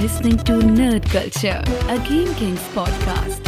[0.00, 3.40] listening to Nerd Culture, a Game Kings podcast.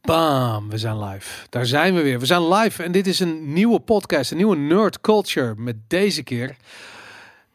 [0.00, 1.46] Bam, we zijn live.
[1.48, 2.18] Daar zijn we weer.
[2.18, 5.54] We zijn live en dit is een nieuwe podcast, een nieuwe Nerd Culture.
[5.56, 6.56] Met deze keer,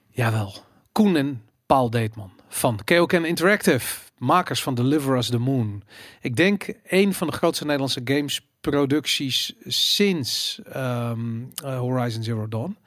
[0.10, 0.54] jawel,
[0.92, 5.84] Koen en Paul Deetman van Keoken Interactive, makers van Deliver Us the Moon.
[6.22, 12.78] Ik denk een van de grootste Nederlandse gamesproducties sinds ehm, eh, Horizon Zero Dawn.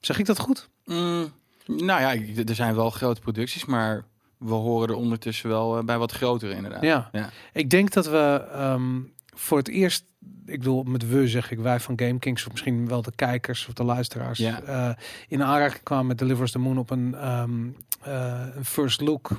[0.00, 0.68] Zeg ik dat goed?
[0.84, 1.32] Mm,
[1.66, 4.04] nou ja, er zijn wel grote producties, maar
[4.38, 6.82] we horen er ondertussen wel eh, bij wat grotere inderdaad.
[6.82, 7.08] Ja.
[7.12, 7.30] Ja.
[7.52, 9.00] Ik denk dat we ehm,
[9.34, 10.04] voor het eerst,
[10.46, 13.74] ik bedoel met we zeg ik wij van GameKings of misschien wel de kijkers of
[13.74, 14.60] de luisteraars, Ja.
[14.62, 14.90] eh,
[15.28, 17.66] in aanraking kwamen met Delivers the Moon op een, ehm,
[18.02, 19.30] eh, een first look.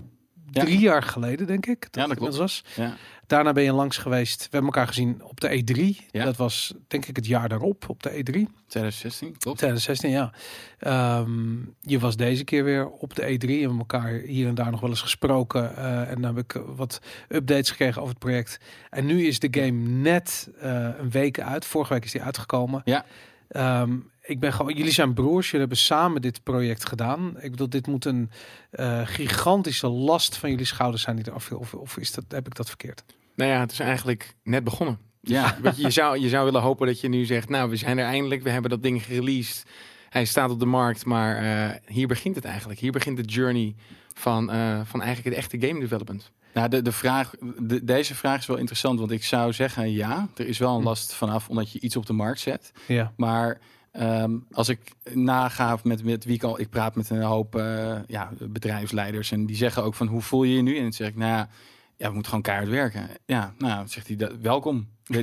[0.51, 0.63] Ja.
[0.63, 1.87] Drie jaar geleden, denk ik.
[1.91, 2.35] Ja, dat het klopt.
[2.35, 2.63] was.
[2.75, 2.95] Ja.
[3.27, 4.37] Daarna ben je langs geweest.
[4.37, 6.05] We hebben elkaar gezien op de E3.
[6.11, 6.23] Ja.
[6.23, 8.33] Dat was denk ik het jaar daarop op de E E3.
[8.67, 9.57] 2016, klopt.
[9.57, 10.31] 2016, ja.
[10.79, 13.47] Ehm, je was deze keer weer op de E3.
[13.47, 15.75] We hebben elkaar hier en daar nog wel eens gesproken.
[15.75, 18.59] eh, en dan heb ik wat updates gekregen over het project.
[18.89, 21.65] En nu is de game net eh, een week uit.
[21.65, 22.81] Vorige week is die uitgekomen.
[22.85, 23.05] Ja.
[23.47, 23.97] Ehm,
[24.27, 27.35] ik ben gewoon, jullie zijn broers, jullie hebben samen dit project gedaan.
[27.39, 28.31] Ik bedoel, dit moet een
[28.69, 31.57] eh, gigantische last van jullie schouders zijn die er afviel.
[31.57, 33.03] Of, of is dat, heb ik dat verkeerd?
[33.35, 34.99] Nou ja, het is eigenlijk net begonnen.
[35.21, 37.75] Ja, Weet je, je, zou, je zou willen hopen dat je nu zegt, nou, we
[37.75, 39.63] zijn er eindelijk, we hebben dat ding gereleased.
[40.09, 42.79] Hij staat op de markt, maar eh, hier begint het eigenlijk.
[42.79, 43.75] Hier begint de journey
[44.13, 46.31] van, eh, van eigenlijk het echte game development.
[46.53, 50.27] nou, de, de vraag, de, deze vraag is wel interessant, want ik zou zeggen ja,
[50.35, 50.87] er is wel een Hm.
[50.87, 52.71] last vanaf omdat je iets op de markt zet.
[52.87, 53.13] Ja.
[53.17, 53.59] Maar
[53.91, 54.79] ehm, als ik
[55.13, 59.45] naga met, met wie ik al, ik praat met een hoop eh, ja, bedrijfsleiders en
[59.45, 60.75] die zeggen ook van hoe voel je je nu?
[60.75, 61.49] En dan zeg ik, nou ja,
[61.95, 63.07] ja, we moeten gewoon keihard werken.
[63.25, 64.87] Ja, nou, zegt hij, dat, welkom.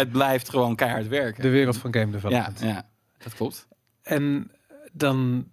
[0.00, 1.42] Het blijft gewoon keihard werken.
[1.42, 2.60] De wereld van game ja, development.
[2.60, 2.88] ja,
[3.18, 3.68] dat klopt.
[4.02, 4.50] En
[4.92, 5.48] dan,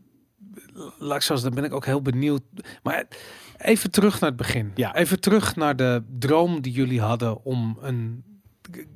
[0.99, 2.41] zeggen, dan ben ik ook heel benieuwd.
[2.83, 3.07] Maar
[3.57, 4.71] even terug naar het begin.
[4.75, 4.95] Ja.
[4.95, 8.23] Even terug naar de droom die jullie hadden om een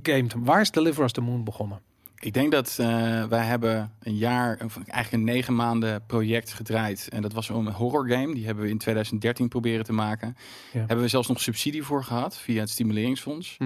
[0.01, 0.39] game te...
[0.39, 1.81] Waar is Deliver Us the Moon begonnen?
[2.25, 7.07] Ik denk dat eh, wij hebben een jaar, of eigenlijk een negen maanden project gedraaid.
[7.11, 8.33] En dat was een horror game.
[8.33, 10.35] Die hebben we in 2013 proberen te maken.
[10.73, 10.79] Ja.
[10.79, 13.57] Hebben we zelfs nog subsidie voor gehad via het Stimuleringsfonds.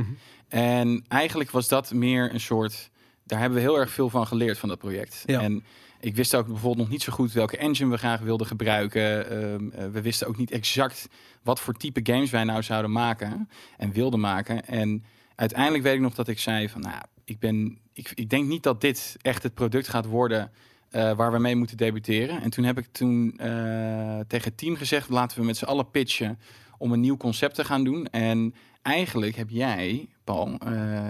[0.47, 2.89] En eigenlijk was dat meer een soort.
[3.23, 5.23] Daar hebben we heel erg veel van geleerd van dat project.
[5.25, 5.41] Ja.
[5.41, 5.63] En
[5.99, 9.29] ik wist ook bijvoorbeeld nog niet zo goed welke engine we graag wilden gebruiken.
[9.29, 11.07] Ehm, eh, we wisten ook niet exact
[11.43, 14.65] wat voor type games wij nou zouden maken en wilden maken.
[14.67, 15.03] En
[15.35, 18.63] uiteindelijk weet ik nog dat ik zei van, nou, ik ben, ik, ik denk niet
[18.63, 20.51] dat dit echt het product gaat worden.
[20.89, 22.41] eh, waar we mee moeten debuteren.
[22.41, 25.91] En toen heb ik toen eh, tegen het team gezegd: laten we met z'n allen
[25.91, 26.39] pitchen
[26.77, 28.05] om een nieuw concept te gaan doen.
[28.05, 30.57] En eigenlijk heb jij, Paul,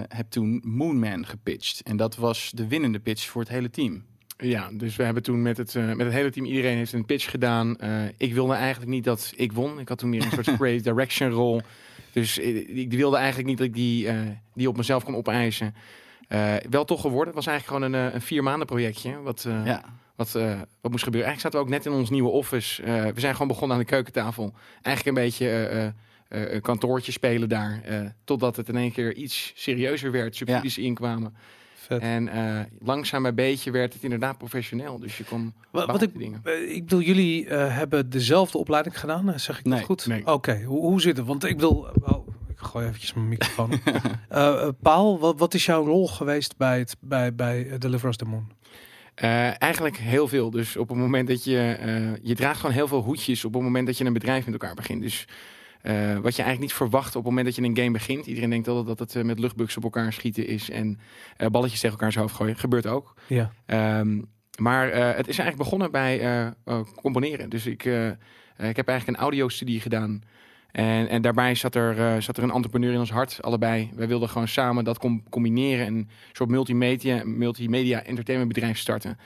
[0.07, 1.81] heb toen Moonman gepitcht.
[1.81, 4.03] En dat was de winnende pitch voor het hele team.
[4.37, 7.29] Ja, dus we hebben toen met het, met het hele team, iedereen heeft een pitch
[7.29, 7.77] gedaan.
[8.17, 9.79] Ik wilde eigenlijk niet dat ik won.
[9.79, 11.61] Ik had toen meer een soort creative direction rol.
[12.11, 14.07] Dus eh, ik wilde eigenlijk niet dat ik die,
[14.53, 15.73] die op mezelf kon opeisen.
[16.29, 17.33] Eh, wel toch geworden.
[17.33, 19.21] Het was eigenlijk gewoon een, eh, een vier maanden projectje.
[19.21, 19.83] Wat, eh, Ja,
[20.15, 20.31] wat,
[20.81, 21.29] wat moest gebeuren.
[21.29, 22.83] Eigenlijk zaten we ook net in ons nieuwe office.
[23.13, 24.53] We zijn gewoon begonnen aan de keukentafel.
[24.81, 25.93] Eigenlijk een beetje
[26.29, 27.81] een kantoortje spelen daar.
[28.23, 30.35] totdat het in één keer iets serieuzer werd.
[30.35, 31.35] Subsidies inkwamen.
[31.73, 32.01] Vet.
[32.01, 32.29] En
[32.79, 34.99] langzaam bij beetje werd het inderdaad professioneel.
[34.99, 36.41] Dus je kon Wat, wat ik, dingen.
[36.69, 40.07] ik bedoel, jullie hebben dezelfde opleiding gedaan, zeg ik dat Nee, goed?
[40.07, 40.25] nee.
[40.25, 41.25] Oké, hoe, hoe zit het?
[41.25, 41.87] Want ik wil...
[42.69, 43.79] Gooi eventjes mijn microfoon op.
[44.29, 48.17] Eh, eh, Paul, wat, wat is jouw rol geweest bij, het, bij, bij Deliver Us
[48.17, 48.51] the Moon?
[49.15, 50.49] Eh, eigenlijk heel veel.
[50.49, 51.77] Dus op het moment dat je...
[52.23, 54.75] je draagt gewoon heel veel hoedjes op het moment dat je een bedrijf met elkaar
[54.75, 55.01] begint.
[55.01, 55.27] Dus
[56.21, 58.25] wat je eigenlijk niet verwacht op het moment dat je een game begint.
[58.25, 60.69] Iedereen denkt altijd dat het met luchtbugs op elkaar schieten is.
[60.69, 60.99] En
[61.51, 62.55] balletjes tegen elkaar zijn hoofd gooien.
[62.55, 63.13] Gebeurt ook.
[63.27, 63.51] Ja.
[63.65, 64.21] Ehm,
[64.57, 66.53] maar het is eigenlijk begonnen bij
[67.01, 67.49] componeren.
[67.49, 67.85] Dus ik,
[68.57, 70.21] ik heb eigenlijk een audiostudie gedaan.
[70.71, 73.89] En, en daarbij zat er, eh, zat er een entrepreneur in ons hart, allebei.
[73.95, 79.17] Wij wilden gewoon samen dat com- combineren en een soort multimedia, multimedia entertainmentbedrijf starten.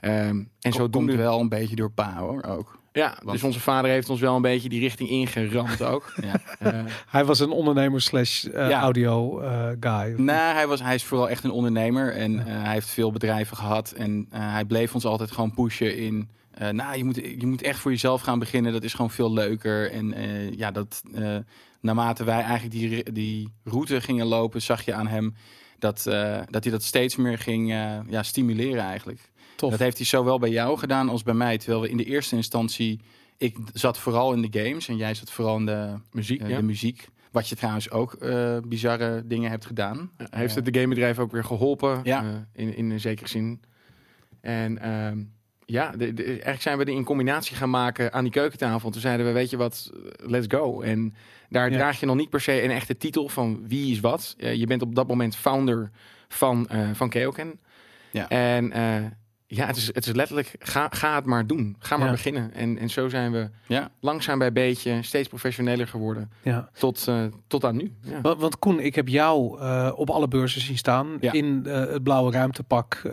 [0.00, 2.78] Ehm, en zo doen komt wel een beetje door pa hoor, ook.
[2.92, 6.12] Ja, Want- dus onze vader heeft ons wel een beetje die richting ingeramd ook.
[6.22, 6.34] Ja.
[6.58, 8.80] Eh, Hij was een ondernemer slash eh, Ja.
[8.80, 10.14] audio eh, guy.
[10.16, 13.56] Nee, hij, was, hij is vooral echt een ondernemer en eh, hij heeft veel bedrijven
[13.56, 13.90] gehad.
[13.90, 16.28] En eh, hij bleef ons altijd gewoon pushen in.
[16.56, 18.72] Eh, nou, je moet, je moet echt voor jezelf gaan beginnen.
[18.72, 19.90] Dat is gewoon veel leuker.
[19.90, 21.36] En eh, ja, dat, eh,
[21.80, 25.34] naarmate wij eigenlijk die, die route gingen lopen, zag je aan hem
[25.78, 26.02] dat,
[26.50, 27.68] dat hij dat steeds meer ging
[28.08, 29.30] ja, stimuleren eigenlijk.
[29.56, 29.70] Tof.
[29.70, 31.58] Dat heeft hij zowel bij jou gedaan als bij mij.
[31.58, 33.00] Terwijl we in de eerste instantie,
[33.36, 36.56] ik zat vooral in de games en jij zat vooral in de muziek, ja.
[36.56, 37.08] de muziek.
[37.30, 38.18] Wat je trouwens ook
[38.68, 40.10] bizarre dingen hebt gedaan.
[40.30, 42.00] Heeft het de gamebedrijf ook weer geholpen.
[42.02, 42.46] Ja.
[42.52, 43.60] in, in een zekere zin.
[44.40, 45.18] En ehm,
[45.66, 48.90] ja, de, de- eigenlijk zijn we die in combinatie gaan maken aan die keukentafel.
[48.90, 50.80] Toen zeiden we, weet je wat, let's go.
[50.80, 51.14] En
[51.48, 51.76] daar Ja.
[51.76, 54.34] draag je nog niet per se een echte titel van wie is wat.
[54.38, 55.90] Eh, je bent op dat moment founder
[56.28, 57.60] van, eh van Keoken.
[58.10, 58.28] Ja.
[58.28, 59.04] En eh,
[59.48, 61.76] ja, het is, het is letterlijk, ga, ga het maar doen.
[61.78, 62.12] Ga maar Ja.
[62.12, 62.54] beginnen.
[62.54, 66.30] En, en zo zijn we Ja, langzaam bij beetje steeds professioneler geworden.
[66.42, 66.68] Ja.
[66.78, 67.92] Tot, eh, tot aan nu.
[68.00, 68.20] Ja.
[68.20, 71.32] Want, want Koen, ik heb jou eh, op alle beurzen zien staan Ja.
[71.32, 73.00] in eh, het blauwe ruimtepak.
[73.04, 73.12] eh,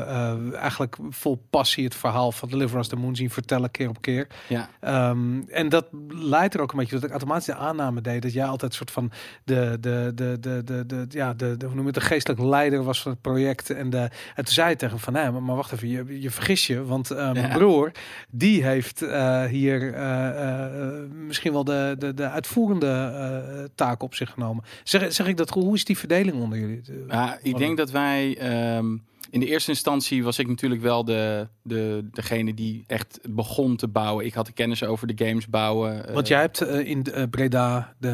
[0.00, 4.00] eh, eigenlijk vol passie het verhaal van Deliver Us the Moon zien vertellen keer op
[4.00, 4.26] keer.
[4.48, 4.68] ja.
[4.80, 8.32] Ehm, en dat leidt er ook een beetje dat ik automatisch de aanname deed dat
[8.32, 9.10] jij altijd een soort van
[9.44, 12.40] de, de, de, de, de, de, ja, de, de, hoe noem je het, de geestelijk
[12.40, 13.70] leider was van het project.
[13.70, 13.98] En, de,
[14.34, 16.84] en toen zei tegen hem van, nee, maar, maar wacht even, je, je vergis je,
[16.84, 17.56] want eh, mijn Ja.
[17.56, 17.92] broer,
[18.30, 20.66] die heeft eh, hier eh,
[21.26, 24.64] misschien wel de, de, de uitvoerende taak op zich genomen.
[24.84, 25.62] Zeg, zeg ik dat goed?
[25.62, 26.80] Hoe is die verdeling onder jullie?
[27.08, 28.96] Ja, ik denk dat wij ehm,
[29.30, 33.88] in de eerste instantie was ik natuurlijk wel de, de, degene die echt begon te
[33.88, 34.24] bouwen.
[34.24, 36.06] Ik had de kennis over de games bouwen.
[36.08, 38.08] eh, Want jij hebt eh, in eh, Breda de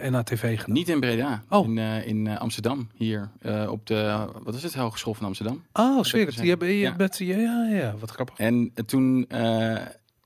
[0.00, 0.74] eh NATV gedaan.
[0.74, 1.66] Niet in Breda, Oh.
[1.68, 3.30] in, in Amsterdam, hier
[3.68, 5.62] op de, wat is het, Hogeschool van Amsterdam.
[5.72, 6.06] Oh, het.
[6.08, 6.36] gezegd.
[6.60, 6.96] Je, Ja.
[6.96, 8.36] bent, ja, ja, ja, wat grappig.
[8.38, 9.26] En toen,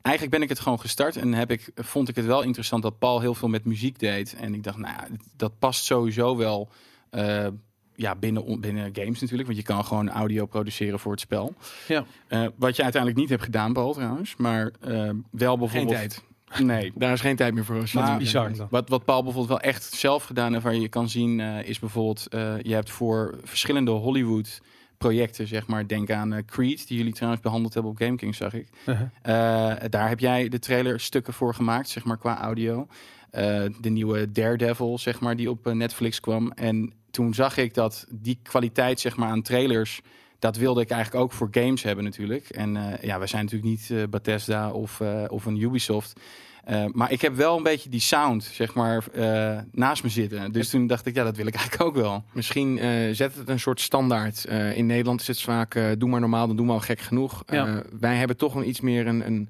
[0.03, 2.99] eigenlijk ben ik het gewoon gestart en heb ik, vond ik het wel interessant dat
[2.99, 4.35] Paul heel veel met muziek deed.
[4.41, 5.07] En ik dacht, nou ja,
[5.37, 6.69] dat past sowieso wel
[7.97, 11.55] ja, binnen, binnen games natuurlijk, want je kan gewoon audio produceren voor het spel.
[11.89, 12.05] Ja.
[12.27, 15.95] Eh, wat je uiteindelijk niet hebt gedaan, Paul trouwens, maar eh, wel bijvoorbeeld...
[15.95, 16.23] tijd.
[16.59, 17.85] Nee, Daar is geen tijd meer voor.
[17.93, 21.09] Maar- het- Bizar wat, wat Paul bijvoorbeeld wel echt zelf gedaan heeft, waar je kan
[21.09, 24.61] zien, eh, is bijvoorbeeld, eh, je hebt voor verschillende Hollywood
[24.99, 28.69] projecten, zeg maar, denk aan Creed, die jullie trouwens behandeld hebben op GameKings, zag ik.
[28.87, 29.07] Uh-huh.
[29.23, 32.87] Eh, daar heb jij de trailer stukken voor gemaakt, zeg maar, qua audio.
[33.31, 36.51] Eh, de nieuwe Daredevil, zeg maar, die op Netflix kwam.
[36.51, 40.01] En toen zag ik dat die kwaliteit, zeg maar, aan trailers,
[40.39, 42.49] dat wilde ik eigenlijk ook voor games hebben natuurlijk.
[42.49, 46.21] En eh, ja, wij zijn natuurlijk niet eh, Bethesda of, eh, of een Ubisoft.
[46.65, 50.53] Eh, maar ik heb wel een beetje die sound, zeg maar, eh, naast me zitten.
[50.53, 52.25] Dus toen dacht ik, ja, dat wil ik eigenlijk ook wel.
[52.33, 54.45] Misschien eh, zet het een soort standaard.
[54.45, 57.01] Eh, in Nederland is het vaak, eh, doe maar normaal, dan doe maar al gek
[57.01, 57.43] genoeg.
[57.47, 57.67] Ja.
[57.67, 59.49] Eh, wij hebben toch een iets meer een, een,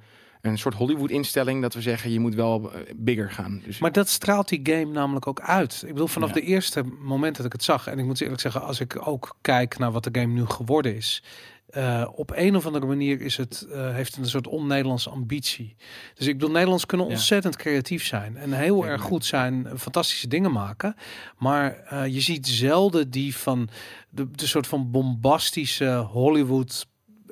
[0.53, 3.63] een soort Hollywood-instelling dat we zeggen, je moet wel eh, bigger gaan.
[3.67, 5.83] Dus Maar dat straalt die game namelijk ook uit.
[5.87, 6.35] Ik bedoel, vanaf Ja.
[6.35, 9.37] de eerste moment dat ik het zag, en ik moet eerlijk zeggen, als ik ook
[9.41, 11.23] kijk naar wat de game nu geworden is,
[11.67, 15.77] eh, op een of andere manier is het, eh, heeft een soort on-Nederlandse ambitie.
[16.15, 17.13] Dus ik bedoel, Nederlands kunnen Ja.
[17.13, 20.97] ontzettend creatief zijn en heel Ja, erg goed zijn, fantastische dingen maken.
[21.39, 23.69] Maar je ziet zelden die van
[24.11, 26.87] de, de soort van bombastische Hollywood.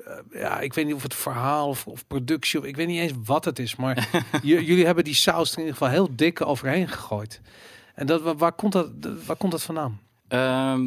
[0.07, 3.01] Eh, ja, ik weet niet of het verhaal of, of productie, of ik weet niet
[3.01, 4.09] eens wat het is, maar
[4.43, 7.41] jullie hebben die saus er in ieder geval heel dik overheen gegooid.
[7.95, 8.91] En dat, waar, waar komt dat,
[9.27, 10.01] waar komt dat vandaan?
[10.29, 10.83] Ehm,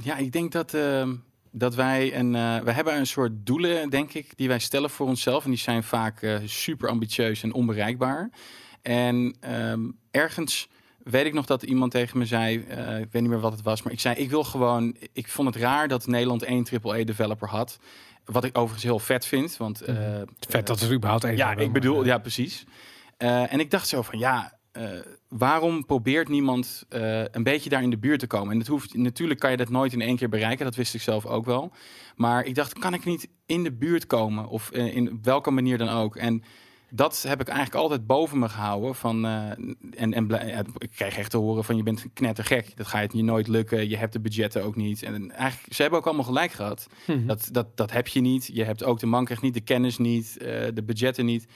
[0.00, 1.14] ja, ik denk dat, ehm,
[1.50, 2.34] dat wij een.
[2.34, 5.44] eh we hebben een soort doelen, denk ik, die wij stellen voor onszelf.
[5.44, 8.30] En die zijn vaak eh, super ambitieus en onbereikbaar.
[8.82, 10.68] En ehm, ergens
[11.04, 13.62] weet ik nog dat iemand tegen me zei, eh, ik weet niet meer wat het
[13.62, 14.96] was, maar ik zei: Ik wil gewoon.
[15.12, 17.78] Ik vond het raar dat Nederland één AAA-developer had.
[18.24, 19.56] Wat ik overigens heel vet vind.
[19.56, 19.96] Want, eh,
[20.48, 22.64] Vet dat er überhaupt één ja, ik bedoel, eh, ja, precies.
[23.16, 24.58] En ik dacht zo van, ja,
[25.28, 26.84] waarom probeert niemand
[27.30, 28.52] een beetje daar in de buurt te komen?
[28.52, 31.00] En dat hoeft, natuurlijk kan je dat nooit in één keer bereiken, dat wist ik
[31.00, 31.72] zelf ook wel.
[32.16, 34.48] Maar ik dacht, kan ik niet in de buurt komen?
[34.48, 36.16] Of in welke manier dan ook?
[36.16, 36.42] En
[36.94, 38.94] dat heb ik eigenlijk altijd boven me gehouden.
[38.94, 39.50] Van, eh,
[39.90, 40.30] en, en
[40.78, 42.76] ik kreeg echt te horen van je bent knettergek.
[42.76, 43.88] Dat gaat je nooit lukken.
[43.88, 45.02] Je hebt de budgetten ook niet.
[45.02, 46.86] En eigenlijk, ze hebben ook allemaal gelijk gehad.
[47.06, 47.26] Mhm.
[47.26, 48.50] Dat, dat, dat heb je niet.
[48.52, 51.46] Je hebt ook de mankracht niet, de kennis niet, eh, de budgetten niet.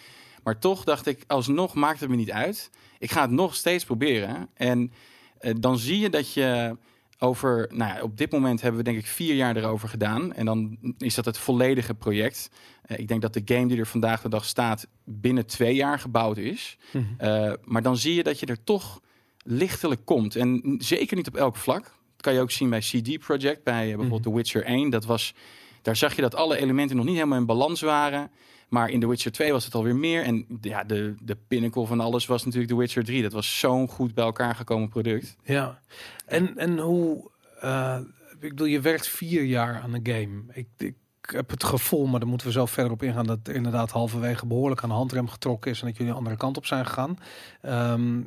[0.43, 2.71] Maar toch dacht ik, alsnog maakt het me niet uit.
[2.99, 4.49] Ik ga het nog steeds proberen.
[4.55, 4.93] En
[5.39, 6.77] eh, dan zie je dat je
[7.19, 10.33] over, nou ja, op dit moment hebben we denk ik vier jaar erover gedaan.
[10.33, 12.51] En dan is dat het volledige project.
[12.83, 15.99] Eh, ik denk dat de game die er vandaag de dag staat binnen twee jaar
[15.99, 16.79] gebouwd is.
[16.91, 17.05] Mhm.
[17.17, 19.01] Eh, maar dan zie je dat je er toch
[19.43, 20.37] lichtelijk komt.
[20.37, 21.83] En zeker niet op elk vlak.
[21.83, 24.91] Dat kan je ook zien bij CD Projekt, bij eh, bijvoorbeeld The Witcher 1.
[24.91, 25.35] Dat was,
[25.83, 28.31] daar zag je dat alle elementen nog niet helemaal in balans waren.
[28.69, 30.23] Maar in The Witcher 2 was het alweer meer.
[30.23, 33.23] En ja, de, de pinnacle van alles was natuurlijk The Witcher 3.
[33.23, 35.37] Dat was zo'n goed bij elkaar gekomen product.
[35.45, 35.81] Ja,
[36.27, 37.99] en, en hoe, eh,
[38.41, 40.43] ik bedoel, je werkt vier jaar aan een game.
[40.53, 43.55] Ik, ik heb het gevoel, maar daar moeten we zo verder op ingaan, dat er
[43.55, 46.67] inderdaad halverwege behoorlijk aan de handrem getrokken is en dat jullie een andere kant op
[46.67, 47.19] zijn gegaan.
[47.61, 48.23] Ehm,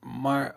[0.00, 0.54] maar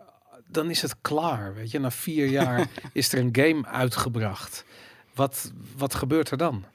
[0.47, 1.79] dan is het klaar, weet je.
[1.79, 4.65] Na vier jaar is er een game uitgebracht.
[5.13, 6.65] Wat, wat gebeurt er dan?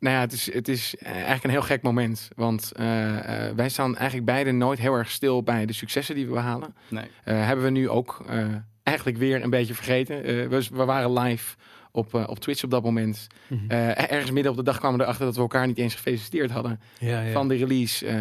[0.00, 2.28] Nou ja, het is, het is eh, eigenlijk een heel gek moment.
[2.36, 6.26] Want eh, eh, wij staan eigenlijk beide nooit heel erg stil bij de successen die
[6.26, 6.74] we behalen.
[6.88, 7.04] Nee.
[7.24, 8.46] Eh, hebben we nu ook eh,
[8.82, 10.24] eigenlijk weer een beetje vergeten.
[10.24, 11.56] Eh, we, we waren live
[11.92, 13.26] op, eh, op Twitch op dat moment.
[13.46, 13.70] Mhm.
[13.70, 16.50] Eh, ergens midden op de dag kwamen we erachter dat we elkaar niet eens gefeliciteerd
[16.50, 17.32] hadden ja, ja.
[17.32, 18.06] van de release.
[18.06, 18.16] eh.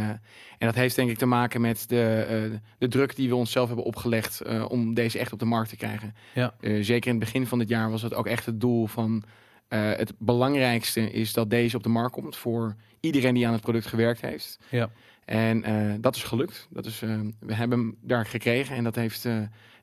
[0.58, 3.68] en dat heeft denk ik te maken met de, eh, de druk die we onszelf
[3.68, 6.16] hebben opgelegd eh, om deze echt op de markt te krijgen.
[6.34, 6.54] Ja.
[6.60, 9.24] Eh, zeker in het begin van dit jaar was het ook echt het doel van
[9.68, 13.62] eh, het belangrijkste is dat deze op de markt komt voor iedereen die aan het
[13.62, 14.60] product gewerkt heeft.
[14.70, 14.90] Ja.
[15.26, 16.68] En eh, dat is gelukt.
[16.70, 19.24] Dat is, eh, we hebben hem daar gekregen en dat heeft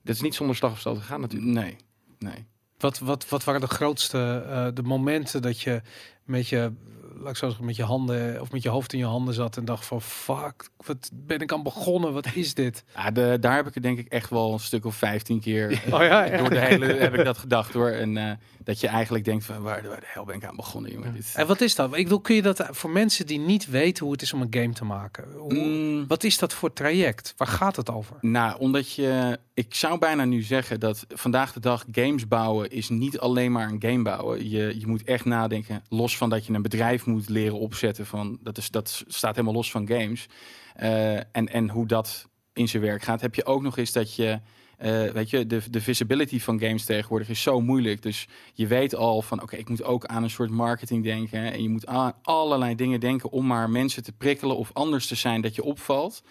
[0.02, 1.52] dat is niet zonder slag of stoot gegaan natuurlijk.
[1.52, 1.76] Nee,
[2.18, 2.44] nee.
[2.78, 5.82] Wat, wat, wat waren de grootste de momenten dat je
[6.24, 6.72] met je,
[7.16, 9.56] laat ik zo zeggen, met je handen of met je hoofd in je handen zat
[9.56, 12.12] en dacht van fuck, wat ben ik aan begonnen?
[12.12, 12.84] Wat is dit?
[12.94, 15.70] Ja, de, daar heb ik het denk ik echt wel een stuk of 15 keer
[15.70, 17.90] eh, Oh ja, door de hele heb ik dat gedacht hoor.
[17.90, 18.30] En eh,
[18.64, 21.14] dat je eigenlijk denkt van waar, waar de hel ben ik aan begonnen, jongen.
[21.14, 21.96] Dit, En wat is dat?
[21.96, 24.54] Ik wil, kun je dat voor mensen die niet weten hoe het is om een
[24.54, 25.24] game te maken?
[25.36, 27.34] Hoe, Mm, Wat is dat voor traject?
[27.36, 28.16] Waar gaat het over?
[28.20, 32.88] Nou, omdat je, ik zou bijna nu zeggen dat vandaag de dag games bouwen is
[32.88, 34.48] niet alleen maar een game bouwen.
[34.50, 38.06] Je, je moet echt nadenken, los van dat je een bedrijf moet leren opzetten.
[38.06, 40.26] Van, dat, is, dat staat helemaal los van games.
[40.74, 44.14] Eh, en, en hoe dat in zijn werk gaat, heb je ook nog eens dat
[44.14, 44.40] je,
[44.78, 48.02] eh, weet je, de, de visibility van games tegenwoordig is zo moeilijk.
[48.02, 51.52] Dus je weet al van, oké, ik moet ook aan een soort marketing denken.
[51.52, 55.14] En je moet aan allerlei dingen denken om maar mensen te prikkelen of anders te
[55.14, 56.22] zijn dat je opvalt.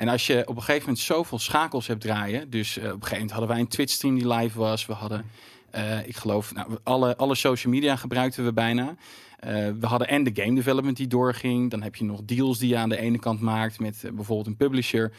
[0.00, 2.50] En als je op een gegeven moment zoveel schakels hebt draaien.
[2.50, 4.86] Dus eh, op een gegeven moment hadden wij een Twitch stream die live was.
[4.86, 5.24] We hadden,
[5.70, 8.94] eh, ik geloof, nou, alle, alle social media gebruikten we bijna.
[9.38, 9.50] Eh,
[9.80, 11.70] we hadden en de game development die doorging.
[11.70, 14.46] Dan heb je nog deals die je aan de ene kant maakt met eh, bijvoorbeeld
[14.46, 15.12] een publisher.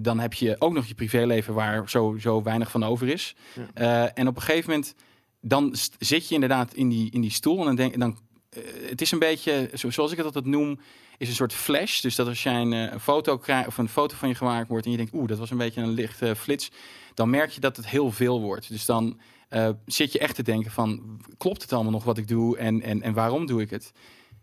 [0.00, 3.34] Dan heb je ook nog je privéleven waar sowieso weinig van over is.
[4.14, 4.94] En op een gegeven moment
[5.40, 8.18] dan zit je inderdaad in die, in die stoel en dan denk dan
[8.88, 10.78] het is een beetje, zo- zoals ik het altijd noem,
[11.18, 12.00] is een soort flash.
[12.00, 14.84] Dus dat als jij een, een foto krijgt of een foto van je gemaakt wordt
[14.84, 16.70] en je denkt, oeh, dat was een beetje een licht eh, flits,
[17.14, 18.68] dan merk je dat het heel veel wordt.
[18.68, 22.28] Dus dan eh, zit je echt te denken van, klopt het allemaal nog wat ik
[22.28, 23.92] doe en, en, en waarom doe ik het?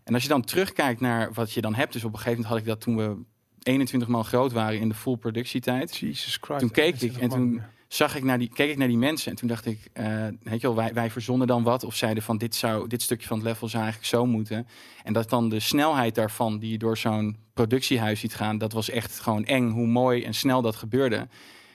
[0.04, 2.52] En als je dan terugkijkt naar wat je dan hebt, dus op een gegeven moment
[2.52, 3.24] had ik dat toen we
[3.62, 6.60] 21 maal groot waren in de full productietijd Jesus Christ.
[6.60, 9.36] Toen keek ik en toen- zag ik naar die, keek ik naar die mensen en
[9.36, 12.38] toen dacht ik, eh, weet je wel, wij, wij verzonnen dan wat of zeiden van
[12.38, 14.66] dit zou, dit stukje van het level zou eigenlijk zo moeten.
[15.04, 18.90] En dat dan de snelheid daarvan die je door zo'n productiehuis ziet gaan, dat was
[18.90, 21.28] echt gewoon eng hoe mooi en snel dat gebeurde.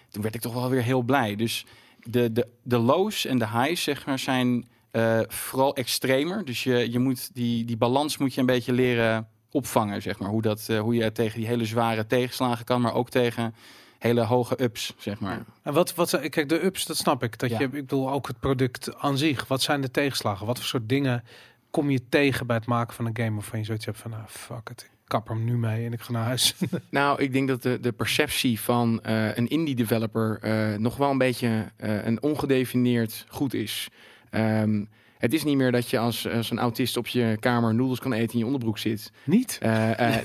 [0.09, 1.35] Toen werd ik toch wel weer heel blij.
[1.35, 1.65] Dus
[2.03, 6.45] de, de, de lows en de highs zeg maar zijn eh, vooral extremer.
[6.45, 10.29] Dus je, je moet die, die balans moet je een beetje leren opvangen, zeg maar.
[10.29, 13.55] Hoe, dat, eh, hoe je tegen die hele zware tegenslagen kan, maar ook tegen
[13.99, 15.45] hele hoge ups, zeg maar.
[15.61, 17.39] En wat, wat, kijk, de ups, dat snap ik.
[17.39, 17.59] Dat Ja.
[17.59, 19.47] je, ik bedoel, ook het product aan zich.
[19.47, 20.45] Wat zijn de tegenslagen?
[20.45, 21.23] Wat voor soort dingen
[21.69, 24.23] kom je tegen bij het maken van een game waarvan je zoiets hebt van, nou,
[24.27, 26.55] fuck it, kap er nu mee en ik ga naar huis.
[26.89, 31.09] Nou, ik denk dat de, de perceptie van eh, een indie developer eh, nog wel
[31.09, 33.87] een beetje eh, een ongedefinieerd goed is.
[34.29, 34.83] Ehm,
[35.17, 38.13] het is niet meer dat je als, als een autist op je kamer noedels kan
[38.13, 39.11] eten in je onderbroek zit.
[39.23, 39.59] Niet?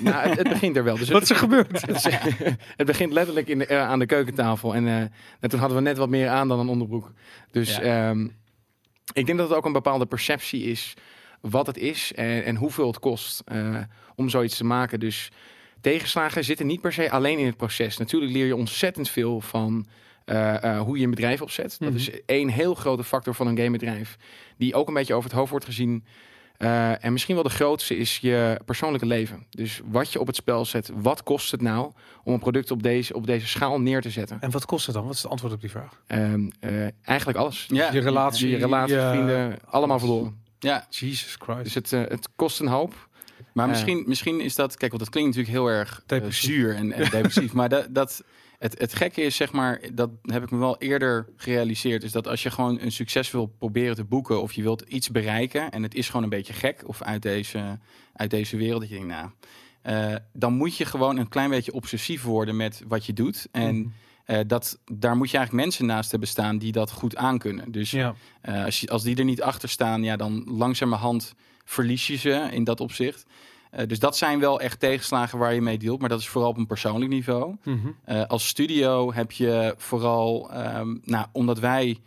[0.01, 0.97] Nou, het, het begint er wel.
[0.97, 1.83] Dus Wat is er gebeurd?
[2.77, 4.75] het, begint letterlijk in de, aan de keukentafel.
[4.75, 4.87] En,
[5.41, 7.13] en toen hadden we net wat meer aan dan een onderbroek.
[7.51, 7.83] Dus Ja.
[7.83, 8.29] ehm,
[9.13, 10.95] ik denk dat het ook een bepaalde perceptie is
[11.51, 13.77] wat het is en, en hoeveel het kost eh,
[14.15, 15.01] om zoiets te maken.
[15.01, 15.31] Dus
[15.81, 17.97] tegenslagen zitten niet per se alleen in het proces.
[17.97, 19.87] Natuurlijk leer je ontzettend veel van
[20.25, 21.77] eh, eh, hoe je een bedrijf opzet.
[21.81, 21.91] Mhm.
[21.91, 24.17] Dat is één heel grote factor van een gamebedrijf
[24.57, 26.05] die ook een beetje over het hoofd wordt gezien.
[26.57, 29.47] Eh, en misschien wel de grootste is je persoonlijke leven.
[29.51, 31.93] Dus wat je op het spel zet, wat kost het nou
[32.25, 34.37] om een product op deze, op deze schaal neer te zetten?
[34.41, 35.05] En wat kost het dan?
[35.05, 36.01] Wat is het antwoord op die vraag?
[36.07, 36.71] Ehm, eh,
[37.03, 37.67] eigenlijk alles.
[37.69, 40.45] Ja, je relatie, Je relatie, je- vrienden, allemaal verloren.
[40.67, 40.87] Ja.
[40.91, 41.63] Jesus Christ.
[41.65, 43.09] Dus het, eh, het kost een hoop.
[43.53, 46.51] Maar misschien, misschien is dat, kijk, want dat klinkt natuurlijk heel erg eh, Depressief.
[46.51, 47.53] zuur en, en depressief.
[47.53, 48.25] maar dat, dat,
[48.59, 52.29] het, het gekke is, zeg maar, dat heb ik me wel eerder gerealiseerd, is dat
[52.29, 55.83] als je gewoon een succes wil proberen te boeken of je wilt iets bereiken en
[55.83, 57.79] het is gewoon een beetje gek of uit deze,
[58.13, 59.31] uit deze wereld, dat je denkt, nou,
[59.83, 63.47] eh, dan moet je gewoon een klein beetje obsessief worden met wat je doet.
[63.53, 63.89] En Mhm.
[64.27, 67.73] Eh, dat, daar moet je eigenlijk mensen naast hebben staan die dat goed aankunnen.
[67.73, 68.15] Dus Ja.
[68.41, 72.49] eh, als, je, als die er niet achter staan, ja, dan langzamerhand verlies je ze
[72.51, 73.27] in dat opzicht.
[73.71, 76.51] Eh, dus dat zijn wel echt tegenslagen waar je mee dealt, maar dat is vooral
[76.51, 77.57] op een persoonlijk niveau.
[77.65, 77.89] Mhm.
[78.27, 81.99] Als studio heb je vooral, ehm, nou, omdat wij,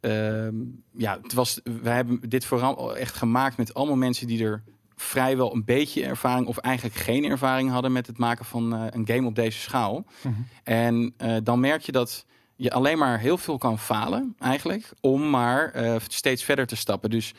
[0.00, 0.54] ehm,
[0.96, 4.62] ja, het was, wij hebben dit vooral echt gemaakt met allemaal mensen die er
[5.00, 9.06] vrijwel een beetje ervaring of eigenlijk geen ervaring hadden met het maken van eh, een
[9.06, 10.04] game op deze schaal.
[10.22, 10.34] Mhm.
[10.62, 12.26] En eh, dan merk je dat
[12.56, 17.10] je alleen maar heel veel kan falen, eigenlijk, om maar eh, steeds verder te stappen.
[17.10, 17.34] Dus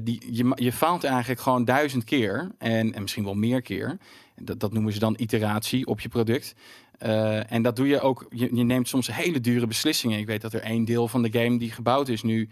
[0.00, 3.98] die, je, je faalt eigenlijk gewoon duizend keer en, en misschien wel meer keer.
[4.36, 6.54] Dat, dat noemen ze dan iteratie op je product.
[7.48, 8.26] En dat doe je ook.
[8.30, 10.18] Je, je neemt soms hele dure beslissingen.
[10.18, 12.48] Ik weet dat er één deel van de game die gebouwd is nu.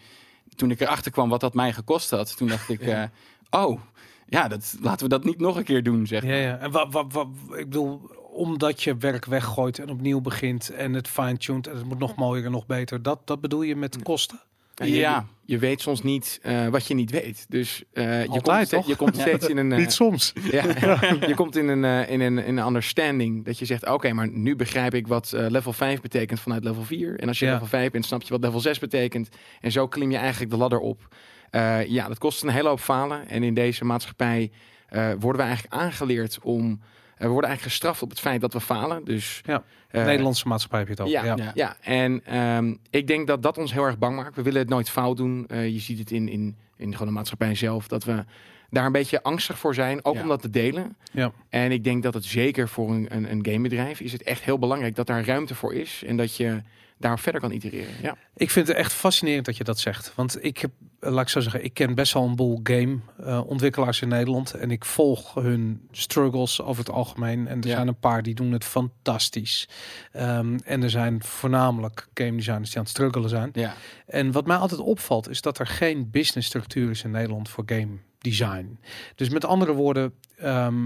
[0.55, 3.09] toen ik erachter kwam wat dat mij gekost had, toen dacht ik,
[3.51, 3.81] oh,
[4.29, 6.37] ja, dat, laten we dat niet nog een keer doen, zeg Ja, maar.
[6.39, 6.57] ja.
[6.59, 8.01] En wat, wat, wat, ik bedoel,
[8.33, 12.45] omdat je werk weggooit en opnieuw begint en het fine-tuned en het moet nog mooier
[12.45, 13.03] en nog beter.
[13.03, 14.41] Dat, dat bedoel je met kosten?
[14.75, 15.27] Ja, je, Ja.
[15.45, 17.47] je, je weet soms niet eh, wat je niet weet.
[17.49, 18.87] Dus eh, je, komt, toch?
[18.87, 19.73] je komt steeds in een...
[19.73, 20.33] eh, Niet soms.
[20.51, 20.65] ja,
[21.29, 24.29] je komt in een, eh, in een, in een understanding dat je zegt, oké, maar
[24.29, 27.21] nu begrijp ik wat eh, level 5 betekent vanuit level 4.
[27.21, 27.53] En als je Ja.
[27.53, 29.29] level 5 bent, snap je wat level 6 betekent.
[29.61, 31.09] En zo klim je eigenlijk de ladder op.
[31.55, 33.29] Eh, ja, dat kost een hele hoop falen.
[33.29, 34.51] En in deze maatschappij
[34.89, 36.81] eh, worden we eigenlijk aangeleerd om...
[37.15, 39.05] eh, we worden eigenlijk gestraft op het feit dat we falen.
[39.05, 39.63] Dus, Ja.
[39.91, 41.37] Nederlandse maatschappij heb je het over.
[41.37, 41.77] ja, Ja.
[41.81, 44.37] en ehm, ik denk dat dat ons heel erg bang maakt.
[44.37, 45.47] We willen het nooit fout doen.
[45.49, 48.25] Je ziet het in, in, in gewoon de maatschappij zelf, dat we
[48.71, 50.23] daar een beetje angstig voor zijn, ook Ja.
[50.23, 50.97] om dat te delen.
[51.13, 51.33] Ja.
[51.49, 54.59] En ik denk dat het zeker voor een, een, een gamebedrijf is het echt heel
[54.59, 56.63] belangrijk dat daar ruimte voor is en dat je
[56.99, 57.93] daar verder kan itereren.
[58.03, 58.17] Ja.
[58.37, 60.13] Ik vind het echt fascinerend dat je dat zegt.
[60.15, 60.71] Want ik heb,
[61.01, 64.09] eh, laat ik zo zeggen, ik ken best wel een boel game eh, ontwikkelaars in
[64.09, 64.55] Nederland.
[64.55, 67.49] En ik volg hun struggles over het algemeen.
[67.49, 67.75] En er Ja.
[67.75, 69.69] zijn een paar die doen het fantastisch.
[70.13, 73.51] Ehm, en er zijn voornamelijk game designers die aan het struggelen zijn.
[73.53, 73.75] Ja.
[74.07, 77.65] En wat mij altijd opvalt is dat er geen business structuur is in Nederland voor
[77.67, 78.79] game design.
[79.15, 80.85] Dus met andere woorden, ehm,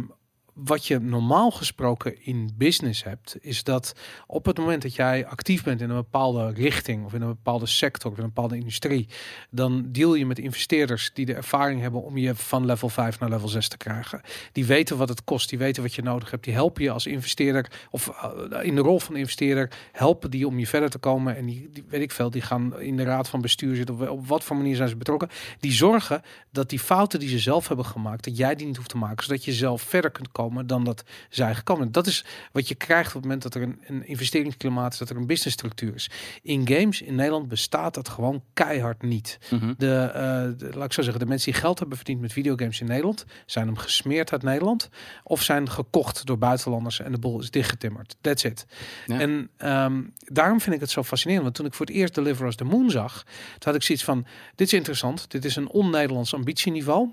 [0.64, 3.94] wat je normaal gesproken in business hebt, is dat
[4.26, 7.66] op het moment dat jij actief bent in een bepaalde richting of in een bepaalde
[7.66, 9.08] sector of in een bepaalde industrie,
[9.50, 13.28] dan deal je met investeerders die de ervaring hebben om je van level 5 naar
[13.28, 14.20] level 6 te krijgen.
[14.52, 17.06] Die weten wat het kost, die weten wat je nodig hebt, die helpen je als
[17.06, 21.36] investeerder of eh, in de rol van investeerder helpen die om je verder te komen
[21.36, 24.08] en die, die weet ik veel, die gaan in de raad van bestuur zitten of
[24.08, 25.28] op wat voor manier zijn ze betrokken.
[25.60, 28.88] Die zorgen dat die fouten die ze zelf hebben gemaakt, dat jij die niet hoeft
[28.88, 31.92] te maken, zodat je zelf verder kunt komen dan dat zij gekomen.
[31.92, 35.10] Dat is wat je krijgt op het moment dat er een, een investeringsklimaat is, dat
[35.10, 36.10] er een businessstructuur is.
[36.42, 39.38] In games in Nederland bestaat dat gewoon keihard niet.
[39.50, 39.74] Mhm.
[39.78, 40.22] De, eh,
[40.58, 43.24] de- laat ik zo zeggen, de mensen die geld hebben verdiend met videogames in Nederland,
[43.46, 44.88] zijn hem gesmeerd uit Nederland
[45.22, 48.16] of zijn gekocht door buitenlanders en de boel is dichtgetimmerd.
[48.20, 48.66] That's it.
[49.06, 49.20] Ja.
[49.20, 51.44] En ehm, daarom vind ik het zo fascinerend.
[51.44, 54.04] Want toen ik voor het eerst Deliver Us the Moon zag, toen had ik zoiets
[54.04, 55.30] van, dit is interessant.
[55.30, 57.08] Dit is een on-Nederlands ambitieniveau.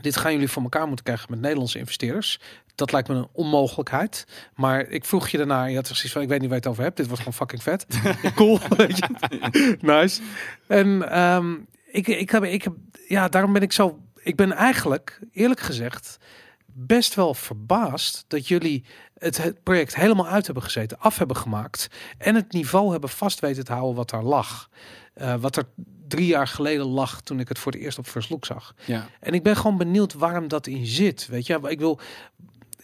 [0.00, 2.40] Dit gaan jullie voor elkaar moeten krijgen met Nederlandse investeerders.
[2.74, 4.26] Dat lijkt me een onmogelijkheid.
[4.54, 6.72] Maar ik vroeg je daarna, je had zoiets van, ik weet niet waar je het
[6.72, 6.96] over hebt.
[6.96, 7.86] Dit wordt gewoon fucking vet.
[8.34, 9.76] cool, weet je.
[9.80, 10.22] Nice.
[10.66, 12.74] En ehm, ik, ik, heb, ik heb,
[13.08, 16.18] ja, daarom ben ik zo, ik ben eigenlijk, eerlijk gezegd,
[16.66, 18.84] best wel verbaasd dat jullie
[19.18, 23.40] het, het project helemaal uit hebben gezeten, af hebben gemaakt en het niveau hebben vast
[23.40, 24.68] weten te houden wat daar lag.
[25.14, 25.64] Eh, wat er
[26.10, 28.74] drie jaar geleden lag toen ik het voor het eerst op First Look zag.
[28.84, 29.08] Ja.
[29.20, 31.26] En ik ben gewoon benieuwd waarom dat in zit.
[31.26, 32.00] Weet je, ik wil.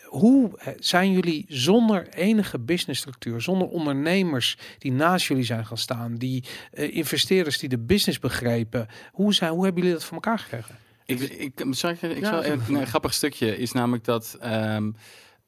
[0.07, 6.45] Hoe zijn jullie zonder enige businessstructuur, zonder ondernemers die naast jullie zijn gaan staan, die
[6.73, 10.77] eh, investeerders die de business begrepen, hoe, zijn, hoe hebben jullie dat voor elkaar gekregen?
[11.05, 14.91] Ik, ik, ik, ik Ja, zal, een, een grappig stukje is namelijk dat ehm,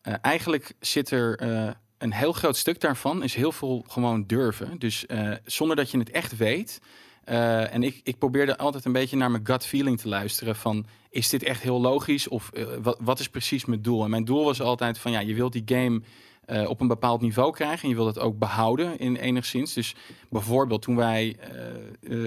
[0.01, 4.79] eh, eigenlijk zit er eh, een heel groot stuk daarvan is heel veel gewoon durven.
[4.79, 5.07] Dus
[5.45, 6.81] zonder dat je het echt weet.
[7.29, 10.87] Eh, en ik, ik probeerde altijd een beetje naar mijn gut feeling te luisteren van
[11.11, 14.05] is dit echt heel logisch of eh, wat, wat is precies mijn doel?
[14.05, 16.01] En mijn doel was altijd van ja, je wilt die game
[16.45, 19.73] eh, op een bepaald niveau krijgen en je wilt het ook behouden in enigszins.
[19.73, 19.95] Dus
[20.31, 21.37] bijvoorbeeld toen wij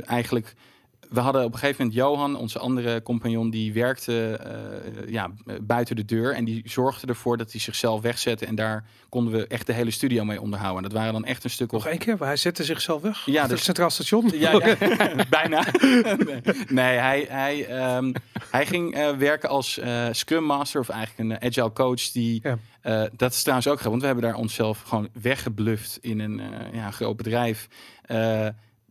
[0.05, 0.55] eigenlijk
[1.11, 5.95] we hadden op een gegeven moment Johan, onze andere compagnon, die werkte eh, ja, buiten
[5.95, 6.33] de deur.
[6.33, 8.45] En die zorgde ervoor dat hij zichzelf wegzette.
[8.45, 10.83] En daar konden we echt de hele studio mee onderhouden.
[10.83, 11.89] En dat waren dan echt een stuk Nog of...
[11.89, 13.25] één keer, hij zette zichzelf weg.
[13.25, 14.29] Ja, het dus- Centraal Station.
[14.33, 14.75] Ja, ja,
[15.29, 15.65] bijna.
[15.81, 18.13] nee, nee, hij, hij, ehm,
[18.49, 22.11] hij ging eh, werken als eh, Scrum Master of eigenlijk een agile coach.
[22.11, 22.41] Die,
[22.81, 23.09] Ja.
[23.15, 26.41] dat is trouwens ook grappig, want we hebben daar onszelf gewoon weggebluft in een
[26.73, 27.67] ja, groot bedrijf.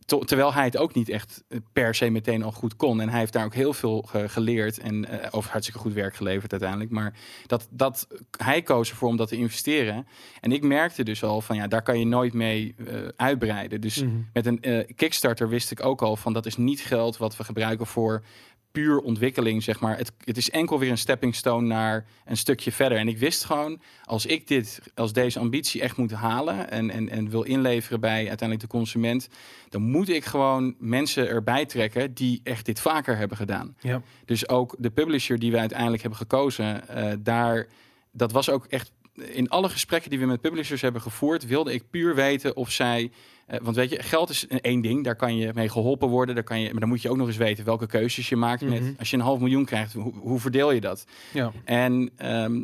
[0.05, 3.01] Terwijl hij het ook niet echt eh, per se meteen al goed kon.
[3.01, 6.15] En hij heeft daar ook heel veel ge- geleerd en eh, over hartstikke goed werk
[6.15, 6.89] geleverd uiteindelijk.
[6.91, 7.13] Maar
[7.47, 10.07] dat, dat, hij koos ervoor om dat te investeren.
[10.41, 13.81] En ik merkte dus al van ja, daar kan je nooit mee eh, uitbreiden.
[13.81, 14.15] Dus Mhm.
[14.33, 17.43] met een eh, Kickstarter wist ik ook al van dat is niet geld wat we
[17.43, 18.23] gebruiken voor
[18.71, 19.97] puur ontwikkeling, zeg maar.
[19.97, 22.97] Het, het is enkel weer een stepping stone naar een stukje verder.
[22.97, 27.09] En ik wist gewoon, als ik dit, als deze ambitie echt moet halen en, en,
[27.09, 29.27] en wil inleveren bij uiteindelijk de consument,
[29.69, 33.75] dan moet ik gewoon mensen erbij trekken die echt dit vaker hebben gedaan.
[33.79, 34.01] Ja.
[34.25, 37.67] Dus ook de publisher die we uiteindelijk hebben gekozen, eh, daar,
[38.11, 41.89] dat was ook echt in alle gesprekken die we met publishers hebben gevoerd, wilde ik
[41.89, 43.11] puur weten of zij.
[43.51, 46.35] Eh, want weet je, geld is één ding, daar kan je mee geholpen worden.
[46.35, 48.61] Daar kan je, maar dan moet je ook nog eens weten welke keuzes je maakt.
[48.61, 48.71] Mhm.
[48.71, 51.05] met, als je een half miljoen krijgt, hoe, hoe verdeel je dat?
[51.33, 51.51] Ja.
[51.63, 52.59] En ehm,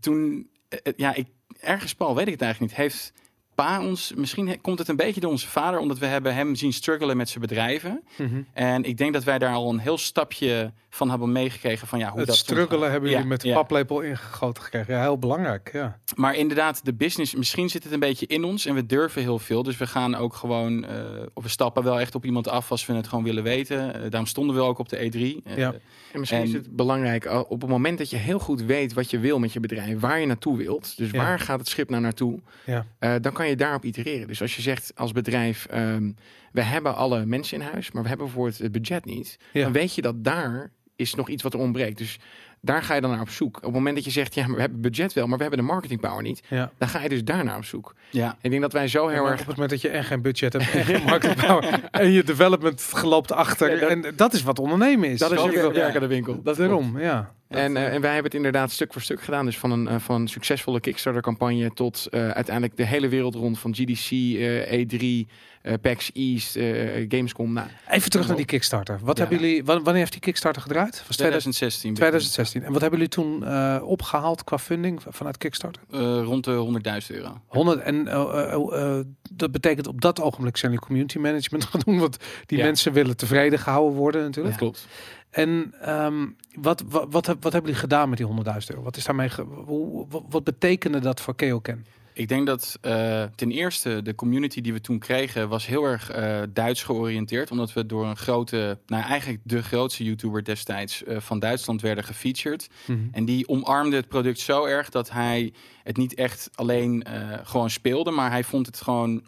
[0.00, 1.26] toen, eh, eh, ja, ik,
[1.60, 3.12] ergens Paul, weet ik het eigenlijk niet, heeft
[3.60, 6.72] pa ons, misschien komt het een beetje door onze vader, omdat we hebben hem zien
[6.72, 8.02] struggelen met zijn bedrijven.
[8.18, 8.42] Mhm.
[8.52, 12.08] En ik denk dat wij daar al een heel stapje van hebben meegekregen van ja,
[12.10, 13.54] hoe Het dat struggelen hebben jullie Ja, met de ja.
[13.54, 14.94] paplepel ingegoten gekregen.
[14.94, 15.70] Ja, heel belangrijk.
[15.72, 15.98] Ja.
[16.16, 19.38] Maar inderdaad, de business, misschien zit het een beetje in ons en we durven heel
[19.38, 19.62] veel.
[19.62, 20.96] Dus we gaan ook gewoon, eh,
[21.34, 23.94] of we stappen wel echt op iemand af als we het gewoon willen weten.
[23.94, 25.40] Eh, daarom stonden we ook op de E3.
[25.44, 25.74] Eh, Ja.
[26.12, 29.10] En misschien En- is het belangrijk op het moment dat je heel goed weet wat
[29.10, 31.16] je wil met je bedrijf, waar je naartoe wilt, dus Ja.
[31.18, 32.86] waar gaat het schip nou naartoe, Ja.
[32.98, 34.26] eh, dan kan je daarop itereren.
[34.28, 36.12] Dus als je zegt als bedrijf, ehm,
[36.52, 39.62] we hebben alle mensen in huis, maar we hebben bijvoorbeeld het budget niet, Ja.
[39.62, 41.98] dan weet je dat daar is nog iets wat er ontbreekt.
[41.98, 42.18] Dus
[42.62, 43.56] daar ga je dan naar op zoek.
[43.56, 45.60] Op het moment dat je zegt, ja, maar we hebben budget wel, maar we hebben
[45.60, 46.72] de marketing power niet, Ja.
[46.78, 47.94] dan ga je dus daar naar op zoek.
[48.10, 48.36] ja.
[48.40, 50.52] Ik denk dat wij zo heel erg Op het moment dat je en geen budget
[50.52, 53.74] hebt en geen marketing power en je development geloopt achter.
[53.74, 55.18] Ja, dat- en dat is wat ondernemen is.
[55.18, 56.42] dat is je wil- werk aan de winkel.
[56.42, 57.34] Dat Daarom, ja.
[57.50, 59.44] En, eh, en wij hebben het inderdaad stuk voor stuk gedaan.
[59.44, 63.58] Dus van een, eh, van een succesvolle Kickstarter-campagne tot eh, uiteindelijk de hele wereld rond.
[63.58, 65.26] Van GDC, eh, E3,
[65.62, 67.52] eh, PAX East, eh, Gamescom.
[67.52, 68.98] Nou, Even terug naar die Kickstarter.
[69.02, 69.22] Wat Ja.
[69.26, 71.02] hebben jullie, wa- wanneer heeft die Kickstarter gedraaid?
[71.06, 71.94] Was 2000 2016.
[71.94, 72.62] 2016.
[72.64, 75.82] En wat hebben jullie toen eh, opgehaald qua funding vanuit Kickstarter?
[75.90, 77.40] Eh, rond de 100.000 euro.
[77.46, 81.80] 100 en eh, eh, eh, dat betekent op dat ogenblik zijn jullie community management gaan
[81.84, 82.64] doen, want die Ja.
[82.64, 84.58] mensen willen tevreden gehouden worden natuurlijk.
[84.58, 84.86] dat klopt.
[85.30, 88.34] En ehm, wat, wat, wat, wat hebben jullie gedaan met die 100.000
[88.66, 88.82] euro?
[88.82, 89.30] Wat is daarmee?
[89.64, 91.84] hoe, wat, wat betekende dat voor Keoken?
[92.12, 96.10] Ik denk dat eh, ten eerste de community die we toen kregen was heel erg
[96.10, 97.50] eh, Duits georiënteerd.
[97.50, 102.04] Omdat we door een grote, nou eigenlijk de grootste YouTuber destijds eh, van Duitsland werden
[102.04, 102.68] gefeatured.
[103.12, 107.06] En die omarmde het product zo erg dat hij het niet echt alleen
[107.42, 109.22] gewoon speelde, maar hij vond het gewoon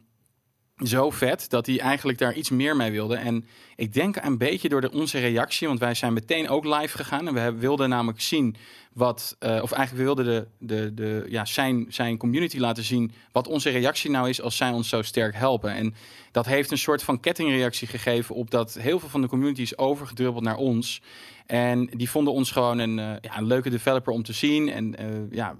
[0.76, 3.16] zo vet dat hij eigenlijk daar iets meer mee wilde.
[3.16, 3.44] En
[3.76, 7.28] ik denk een beetje door de, onze reactie, want wij zijn meteen ook live gegaan
[7.28, 8.56] en we wilden namelijk zien
[8.92, 13.12] wat, eh, of eigenlijk we wilden de, de, de, ja, zijn, zijn community laten zien
[13.32, 15.74] wat onze reactie nou is als zij ons zo sterk helpen.
[15.74, 15.94] En
[16.30, 19.78] dat heeft een soort van kettingreactie gegeven op dat heel veel van de community is
[19.78, 21.02] overgedruppeld naar ons.
[21.46, 24.68] En die vonden ons gewoon een, eh, ja, een leuke developer om te zien.
[24.68, 25.56] En eh, ja,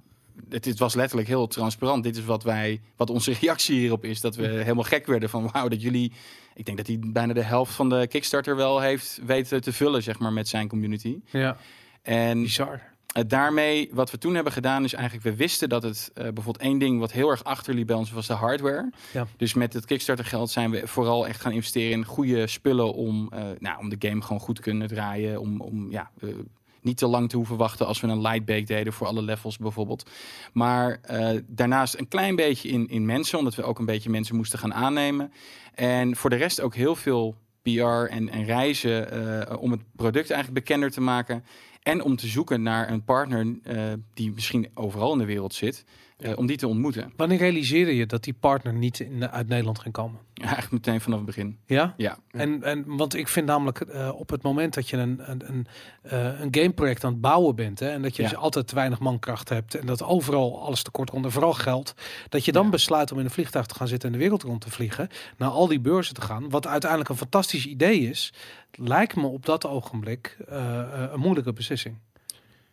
[0.49, 2.03] het, het was letterlijk heel transparant.
[2.03, 4.21] Dit is wat wij, wat onze reactie hierop is.
[4.21, 6.13] Dat we helemaal gek werden van wauw, dat jullie.
[6.55, 10.03] Ik denk dat hij bijna de helft van de Kickstarter wel heeft weten te vullen,
[10.03, 11.19] zeg maar, met zijn community.
[11.31, 11.57] Ja,
[12.03, 12.81] En bizar.
[13.27, 16.79] daarmee, wat we toen hebben gedaan, is eigenlijk, we wisten dat het eh, bijvoorbeeld één
[16.79, 18.93] ding wat heel erg achterliep bij ons was de hardware.
[19.13, 19.27] Ja.
[19.37, 23.29] Dus met het Kickstarter geld zijn we vooral echt gaan investeren in goede spullen om,
[23.33, 25.41] eh, nou, om de game gewoon goed te kunnen draaien.
[25.41, 26.29] Om, om ja, eh,
[26.83, 29.59] niet te lang te hoeven wachten als we een light bake deden voor alle levels
[29.59, 30.11] bijvoorbeeld.
[30.53, 34.37] Maar eh, daarnaast een klein beetje in, in mensen, omdat we ook een beetje mensen
[34.37, 35.33] moesten gaan aannemen.
[35.75, 37.71] En voor de rest ook heel veel PR
[38.11, 41.45] en, en reizen eh, om het product eigenlijk bekender te maken.
[41.83, 45.85] En om te zoeken naar een partner eh, die misschien overal in de wereld zit,
[46.23, 47.13] eh, om die te ontmoeten.
[47.17, 50.21] Wanneer realiseerde je dat die partner niet in, uit Nederland ging komen?
[50.35, 51.59] Eigenlijk meteen vanaf het begin.
[51.67, 51.95] Ja?
[51.97, 52.19] Ja.
[52.31, 55.67] En, en want ik vind namelijk eh, op het moment dat je een, een, een,
[56.03, 58.29] eh, een gameproject aan het bouwen bent, hè, en dat je Ja.
[58.29, 61.95] dus altijd te weinig mankracht hebt en dat overal alles tekort komt en vooral geld,
[62.29, 62.71] dat je dan Ja.
[62.71, 65.51] besluit om in een vliegtuig te gaan zitten en de wereld rond te vliegen, naar
[65.51, 68.33] al die beurzen te gaan, wat uiteindelijk een fantastisch idee is,
[68.71, 70.37] lijkt me op dat ogenblik
[71.13, 71.97] een moeilijke beslissing.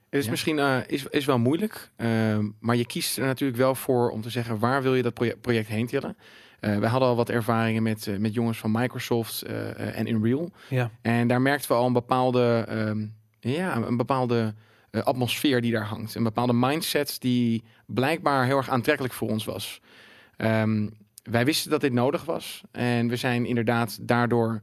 [0.10, 0.32] Het is Ja.
[0.32, 4.22] misschien eh, is, is wel moeilijk, ehm, maar je kiest er natuurlijk wel voor om
[4.22, 6.18] te zeggen waar wil je dat proje- project heen tillen.
[6.60, 9.42] Eh we hadden al wat ervaringen met, eh, met jongens van Microsoft
[9.78, 10.52] en Unreal.
[10.70, 13.06] Ja, En daar merkten we al een bepaalde, ehm,
[13.40, 14.54] ja, een bepaalde
[14.92, 16.16] atmosfeer die daar hangt.
[16.16, 19.82] Een bepaalde mindset die blijkbaar heel erg aantrekkelijk voor ons was.
[20.38, 20.88] Ehm,
[21.24, 22.62] wij wisten dat dit nodig was.
[22.72, 24.62] En we zijn inderdaad daardoor,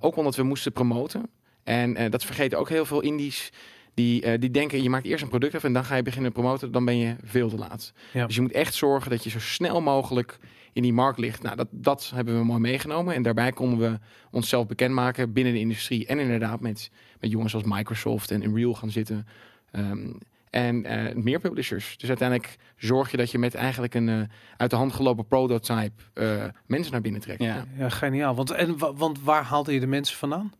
[0.00, 1.30] ook omdat we moesten promoten.
[1.64, 3.52] En dat vergeten ook heel veel indies.
[3.98, 6.32] Die, eh, die denken, je maakt eerst een product af en dan ga je beginnen
[6.32, 6.72] promoten.
[6.72, 7.92] Dan ben je veel te laat.
[8.12, 8.26] Ja.
[8.26, 10.38] Dus je moet echt zorgen dat je zo snel mogelijk
[10.72, 11.42] in die markt ligt.
[11.42, 13.14] Nou, dat, dat hebben we mooi meegenomen.
[13.14, 13.98] En daarbij konden we
[14.30, 16.06] onszelf bekendmaken binnen de industrie.
[16.06, 19.26] En inderdaad met, met jongens als Microsoft en Unreal gaan zitten.
[19.70, 20.12] Ehm,
[20.50, 21.96] en eh, meer publishers.
[21.98, 24.20] Dus uiteindelijk zorg je dat je met eigenlijk een eh,
[24.56, 27.42] uit de hand gelopen prototype eh, mensen naar binnen trekt.
[27.42, 27.64] Ja.
[27.78, 28.34] ja geniaal.
[28.34, 30.52] Want, en, wa- want waar haalde je de mensen vandaan?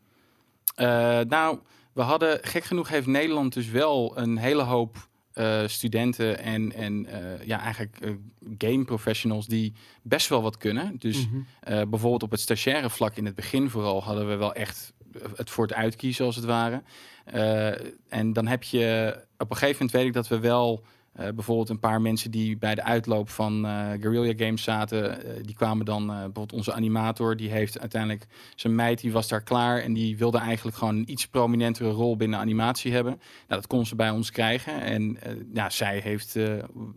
[0.74, 1.59] Eh, nou,
[1.98, 7.06] we hadden, gek genoeg heeft Nederland dus wel een hele hoop eh, studenten en, en
[7.06, 8.11] eh, ja, eigenlijk eh,
[8.58, 10.96] game professionals die best wel wat kunnen.
[10.98, 11.90] Dus Mhm.
[11.90, 14.92] bijvoorbeeld op het stagiaire vlak in het begin vooral hadden we wel echt
[15.37, 16.82] het voor het uitkiezen als het ware.
[18.08, 20.84] En dan heb je op een gegeven moment weet ik dat we wel
[21.18, 25.42] Eh, bijvoorbeeld een paar mensen die bij de uitloop van eh Guerrilla Games zaten, eh,
[25.42, 29.81] die kwamen dan, bijvoorbeeld onze animator, die heeft uiteindelijk zijn meid, die was daar klaar
[29.81, 33.12] en die wilde eigenlijk gewoon een iets prominentere rol binnen animatie hebben.
[33.12, 35.18] Nou, dat kon ze bij ons krijgen en
[35.54, 36.33] ja, zij heeft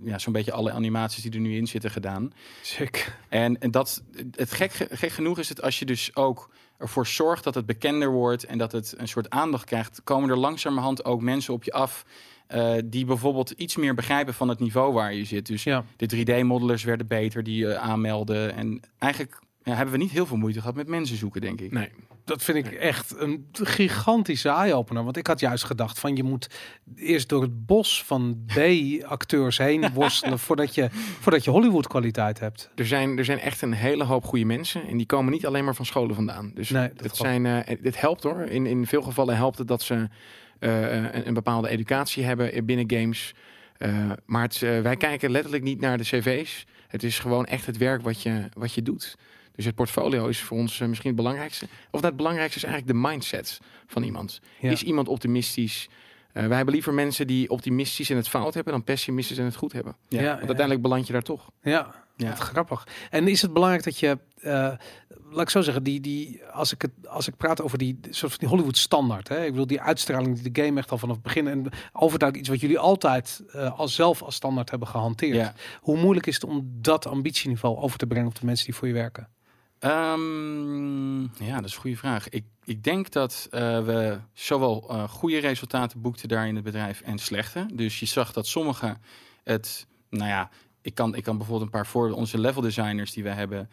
[0.04, 2.34] ja, zo'n beetje alle animaties die er nu in zitten gedaan.
[2.62, 3.18] Sick.
[3.30, 7.08] En, en dat, het gek, ge- gek genoeg is het als je dus ook ervoor
[7.08, 11.06] zorgt dat het bekender wordt en dat het een soort aandacht krijgt, komen er langzamerhand
[11.06, 12.06] ook mensen op je af
[12.52, 15.46] eh, die bijvoorbeeld iets meer begrijpen van het niveau waar je zit.
[15.46, 15.84] Dus Ja.
[15.98, 18.56] de 3D-modelers werden beter die je aanmelden.
[18.56, 21.72] En eigenlijk ja, hebben we niet heel veel moeite gehad met mensen zoeken, denk ik.
[21.72, 21.90] Nee.
[22.26, 25.04] Dat vind ik echt een gigantische eye-opener.
[25.04, 26.48] Want ik had juist gedacht van je moet
[26.96, 30.88] eerst door het bos van B-acteurs heen worstelen voordat je,
[31.20, 32.70] voordat je Hollywood kwaliteit hebt.
[32.76, 34.88] Er zijn, er zijn echt een hele hoop goede mensen.
[34.88, 36.52] En die komen niet alleen maar van scholen vandaan.
[36.54, 38.42] Dus Nee, dat het, zijn, eh, dit helpt hoor.
[38.42, 40.08] In, in veel gevallen helpt het dat ze
[40.70, 43.34] een, een bepaalde educatie hebben binnen games.
[43.78, 46.66] Eh, maar het, eh, wij kijken letterlijk niet naar de cv's.
[46.88, 49.16] Het is gewoon echt het werk wat je, wat je doet.
[49.56, 51.66] Dus het portfolio is voor ons eh, misschien het belangrijkste.
[51.66, 54.40] Of dat het belangrijkste is eigenlijk de mindset van iemand.
[54.60, 54.72] Ja.
[54.72, 55.90] Is iemand optimistisch?
[56.34, 58.74] Eh, wij hebben liever mensen die optimistisch en het fout hebben...
[58.74, 59.96] dan pessimistisch en het goed hebben.
[60.08, 61.52] Ja, Want uiteindelijk beland je daar toch.
[61.62, 62.30] ja, Ja.
[62.30, 62.88] Wat grappig.
[63.10, 64.52] En is het belangrijk dat je, eh,
[65.30, 68.32] laat ik zo zeggen, die, die, als, ik het, als ik praat over die soort
[68.32, 71.16] van die Hollywood standaard, hè, ik bedoel die uitstraling die de game echt al vanaf
[71.16, 75.36] het begin en overduidelijk iets wat jullie altijd eh, als zelf als standaard hebben gehanteerd.
[75.36, 75.54] Ja.
[75.80, 78.88] Hoe moeilijk is het om dat ambitieniveau over te brengen op de mensen die voor
[78.88, 79.28] je werken?
[79.80, 82.30] Ehm, ja, dat is een goede vraag.
[82.30, 87.18] Ik, ik denk dat eh, we zowel goede resultaten boekten daar in het bedrijf en
[87.18, 87.66] slechte.
[87.74, 89.02] Dus je zag dat sommigen
[89.44, 90.50] het, nou ja,
[90.82, 93.70] ik kan, ik kan bijvoorbeeld een paar voorbeelden, onze level designers die we hebben,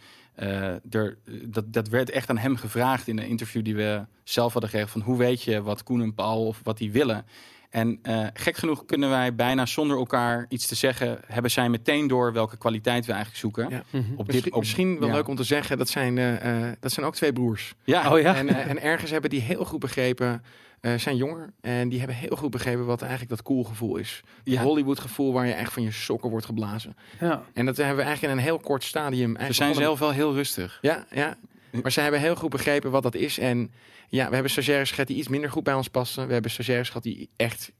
[0.90, 4.71] er, dat, dat werd echt aan hem gevraagd in een interview die we zelf hadden
[4.71, 7.25] gegeven van hoe weet je wat Koen en Paul of wat die willen.
[7.71, 12.07] En eh, gek genoeg kunnen wij bijna zonder elkaar iets te zeggen, hebben zij meteen
[12.07, 13.69] door welke kwaliteit we eigenlijk zoeken.
[13.71, 13.83] Ja.
[14.17, 15.15] Op Misschien, op- misschien wel ja.
[15.15, 17.75] leuk om te zeggen, dat zijn, eh, eh, dat zijn ook twee broers.
[17.85, 18.35] Ja, Oh ja?
[18.35, 20.43] En, en ergens hebben die heel goed begrepen,
[20.81, 21.53] eh, zijn jonger.
[21.61, 24.23] En die hebben heel goed begrepen wat eigenlijk dat cool gevoel is.
[24.45, 24.63] Het Ja.
[24.63, 26.97] Hollywood gevoel waar je echt van je sokken wordt geblazen.
[27.21, 27.43] Ja.
[27.55, 29.37] En dat hebben we eigenlijk in een heel kort stadium.
[29.47, 30.79] Ze zijn zelf wel heel rustig.
[30.81, 31.37] Ja, ja.
[31.83, 33.39] Maar ze hebben heel goed begrepen wat dat is.
[33.39, 33.73] En
[34.09, 36.27] ja, we hebben stagiaires gehad die iets minder goed bij ons passen.
[36.27, 37.73] We hebben stagiaires gehad die echt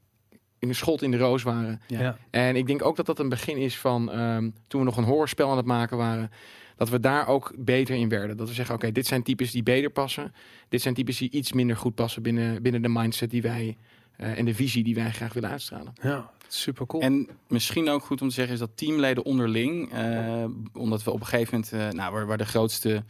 [0.59, 1.81] in de schot in de roos waren.
[1.87, 2.17] Ja.
[2.29, 5.03] En ik denk ook dat dat een begin is van ehm, toen we nog een
[5.03, 6.31] horrorspel aan het maken waren.
[6.75, 8.37] Dat we daar ook beter in werden.
[8.37, 10.33] Dat we zeggen, oké, dit zijn types die beter passen.
[10.69, 13.77] Dit zijn types die iets minder goed passen binnen, binnen de mindset die wij
[14.19, 15.93] eh, en de visie die wij graag willen uitstralen.
[16.01, 17.01] ja, super cool.
[17.01, 21.19] En misschien ook goed om te zeggen is dat teamleden onderling, eh, omdat we op
[21.19, 23.03] een gegeven moment, eh, nou, waar, waar de grootste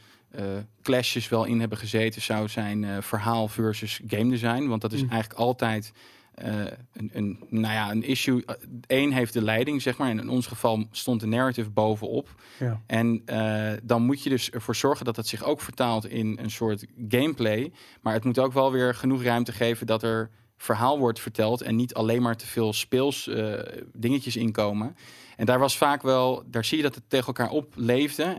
[0.82, 4.68] clashes wel in hebben gezeten, zou zijn eh, verhaal versus game design.
[4.68, 5.10] Want dat is Mm.
[5.10, 5.92] eigenlijk altijd
[6.34, 6.56] eh,
[6.94, 8.46] een, een, nou ja, een issue.
[8.88, 10.10] Eén heeft de leiding, zeg maar.
[10.10, 12.36] En in ons geval stond de narrative bovenop.
[12.60, 12.82] ja.
[12.88, 16.52] En eh, dan moet je dus ervoor zorgen dat het zich ook vertaalt in een
[16.52, 17.72] soort gameplay.
[18.02, 21.76] Maar het moet ook wel weer genoeg ruimte geven dat er verhaal wordt verteld en
[21.76, 23.54] niet alleen maar te veel speels eh,
[23.94, 24.96] dingetjes inkomen.
[25.38, 28.38] En daar was vaak wel, daar zie je dat het tegen elkaar opleefde.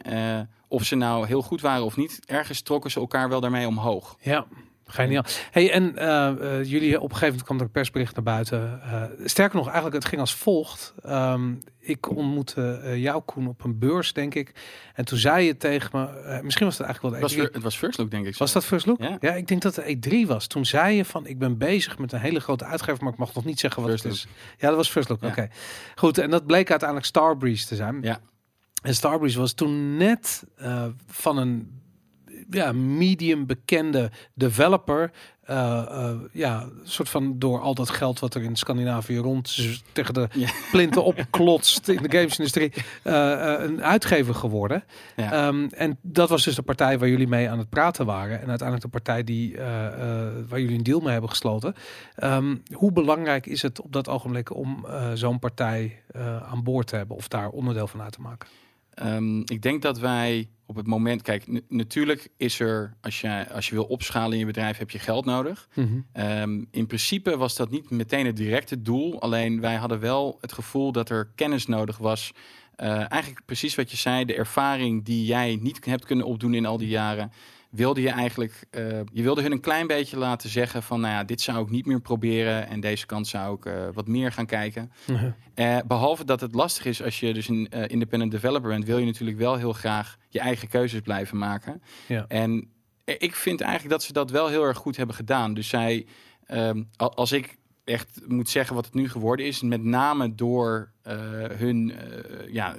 [0.70, 3.66] Eh of ze nou heel goed waren of niet, ergens trokken ze elkaar wel daarmee
[3.66, 4.16] omhoog.
[4.20, 4.46] Ja,
[4.86, 5.24] geniaal.
[5.50, 6.28] Hey, en eh,
[6.58, 8.80] eh, jullie op een gegeven moment kwam er een persbericht naar buiten.
[8.82, 10.94] Eh, sterker nog, eigenlijk het ging als volgt.
[11.02, 14.52] Ehm, ik ontmoette eh, jou, Koen, op een beurs, denk ik.
[14.94, 17.32] En toen zei je tegen me, eh, misschien was het eigenlijk wel Het de was,
[17.32, 17.40] E3.
[17.40, 18.36] fir- het was First Look, denk ik.
[18.36, 18.98] Was dat First Look?
[19.20, 19.34] Ja.
[19.34, 20.46] ik denk dat het de E3 was.
[20.46, 23.34] Toen zei je van, ik ben bezig met een hele grote uitgever, maar ik mag
[23.34, 24.26] nog niet zeggen wat First het is.
[24.58, 25.28] Ja, dat was First Look, Ja.
[25.28, 25.48] oké.
[25.94, 27.98] Goed, en dat bleek uiteindelijk Starbreeze te zijn.
[28.02, 28.20] Ja.
[28.82, 31.78] En Starbreeze was toen net eh, van een
[32.50, 35.10] ja, medium bekende developer.
[35.40, 39.56] eh, ja, een soort van door al dat geld wat er in Scandinavië rond
[39.92, 40.48] tegen de Ja.
[40.70, 44.84] plinten opklotst in de gamesindustrie, eh, een uitgever geworden.
[45.16, 45.32] Ja.
[45.32, 48.40] Ehm, en dat was dus de partij waar jullie mee aan het praten waren.
[48.40, 49.56] En uiteindelijk de partij die,
[50.48, 51.74] waar jullie een deal mee hebben gesloten.
[52.14, 56.02] Ehm, hoe belangrijk is het op dat ogenblik om zo'n partij
[56.50, 58.48] aan boord te hebben of daar onderdeel van uit te maken?
[59.00, 63.68] Ehm, ik denk dat wij op het moment, kijk, natuurlijk is er, als je, als
[63.68, 65.68] je wil opschalen in je bedrijf, heb je geld nodig.
[66.12, 69.20] Ehm, in principe was dat niet meteen het directe doel.
[69.20, 72.32] Alleen wij hadden wel het gevoel dat er kennis nodig was.
[72.76, 76.66] Eh, eigenlijk precies wat je zei, de ervaring die jij niet hebt kunnen opdoen in
[76.66, 77.32] al die jaren.
[77.70, 81.24] Wilde je eigenlijk, eh, je wilde hun een klein beetje laten zeggen van, nou ja,
[81.24, 84.46] dit zou ik niet meer proberen en deze kant zou ik eh, wat meer gaan
[84.46, 84.92] kijken.
[85.06, 85.30] Mhm.
[85.54, 89.06] Eh, behalve dat het lastig is als je dus een independent developer bent, wil je
[89.06, 91.82] natuurlijk wel heel graag je eigen keuzes blijven maken.
[92.08, 92.24] Ja.
[92.28, 92.70] En
[93.04, 95.54] ik vind eigenlijk dat ze dat wel heel erg goed hebben gedaan.
[95.54, 96.06] Dus zij,
[96.46, 99.62] ehm, al- als ik echt moet zeggen wat het nu geworden is.
[99.62, 100.92] Met name door
[101.56, 101.92] hun,
[102.50, 102.76] ja,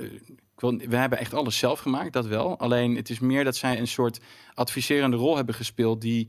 [0.69, 2.59] we hebben echt alles zelf gemaakt, dat wel.
[2.59, 4.19] Alleen het is meer dat zij een soort
[4.53, 6.27] adviserende rol hebben gespeeld die,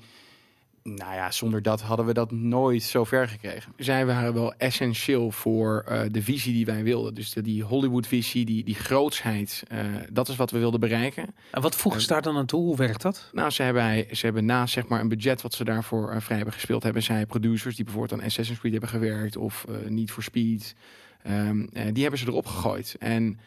[0.83, 3.73] nou ja, zonder dat hadden we dat nooit zo ver gekregen.
[3.77, 7.15] Zij waren wel essentieel voor eh, de visie die wij wilden.
[7.15, 9.79] Dus de, die Hollywood-visie, die, die grootsheid, eh,
[10.11, 11.35] dat is wat we wilden bereiken.
[11.51, 12.63] En wat voegen ze daar dan aan toe?
[12.63, 13.31] Hoe werkt dat?
[13.33, 16.37] Nou, ze hebben, ze hebben naast zeg maar, een budget wat ze daarvoor eh, vrij
[16.37, 20.11] hebben gespeeld, hebben zij producers die bijvoorbeeld aan Assassin's Creed hebben gewerkt of eh Need
[20.11, 20.75] for Speed.
[21.23, 22.97] Ehm, eh, die hebben ze erop gegooid.
[22.99, 23.39] En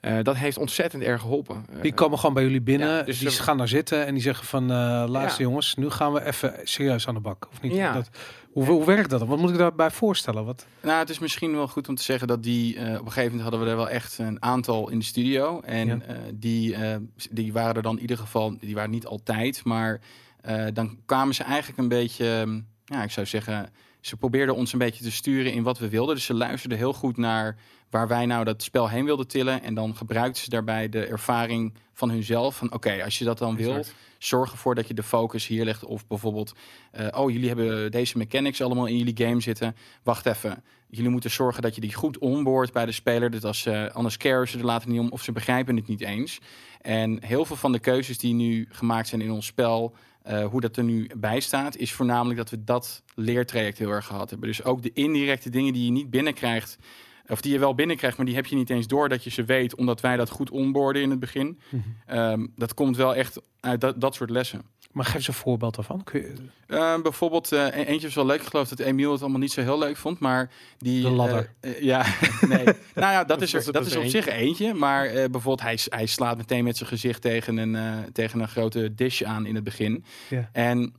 [0.00, 1.64] eh, dat heeft ontzettend erg geholpen.
[1.74, 4.14] Eh, Die komen gewoon bij jullie binnen, ja, dus die ze- gaan daar zitten en
[4.14, 4.76] die zeggen van, eh
[5.10, 5.34] Ja.
[5.38, 7.48] jongens, nu gaan we even serieus aan de bak.
[7.52, 7.72] Of niet?
[7.74, 7.92] Ja.
[7.92, 8.08] Dat,
[8.52, 9.22] hoe, hoe werkt dat?
[9.26, 10.44] Wat moet ik daarbij voorstellen?
[10.44, 10.66] Wat?
[10.82, 13.22] Nou, het is misschien wel goed om te zeggen dat die, eh, op een gegeven
[13.24, 15.60] moment hadden we er wel echt een aantal in de studio.
[15.60, 15.98] En Ja.
[16.06, 16.96] eh, die, eh,
[17.30, 20.00] die waren er dan in ieder geval, die waren niet altijd, maar
[20.40, 23.70] eh, dan kwamen ze eigenlijk een beetje, ja, ik zou zeggen,
[24.06, 26.14] ze probeerden ons een beetje te sturen in wat we wilden.
[26.14, 27.56] Dus ze luisterden heel goed naar
[27.90, 29.62] waar wij nou dat spel heen wilden tillen.
[29.62, 32.56] En dan gebruikten ze daarbij de ervaring van hunzelf.
[32.56, 33.84] Van oké, als je dat dan wil,
[34.18, 35.84] zorg ervoor dat je de focus hier legt.
[35.84, 36.54] Of bijvoorbeeld,
[36.90, 39.76] eh, oh, jullie hebben deze mechanics allemaal in jullie game zitten.
[40.02, 40.64] Wacht even.
[40.88, 43.30] Jullie moeten zorgen dat je die goed onboord bij de speler.
[43.30, 46.00] Dus als ze, anders caren ze er later niet om of ze begrijpen het niet
[46.00, 46.40] eens.
[46.80, 49.94] En heel veel van de keuzes die nu gemaakt zijn in ons spel,
[50.26, 54.06] eh, hoe dat er nu bij staat, is voornamelijk dat we dat leertraject heel erg
[54.06, 54.48] gehad hebben.
[54.48, 56.78] Dus ook de indirecte dingen die je niet binnenkrijgt,
[57.26, 59.44] of die je wel binnenkrijgt, maar die heb je niet eens door dat je ze
[59.44, 61.60] weet, omdat wij dat goed onboorden in het begin.
[62.06, 64.62] Ehm, dat komt wel echt uit dat, dat soort lessen.
[64.96, 66.04] Maar geef eens een voorbeeld daarvan.
[66.04, 66.32] Kun je,
[66.66, 68.40] Eh, bijvoorbeeld, e- eentje was wel leuk.
[68.40, 70.18] Ik geloof dat Emiel het allemaal niet zo heel leuk vond.
[70.18, 71.02] Maar die.
[71.02, 71.52] De ladder.
[71.60, 72.04] eh, eh, ja,
[72.48, 72.64] nee.
[72.94, 74.74] nou ja, dat is, er, dat dat is is er op zich eentje.
[74.74, 79.22] Maar bijvoorbeeld, hij, hij slaat meteen met zijn gezicht tegen een, tegen een grote dish
[79.22, 80.04] aan in het begin.
[80.28, 80.48] Ja.
[80.52, 80.94] En.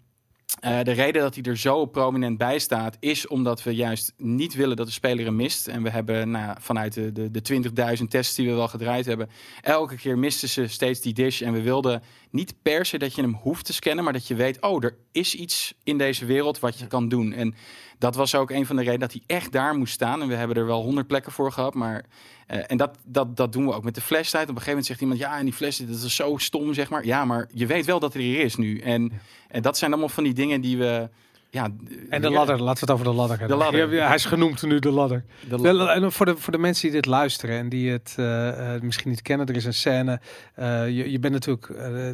[0.60, 4.54] Eh, de reden dat hij er zo prominent bij staat, is omdat we juist niet
[4.54, 5.68] willen dat de speler hem mist.
[5.68, 9.30] En we hebben nou, vanuit de, de, de 20.000 tests die we wel gedraaid hebben,
[9.62, 11.42] elke keer misten ze steeds die dish.
[11.42, 14.36] En we wilden niet per se dat je hem hoeft te scannen, maar dat je
[14.36, 17.34] weet, oh, er is iets in deze wereld wat je kan doen.
[17.34, 17.56] En
[17.98, 20.22] dat was ook een van de redenen dat hij echt daar moest staan.
[20.22, 22.06] En we hebben er wel honderd plekken voor gehad, maar...
[22.48, 24.50] eh, en dat, dat, dat doen we ook met de flashlight.
[24.50, 26.90] Op een gegeven moment zegt iemand, ja, en die flashlight, dat is zo stom, zeg
[26.90, 27.06] maar.
[27.06, 28.80] Ja, maar je weet wel dat hij er is nu.
[28.80, 29.12] En,
[29.48, 31.10] en dat zijn allemaal van die dingen die we...
[31.58, 31.70] Ja,
[32.10, 33.58] en de ladder, laten we het over de ladder hebben.
[33.58, 33.94] De ladder.
[33.94, 35.24] Ja, hij is genoemd nu de ladder.
[35.50, 38.82] de en voor, de, voor de mensen die dit luisteren en die het eh, eh,
[38.82, 40.20] misschien niet kennen, er is een scène.
[40.56, 41.68] eh, je, je bent natuurlijk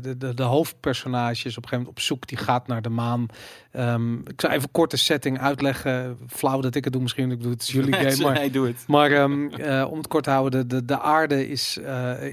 [0.03, 2.89] de, de, de hoofdpersonage is op een gegeven moment op zoek, die gaat naar de
[2.89, 3.25] maan.
[3.71, 6.17] Ehm, ik zal even kort de setting uitleggen.
[6.27, 7.31] Flauw dat ik het doe, misschien.
[7.31, 8.83] Ik doe het is jullie game, maar Nee, doe het.
[8.87, 11.77] maar ehm, eh, om het kort te houden, de, de, de aarde is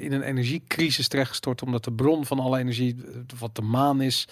[0.01, 1.63] in een energiecrisis terechtgestort.
[1.63, 2.97] Omdat de bron van alle energie,
[3.39, 4.29] wat de maan is,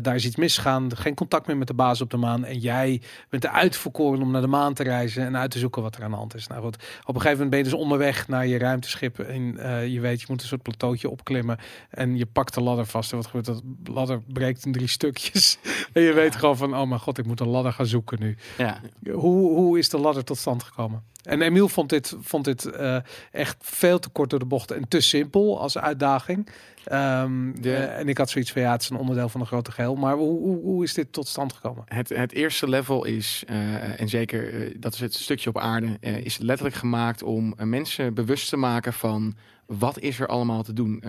[0.00, 0.96] daar is iets misgegaan.
[0.96, 2.44] Geen contact meer met de baas op de maan.
[2.44, 5.82] En jij bent eruit verkoren om naar de maan te reizen en uit te zoeken
[5.82, 6.46] wat er aan de hand is.
[6.46, 9.18] Nou goed, op een gegeven moment ben je dus onderweg naar je ruimteschip.
[9.18, 11.58] En eh, je weet, je moet een soort plateautje opklimmen.
[11.90, 13.10] En je pakt de ladder vast.
[13.10, 13.46] En wat gebeurt?
[13.46, 15.58] Dat ladder breekt in drie stukjes.
[15.92, 18.36] en je weet gewoon van, oh mijn god, ik moet een ladder gaan zoeken nu.
[18.58, 18.80] Ja.
[19.10, 21.02] Hoe, hoe is de ladder tot stand gekomen?
[21.24, 22.96] En Emiel vond dit, vond dit eh,
[23.32, 26.48] echt veel te kort door de bocht en te simpel als uitdaging.
[26.84, 29.46] Ehm, De- eh, en ik had zoiets van ja, het is een onderdeel van een
[29.46, 29.94] grote geheel.
[29.94, 31.84] Maar hoe, hoe, hoe is dit tot stand gekomen?
[31.88, 35.98] Het, het eerste level is, eh, en zeker eh, dat is het stukje op aarde,
[36.00, 39.34] is letterlijk gemaakt om mensen bewust te maken van
[39.66, 41.02] wat is er allemaal te doen.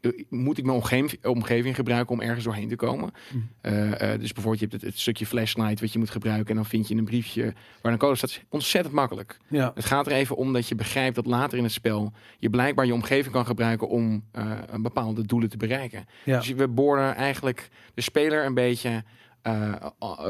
[0.00, 3.10] Eh, moet ik mijn omgeving, omgeving gebruiken om ergens doorheen te komen?
[3.32, 3.48] Mm.
[3.60, 6.54] Eh, eh, dus bijvoorbeeld je hebt het, het stukje flashlight wat je moet gebruiken en
[6.54, 8.40] dan vind je een briefje waar een code staat.
[8.48, 9.38] Ontzettend makkelijk.
[9.48, 12.50] Ja, Het gaat er even om dat je begrijpt dat later in het spel je
[12.50, 14.24] blijkbaar je omgeving kan gebruiken om
[14.70, 16.06] een bepaalde doelen te bereiken.
[16.24, 16.38] ja.
[16.38, 19.04] Dus we boren eigenlijk de speler een beetje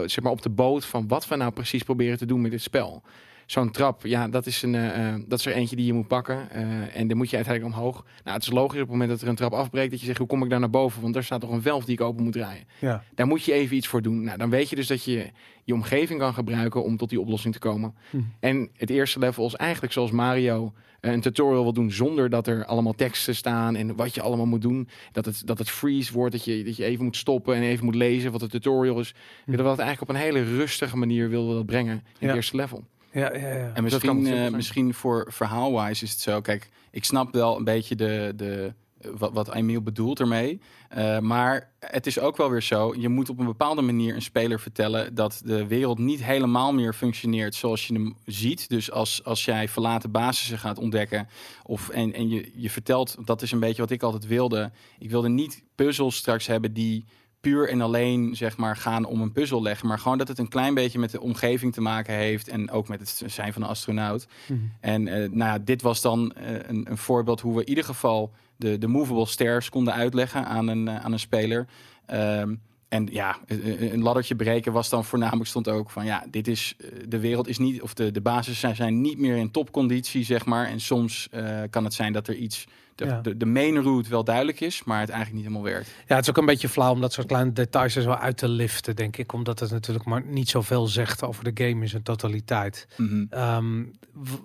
[0.06, 2.62] zeg maar op de boot van wat we nou precies proberen te doen met dit
[2.62, 3.02] spel.
[3.46, 6.06] Zo'n trap, ja, dat is, een, eh, eh, dat is er eentje die je moet
[6.08, 6.50] pakken.
[6.50, 8.04] eh, en dan moet je uiteindelijk omhoog.
[8.24, 10.18] Nou, het is logisch op het moment dat er een trap afbreekt, dat je zegt,
[10.18, 11.02] hoe kom ik daar naar boven?
[11.02, 12.64] Want daar staat toch een velf die ik open moet draaien.
[12.78, 13.02] ja.
[13.14, 14.22] Daar moet je even iets voor doen.
[14.22, 15.30] Nou, dan weet je dus dat je
[15.64, 17.94] je omgeving kan gebruiken om tot die oplossing te komen.
[18.10, 18.16] Hm.
[18.40, 22.64] En het eerste level is eigenlijk zoals Mario een tutorial wil doen zonder dat er
[22.64, 24.88] allemaal teksten staan en wat je allemaal moet doen.
[25.12, 27.84] Dat het, dat het freeze wordt, dat je, dat je even moet stoppen en even
[27.84, 29.14] moet lezen wat de tutorial is.
[29.44, 29.50] Hm.
[29.50, 32.26] Dat we dat eigenlijk op een hele rustige manier wilden dat brengen in Ja.
[32.26, 32.84] het eerste level.
[33.12, 33.70] Ja, ja, ja.
[33.74, 34.52] En misschien, zijn.
[34.52, 36.40] misschien voor verhaalwise is het zo.
[36.40, 38.72] Kijk, ik snap wel een beetje de, de,
[39.10, 40.60] wat, wat Emiel bedoelt ermee.
[40.88, 42.94] Eh, maar het is ook wel weer zo.
[42.98, 46.94] Je moet op een bepaalde manier een speler vertellen dat de wereld niet helemaal meer
[46.94, 48.68] functioneert zoals je hem ziet.
[48.68, 51.28] Dus als, als jij verlaten basissen gaat ontdekken.
[51.62, 54.70] Of, en en je, je vertelt, dat is een beetje wat ik altijd wilde.
[54.98, 57.04] Ik wilde niet puzzels straks hebben die
[57.42, 60.48] puur en alleen zeg maar gaan om een puzzel leggen, maar gewoon dat het een
[60.48, 63.68] klein beetje met de omgeving te maken heeft en ook met het zijn van een
[63.68, 64.26] astronaut.
[64.46, 64.58] Mhm.
[64.80, 67.84] En eh, nou ja, dit was dan eh, een, een voorbeeld hoe we in ieder
[67.84, 71.66] geval de, de movable stairs konden uitleggen aan een, eh, aan een speler.
[72.06, 72.54] Ehm,
[72.88, 76.76] en ja, een laddertje breken was dan voornamelijk stond ook van ja, dit is
[77.08, 80.44] de wereld is niet of de, de basis zijn, zijn niet meer in topconditie, zeg
[80.44, 80.66] maar.
[80.66, 81.28] En soms
[81.70, 83.20] kan het zijn dat er iets, de, Ja.
[83.20, 85.90] de, de main route wel duidelijk is, maar het eigenlijk niet helemaal werkt.
[86.06, 88.36] Ja, het is ook een beetje flauw om dat soort kleine details er zo uit
[88.36, 89.32] te liften, denk ik.
[89.32, 92.86] Omdat het natuurlijk maar niet zoveel zegt over de game in zijn totaliteit.
[92.96, 93.24] Mhm.
[93.30, 93.84] Ehm,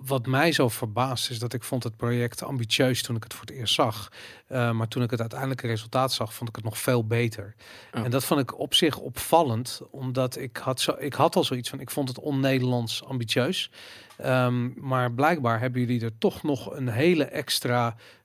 [0.04, 3.46] wat mij zo verbaast is dat ik vond het project ambitieus toen ik het voor
[3.46, 4.08] het eerst zag.
[4.52, 7.54] Uh, maar toen ik het uiteindelijke resultaat zag, vond ik het nog veel beter.
[7.94, 8.04] Oh.
[8.04, 11.68] En dat vond ik op zich opvallend, omdat ik had, zo, ik had al zoiets
[11.68, 13.70] van, ik vond het on-Nederlands ambitieus.
[14.16, 18.17] Ehm, maar blijkbaar hebben jullie er toch nog een hele extra eh, eh,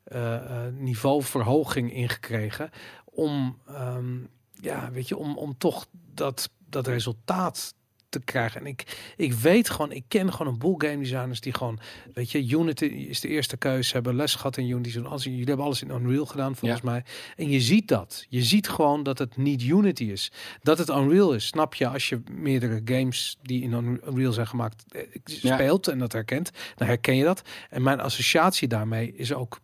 [0.78, 2.70] niveauverhoging in gekregen.
[3.06, 4.18] Om, ehm,
[4.62, 7.74] ja, weet je, om, om toch dat, dat resultaat
[8.14, 8.62] te krijgen.
[8.62, 11.80] En ik, ik weet gewoon, ik ken gewoon een boel game designers die gewoon,
[12.14, 15.00] weet je, Unity is de eerste keuze, hebben les gehad in Unity.
[15.00, 17.04] Alles, jullie hebben alles in Unreal gedaan, volgens mij.
[17.36, 18.26] En je ziet dat.
[18.30, 20.32] Je ziet gewoon dat het niet Unity is.
[20.62, 24.84] Dat het Unreal is, snap je, als je meerdere games die in Unreal zijn gemaakt
[24.92, 27.42] eh, speelt en dat herkent, dan herken je dat.
[27.70, 29.60] En mijn associatie daarmee is ook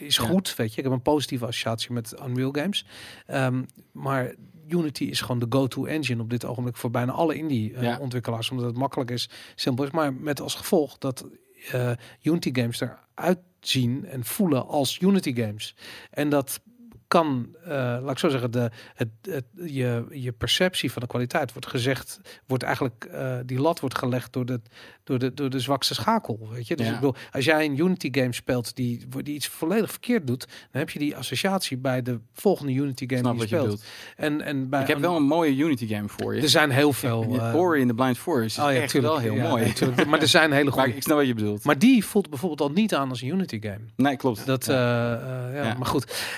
[0.00, 0.24] is Ja.
[0.24, 0.76] goed, weet je.
[0.78, 2.86] Ik heb een positieve associatie met Unreal games.
[3.26, 4.34] Ehm, maar
[4.68, 7.98] Unity is gewoon de go-to engine op dit ogenblik voor bijna alle indie eh, Ja.
[7.98, 9.90] omdat het makkelijk is, simpel is.
[9.90, 11.26] Maar met als gevolg dat
[11.72, 11.90] eh,
[12.22, 15.74] Unity games eruit zien en voelen als Unity games.
[16.10, 16.60] En dat
[17.08, 21.52] kan, eh, laat ik zo zeggen, de, het, het, je, je perceptie van de kwaliteit
[21.52, 24.60] wordt gezegd, wordt eigenlijk, eh, die lat wordt gelegd door de,
[25.04, 26.48] door de, door de zwakste schakel.
[26.52, 26.76] Weet je?
[26.76, 26.92] Dus Ja.
[26.92, 30.80] ik bedoel, als jij een Unity game speelt die, die iets volledig verkeerd doet, dan
[30.80, 33.84] heb je die associatie bij de volgende Unity game Snap die je speelt.
[34.16, 36.42] En, en bij Ik heb wel een mooie Unity game voor je.
[36.42, 37.36] er zijn heel veel.
[37.38, 39.72] Eh, Ori in the Blind Forest is oh ja, echt tuurlijk, wel heel ja, mooi.
[39.72, 40.06] tuurlijk.
[40.06, 40.94] maar er zijn hele goede.
[40.96, 41.64] ik snap wat je bedoelt.
[41.64, 43.80] Maar die voelt bijvoorbeeld al niet aan als een Unity game.
[43.96, 44.46] nee, klopt.
[44.46, 45.74] Dat, eh, eh, Ja.
[45.74, 46.36] maar goed.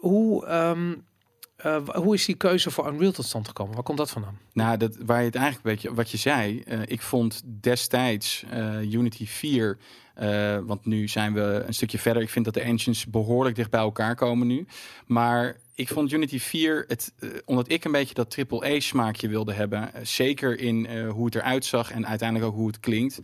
[0.00, 0.94] Hoe, ehm,
[1.56, 3.74] eh, hoe is die keuze voor Unreal tot stand gekomen?
[3.74, 4.38] Waar komt dat vandaan?
[4.58, 8.44] Nou, dat, waar je het eigenlijk een beetje, wat je zei, eh, ik vond destijds
[8.50, 9.78] eh, Unity 4,
[10.14, 12.22] eh, want nu zijn we een stukje verder.
[12.22, 14.66] Ik vind dat de engines behoorlijk dicht bij elkaar komen nu.
[15.06, 19.90] Maar ik vond Unity 4, het, omdat ik een beetje dat triple smaakje wilde hebben,
[20.02, 23.20] zeker in hoe het eruit zag en uiteindelijk ook hoe het klinkt.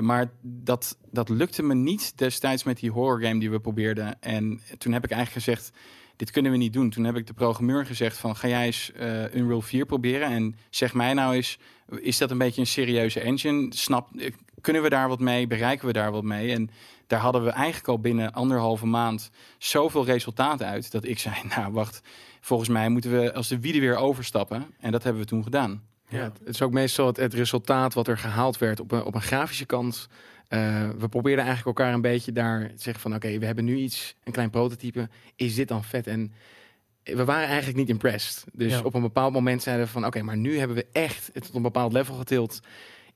[0.00, 4.22] Maar dat, dat lukte me niet destijds met die horror game die we probeerden.
[4.22, 5.70] En toen heb ik eigenlijk gezegd,
[6.18, 6.90] dit kunnen we niet doen.
[6.90, 10.56] Toen heb ik de programmeur gezegd van ga jij eens eh, Unreal 4 proberen en
[10.70, 11.58] zeg mij nou eens,
[11.88, 13.66] is dat een beetje een serieuze engine?
[13.74, 15.46] Snap, eh, kunnen we daar wat mee?
[15.46, 16.52] Bereiken we daar wat mee?
[16.52, 16.70] En
[17.06, 21.72] daar hadden we eigenlijk al binnen anderhalve maand zoveel resultaat uit dat ik zei, nou
[21.72, 22.00] wacht,
[22.40, 24.66] volgens mij moeten we als de wielen weer overstappen.
[24.80, 25.82] En dat hebben we toen gedaan.
[26.08, 29.04] Ja, het het is ook meestal het, het resultaat wat er gehaald werd op een,
[29.04, 30.08] op een grafische kant.
[30.48, 33.14] Eh, we probeerden eigenlijk elkaar een beetje daar te zeggen van...
[33.14, 35.08] oké, we hebben nu iets, een klein prototype.
[35.36, 36.06] Is dit dan vet?
[36.06, 36.32] En
[37.02, 38.44] we waren eigenlijk niet impressed.
[38.52, 38.80] Dus Ja.
[38.82, 40.06] op een bepaald moment zeiden we van...
[40.06, 42.60] oké, maar nu hebben we echt het tot een bepaald level getild.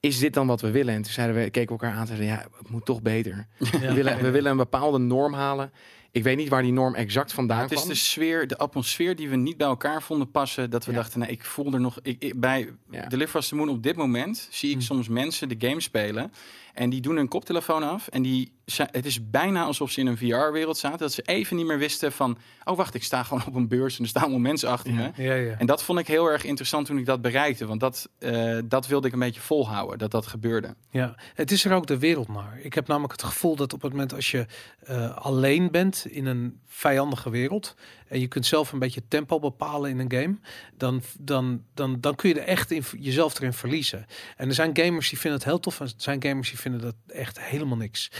[0.00, 0.94] Is dit dan wat we willen?
[0.94, 2.26] En toen zeiden we, keken we elkaar aan en zeiden...
[2.26, 3.46] ja, het moet toch beter.
[3.58, 5.72] We, willen, we willen een bepaalde norm halen.
[6.10, 7.88] Ik weet niet waar die norm exact vandaan het is kwam.
[7.88, 10.70] de sfeer, de atmosfeer die we niet bij elkaar vonden passen.
[10.70, 10.96] Dat we Ja.
[10.96, 11.98] dachten, nee, ik voel er nog.
[12.02, 13.06] Ik, ik- bij Ja.
[13.06, 14.82] Deliver Us the Moon op dit moment zie ik Hm.
[14.82, 16.32] soms mensen de game spelen.
[16.72, 18.08] En die doen hun koptelefoon af.
[18.08, 20.98] En die, het is bijna alsof ze in een VR-wereld zaten.
[20.98, 22.38] Dat ze even niet meer wisten van.
[22.64, 25.10] Oh, wacht, ik sta gewoon op een beurs en er staan allemaal mensen achter me.
[25.16, 25.54] Ja, ja.
[25.58, 27.66] En dat vond ik heel erg interessant toen ik dat bereikte.
[27.66, 30.74] Want dat, eh, dat wilde ik een beetje volhouden, dat dat gebeurde.
[30.90, 32.58] Ja, het is er ook de wereld naar.
[32.62, 34.46] Ik heb namelijk het gevoel dat op het moment als je
[34.80, 37.74] eh, alleen bent in een vijandige wereld
[38.12, 40.38] en je kunt zelf een beetje tempo bepalen in een game,
[40.76, 44.06] dan, dan, dan, dan kun je er echt in, jezelf erin verliezen.
[44.36, 46.80] En er zijn gamers die vinden het heel tof en er zijn gamers die vinden
[46.80, 48.10] dat echt helemaal niks.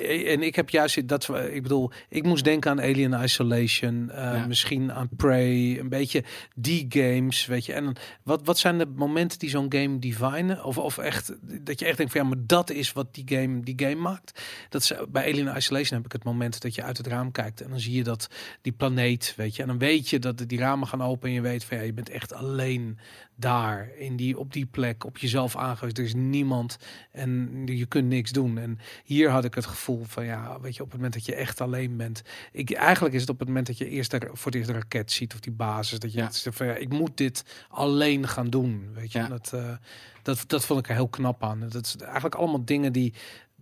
[0.00, 4.46] En ik heb juist dat ik bedoel, ik moest denken aan Alien Isolation, eh, Ja.
[4.46, 6.24] misschien aan Prey, een beetje
[6.54, 7.72] die games, weet je.
[7.72, 7.92] En
[8.22, 10.64] wat, wat zijn de momenten die zo'n game divinen?
[10.64, 13.60] Of, of echt dat je echt denkt van ja, maar dat is wat die game
[13.60, 14.42] die game maakt.
[14.68, 17.60] Dat is, bij Alien Isolation heb ik het moment dat je uit het raam kijkt
[17.60, 18.28] en dan zie je dat
[18.60, 19.62] die planeet, weet je.
[19.62, 21.92] En dan weet je dat die ramen gaan open en je weet van ja, je
[21.92, 22.98] bent echt alleen
[23.34, 25.98] daar in die op die plek op jezelf aangewezen.
[25.98, 26.78] Er is niemand
[27.12, 28.58] en je kunt niks doen.
[28.58, 31.34] En hier had ik het gevoel van ja, weet je, op het moment dat je
[31.34, 32.22] echt alleen bent.
[32.52, 34.74] Ik, eigenlijk is het op het moment dat je eerst de, voor het eerst de
[34.74, 36.24] raket ziet of die basis, dat je Ja.
[36.24, 38.88] het van ja, ik moet dit alleen gaan doen.
[38.94, 39.28] Weet je, Ja.
[39.28, 39.72] Dat, eh,
[40.22, 41.60] dat, dat vond ik er heel knap aan.
[41.68, 43.14] Dat is eigenlijk allemaal dingen die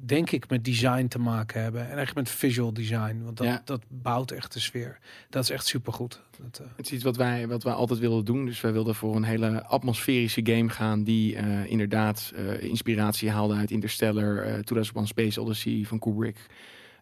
[0.06, 1.90] denk ik, met design te maken hebben.
[1.90, 3.20] En echt met visual design.
[3.24, 3.62] Want dat, Ja.
[3.64, 4.98] dat bouwt echt de sfeer.
[5.30, 6.20] Dat is echt supergoed.
[6.42, 8.44] Dat, eh, Het is iets wat wij, wat wij altijd wilden doen.
[8.46, 11.04] Dus wij wilden voor een hele atmosferische game gaan.
[11.04, 16.36] Die eh, inderdaad eh, inspiratie haalde uit Interstellar, eh 2001 Space Odyssey van Kubrick.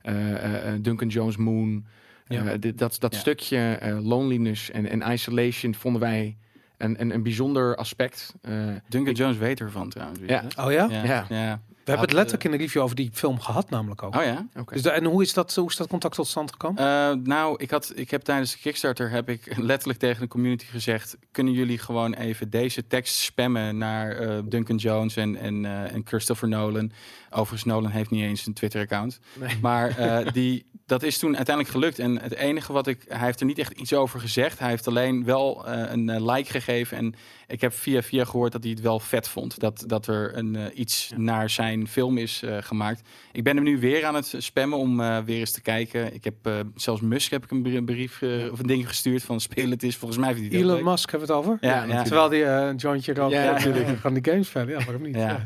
[0.02, 1.86] eh, eh, eh, Duncan Jones Moon.
[2.28, 2.44] Ja.
[2.44, 3.20] Eh, dit- dat dat Ja.
[3.20, 6.36] stukje eh, loneliness en, en isolation vonden wij
[6.76, 8.34] een, een, een bijzonder aspect.
[8.42, 8.52] Eh,
[8.88, 10.20] Duncan Jones weet ervan trouwens.
[10.26, 10.44] Ja.
[10.58, 10.86] oh ja?
[10.90, 11.26] Ja.
[11.28, 11.60] Ja.
[11.92, 14.16] We hebben het letterlijk in de review over die film gehad namelijk ook.
[14.16, 14.46] Oh ja?
[14.56, 14.72] Oké.
[14.72, 16.82] Dus da- en hoe is, dat, hoe is dat contact tot stand gekomen?
[16.82, 20.64] Eh, nou, ik, had, ik heb tijdens de Kickstarter heb ik letterlijk tegen de community
[20.64, 25.92] gezegd: kunnen jullie gewoon even deze tekst spammen naar eh, Duncan Jones en, en, eh,
[25.92, 26.92] en Christopher Nolan?
[27.30, 29.20] Overigens, Nolan heeft niet eens een Twitter-account.
[29.32, 29.58] Nee.
[29.62, 31.98] Maar eh, die, dat is toen uiteindelijk gelukt.
[31.98, 33.04] En het enige wat ik.
[33.08, 34.58] Hij heeft er niet echt iets over gezegd.
[34.58, 36.96] Hij heeft alleen wel eh, een like gegeven.
[36.96, 37.14] En
[37.48, 39.58] ik heb via via gehoord dat hij het wel vet vond.
[39.60, 43.00] Dat, dat er een, eh, iets naar zijn film is eh, gemaakt.
[43.32, 46.14] Ik ben hem nu weer aan het spammen om eh, weer eens te kijken.
[46.14, 48.22] Ik heb eh, zelfs Musk heb ik een brie- brief
[48.52, 49.96] of een ding gestuurd van speel het is.
[49.96, 50.92] Volgens mij vindt hij het ook Elon leuk.
[50.94, 51.58] Musk hebben we het over?
[51.60, 52.06] Ja, Ja, ja, natuurlijk.
[52.06, 53.32] Terwijl die eh, een jointje rookt.
[53.32, 53.98] Ja, natuurlijk.
[53.98, 54.68] Gaan die games spelen.
[54.68, 55.14] Ja, waarom niet?
[55.16, 55.44] Ja.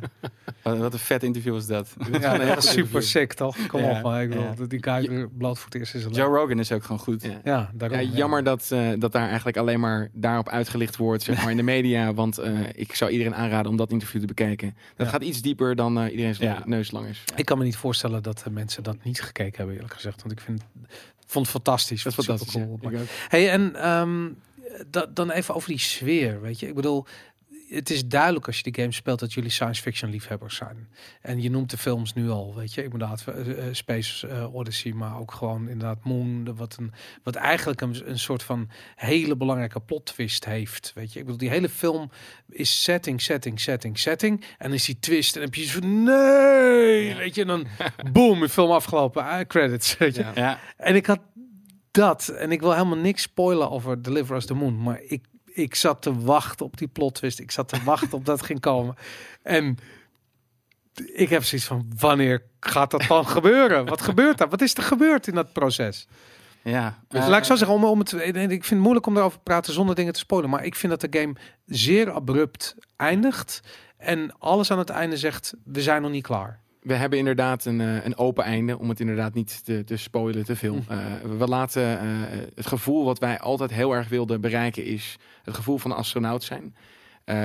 [0.62, 1.94] Wat, een vet interview was dat.
[2.20, 3.66] Ja, nee, dat is super sick toch?
[3.66, 5.00] Kom Ja, op, maar ik bedoel, ja.
[5.00, 7.22] die voor het eerst is Joe Rogan is ook gewoon goed.
[7.22, 7.40] Ja.
[7.44, 7.98] Ja, daarom.
[8.00, 11.56] Ja, jammer dat, eh, dat daar eigenlijk alleen maar daarop uitgelicht wordt, zeg maar, in
[11.56, 11.91] de media.
[12.14, 14.74] Want eh, ik zou iedereen aanraden om dat interview te bekijken.
[14.96, 15.12] Dat Ja.
[15.12, 16.62] gaat iets dieper dan eh iedereen zijn Ja.
[16.66, 17.24] neus lang is.
[17.36, 20.22] Ik kan me niet voorstellen dat de mensen dat niet gekeken hebben, eerlijk gezegd.
[20.22, 20.62] Want ik vind,
[21.26, 22.02] vond het fantastisch.
[22.02, 22.52] Dat is fantastisch.
[22.52, 22.90] supercool.
[22.90, 22.98] ja.
[23.28, 23.72] Hey, en
[24.90, 26.68] da- dan even over die sfeer, weet je.
[26.68, 27.06] Ik bedoel,
[27.74, 30.88] het is duidelijk als je die game speelt dat jullie science fiction liefhebbers zijn.
[31.20, 32.82] En je noemt de films nu al, weet je.
[32.82, 36.44] Inderdaad, eh, eh, Space eh, Odyssey, maar ook gewoon inderdaad Moon.
[36.44, 36.92] de- Wat, een,
[37.22, 41.18] wat eigenlijk een, een soort van hele belangrijke plot twist heeft, weet je.
[41.18, 42.10] Ik bedoel, die hele film
[42.48, 44.40] is setting, setting, setting, setting.
[44.40, 47.40] En dan is die twist en dan heb je zo van, nee, weet je.
[47.40, 47.66] En dan,
[48.12, 50.26] boom, de film afgelopen, credits, weet je.
[50.34, 51.20] Ja, En ik had
[51.90, 52.28] dat.
[52.28, 54.82] En ik wil helemaal niks spoilen over Deliver Us the Moon.
[54.82, 57.38] Maar ik, ik zat te wachten op die plot twist.
[57.38, 58.96] Ik zat te wachten op dat ging komen.
[59.42, 59.78] En
[61.12, 63.86] ik heb zoiets van, wanneer gaat dat dan gebeuren?
[63.86, 64.48] Wat gebeurt daar?
[64.48, 66.06] Wat is er gebeurd in dat proces?
[66.62, 66.98] ja.
[67.08, 69.44] Dus laat ik zo zeggen, om, om het, ik vind het moeilijk om daarover te
[69.44, 70.50] praten zonder dingen te spoilen.
[70.50, 71.34] Maar ik vind dat de game
[71.66, 73.60] zeer abrupt eindigt.
[73.96, 76.60] En alles aan het einde zegt, we zijn nog niet klaar.
[76.82, 80.44] We hebben inderdaad een, eh, een open einde, om het inderdaad niet te, te spoilen
[80.44, 80.78] te veel.
[80.86, 80.92] Hm.
[80.92, 80.98] Eh,
[81.38, 82.06] we laten eh,
[82.54, 86.76] het gevoel wat wij altijd heel erg wilden bereiken is het gevoel van astronaut zijn.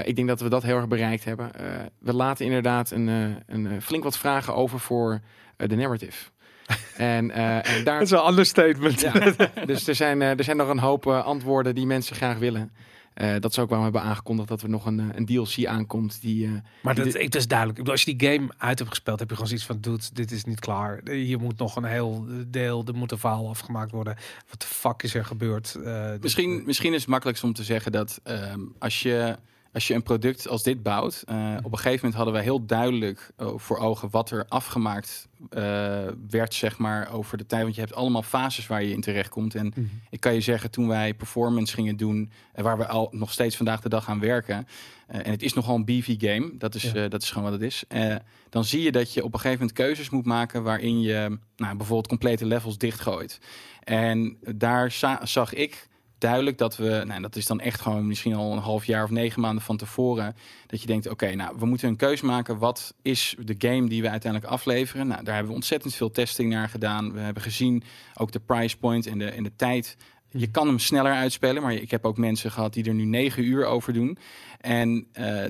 [0.03, 1.51] Ik denk dat we dat heel erg bereikt hebben.
[1.99, 3.07] We laten inderdaad een,
[3.47, 5.19] een flink wat vragen over voor
[5.57, 6.29] de narrative.
[6.97, 9.01] en, en daar, Dat is een understatement.
[9.01, 12.71] Ja, dus er zijn, er zijn nog een hoop antwoorden die mensen graag willen.
[13.18, 15.65] Eh, dat is ook waarom we hebben aangekondigd dat er nog een, eh, een DLC
[15.65, 16.22] aankomt.
[16.22, 16.51] Die, eh,
[16.82, 17.78] Maar dat, Dit- ik, dat is duidelijk.
[17.80, 20.03] Ik bedoel, Als je die game uit hebt gespeeld, heb je gewoon zoiets van, dude,
[20.13, 21.01] dit is niet klaar.
[21.09, 24.15] Hier moet nog een heel deel, er moet een verhaal afgemaakt worden.
[24.49, 25.76] Wat de fuck is er gebeurd?
[25.84, 29.38] Eh, dit- Misschien, misschien is het makkelijkst om te zeggen dat ehm, als, je,
[29.74, 32.65] als je een product als dit bouwt, eh, op een gegeven moment hadden wij heel
[32.65, 37.61] duidelijk voor ogen wat er afgemaakt eh, werd, zeg maar, over de tijd.
[37.63, 39.55] Want je hebt allemaal fases waar je in terecht komt.
[39.55, 39.81] En Mhm.
[40.09, 43.55] ik kan je zeggen, toen wij performance gingen doen, en waar we al nog steeds
[43.55, 44.67] vandaag de dag aan werken,
[45.07, 46.93] eh, en het is nogal een beefy game, dat is, Ja.
[47.03, 47.83] eh, dat is gewoon wat het is.
[47.88, 48.15] Eh,
[48.49, 51.75] dan zie je dat je op een gegeven moment keuzes moet maken waarin je nou,
[51.77, 53.39] bijvoorbeeld complete levels dichtgooit.
[53.83, 55.88] En daar za- zag ik
[56.18, 59.09] duidelijk dat we, nou, dat is dan echt gewoon misschien al een half jaar of
[59.09, 60.36] negen maanden van tevoren,
[60.68, 62.57] dat je denkt, oké, nou, we moeten een keus maken.
[62.57, 65.07] Wat is de game die we uiteindelijk afleveren?
[65.07, 67.13] Nou, daar hebben we ontzettend veel testing naar gedaan.
[67.13, 67.84] We hebben gezien
[68.15, 69.97] ook de price point en de, en de tijd.
[70.30, 73.43] Je kan hem sneller uitspelen, maar ik heb ook mensen gehad die er nu negen
[73.43, 74.18] uur over doen.
[74.59, 75.45] En eh,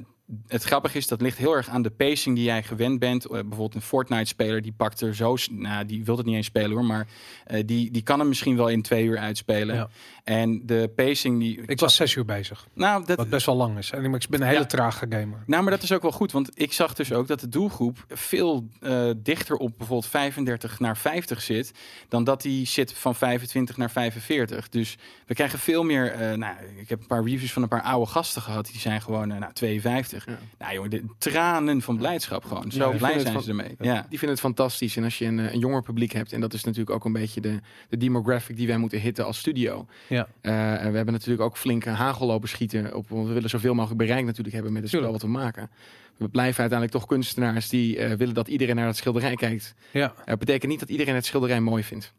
[0.47, 3.25] het grappige is, dat ligt heel erg aan de pacing die jij gewend bent.
[3.25, 5.35] Eh, bijvoorbeeld een Fortnite-speler, die pakt er zo...
[5.51, 7.07] Nou, die wil het niet eens spelen hoor, maar
[7.45, 9.75] eh, die, die kan hem misschien wel in twee uur uitspelen.
[9.75, 9.89] Ja.
[10.23, 11.61] En de pacing die...
[11.65, 13.91] Ik was zes uur bezig, Nou, dat, wat best wel lang is.
[13.91, 14.65] En ik ben een hele Ja.
[14.65, 15.43] trage gamer.
[15.45, 18.05] nou, maar dat is ook wel goed, want ik zag dus ook dat de doelgroep
[18.07, 21.71] veel eh, dichter op bijvoorbeeld 35 naar 50 zit,
[22.07, 24.69] dan dat die zit van 25 naar 45.
[24.69, 26.37] Dus we krijgen veel meer.
[26.37, 29.27] nou, ik heb een paar reviews van een paar oude gasten gehad, die zijn gewoon
[29.27, 30.16] nou, 52.
[30.25, 30.37] Ja.
[30.59, 32.71] Nou, jongen, de tranen van blijdschap gewoon.
[32.71, 33.75] Zo Ja, blij zijn van- ze ermee.
[33.79, 33.93] Ja.
[34.09, 34.97] Die vinden het fantastisch.
[34.97, 37.13] En als je een, eh, een jonger publiek hebt, en dat is natuurlijk ook een
[37.13, 37.59] beetje de,
[37.89, 39.85] de demographic die wij moeten hitten als studio.
[40.07, 40.27] Ja.
[40.41, 42.95] Eh, en we hebben natuurlijk ook flinke hagel lopen schieten.
[42.95, 45.69] Op, want we willen zoveel mogelijk bereik natuurlijk hebben met het spel wat we maken.
[46.17, 49.75] we blijven uiteindelijk toch kunstenaars die eh, willen dat iedereen naar het schilderij kijkt.
[49.91, 50.13] Ja.
[50.25, 52.13] Dat betekent niet dat iedereen het schilderij mooi vindt.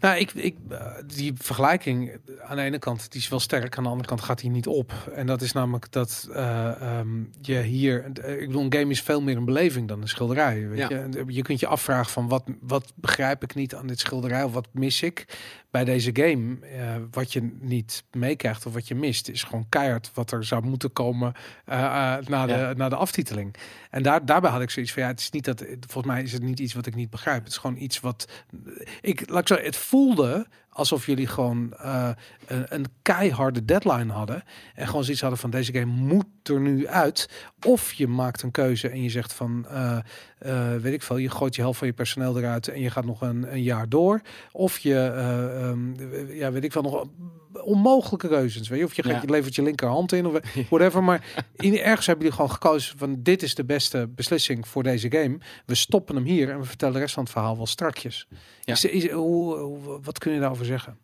[0.00, 3.82] Nou, ik, ik, eh, die vergelijking aan de ene kant die is wel sterk, aan
[3.82, 4.92] de andere kant gaat hij niet op.
[5.14, 9.02] En dat is namelijk dat eh, ehm, je hier, eh, ik bedoel, een game is
[9.02, 10.68] veel meer een beleving dan een schilderij.
[10.68, 10.88] Weet Ja.
[10.88, 11.24] je?
[11.26, 14.68] Je kunt je afvragen van wat, wat begrijp ik niet aan dit schilderij of wat
[14.72, 15.38] mis ik
[15.70, 16.56] bij deze game.
[17.10, 20.92] Wat je niet meekrijgt of wat je mist, is gewoon keihard wat er zou moeten
[20.92, 21.32] komen
[21.64, 21.76] eh,
[22.26, 22.72] na, de, Ja.
[22.72, 23.54] na de aftiteling.
[23.90, 26.32] En daar, daarbij had ik zoiets van ja, het is niet dat, volgens mij is
[26.32, 27.38] het niet iets wat ik niet begrijp.
[27.42, 28.28] Het is gewoon iets wat
[29.00, 32.08] ik, laat ik zo, het voelde alsof jullie gewoon eh,
[32.46, 34.42] een, een keiharde deadline hadden.
[34.74, 37.28] En gewoon zoiets hadden van deze game moet er nu uit.
[37.66, 39.98] Of je maakt een keuze en je zegt van, eh,
[40.38, 43.04] eh, weet ik veel, je gooit je helft van je personeel eruit en je gaat
[43.04, 44.20] nog een, een jaar door.
[44.52, 47.06] Of je, eh, ehm, ja, weet ik veel, nog
[47.64, 48.68] onmogelijke keuzes.
[48.68, 48.84] Weet je?
[48.84, 49.20] Of je, gaat, Ja.
[49.22, 50.38] je levert je linkerhand in of
[50.70, 51.02] whatever.
[51.04, 55.10] Maar in, ergens hebben jullie gewoon gekozen van dit is de beste beslissing voor deze
[55.10, 55.38] game.
[55.66, 58.26] We stoppen hem hier en we vertellen de rest van het verhaal wel strakjes.
[58.60, 58.72] Ja.
[58.72, 60.98] Is, is, hoe, hoe- wat kun je daarover zeggen?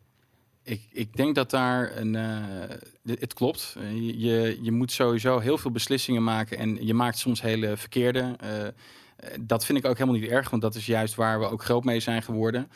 [0.63, 2.15] Ik, ik denk dat daar een.
[2.15, 3.75] eh, het klopt.
[3.93, 8.35] Je- je, moet sowieso heel veel beslissingen maken en je maakt soms hele verkeerde.
[8.39, 11.63] Eh, dat vind ik ook helemaal niet erg, want dat is juist waar we ook
[11.63, 12.69] groot mee zijn geworden.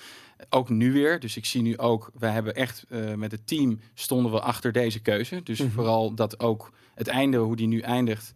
[0.50, 1.20] Ook nu weer.
[1.20, 4.72] Dus ik zie nu ook, wij hebben echt eh, met het team stonden we achter
[4.72, 5.44] deze keuze.
[5.44, 5.70] Dus Mhm.
[5.70, 8.34] vooral dat ook het einde, hoe die nu eindigt,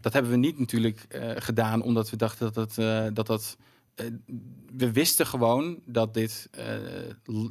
[0.00, 3.14] dat hebben we niet natuurlijk gedaan omdat we dachten dat dat.
[3.14, 3.56] dat, dat
[4.76, 6.64] we wisten gewoon dat dit eh,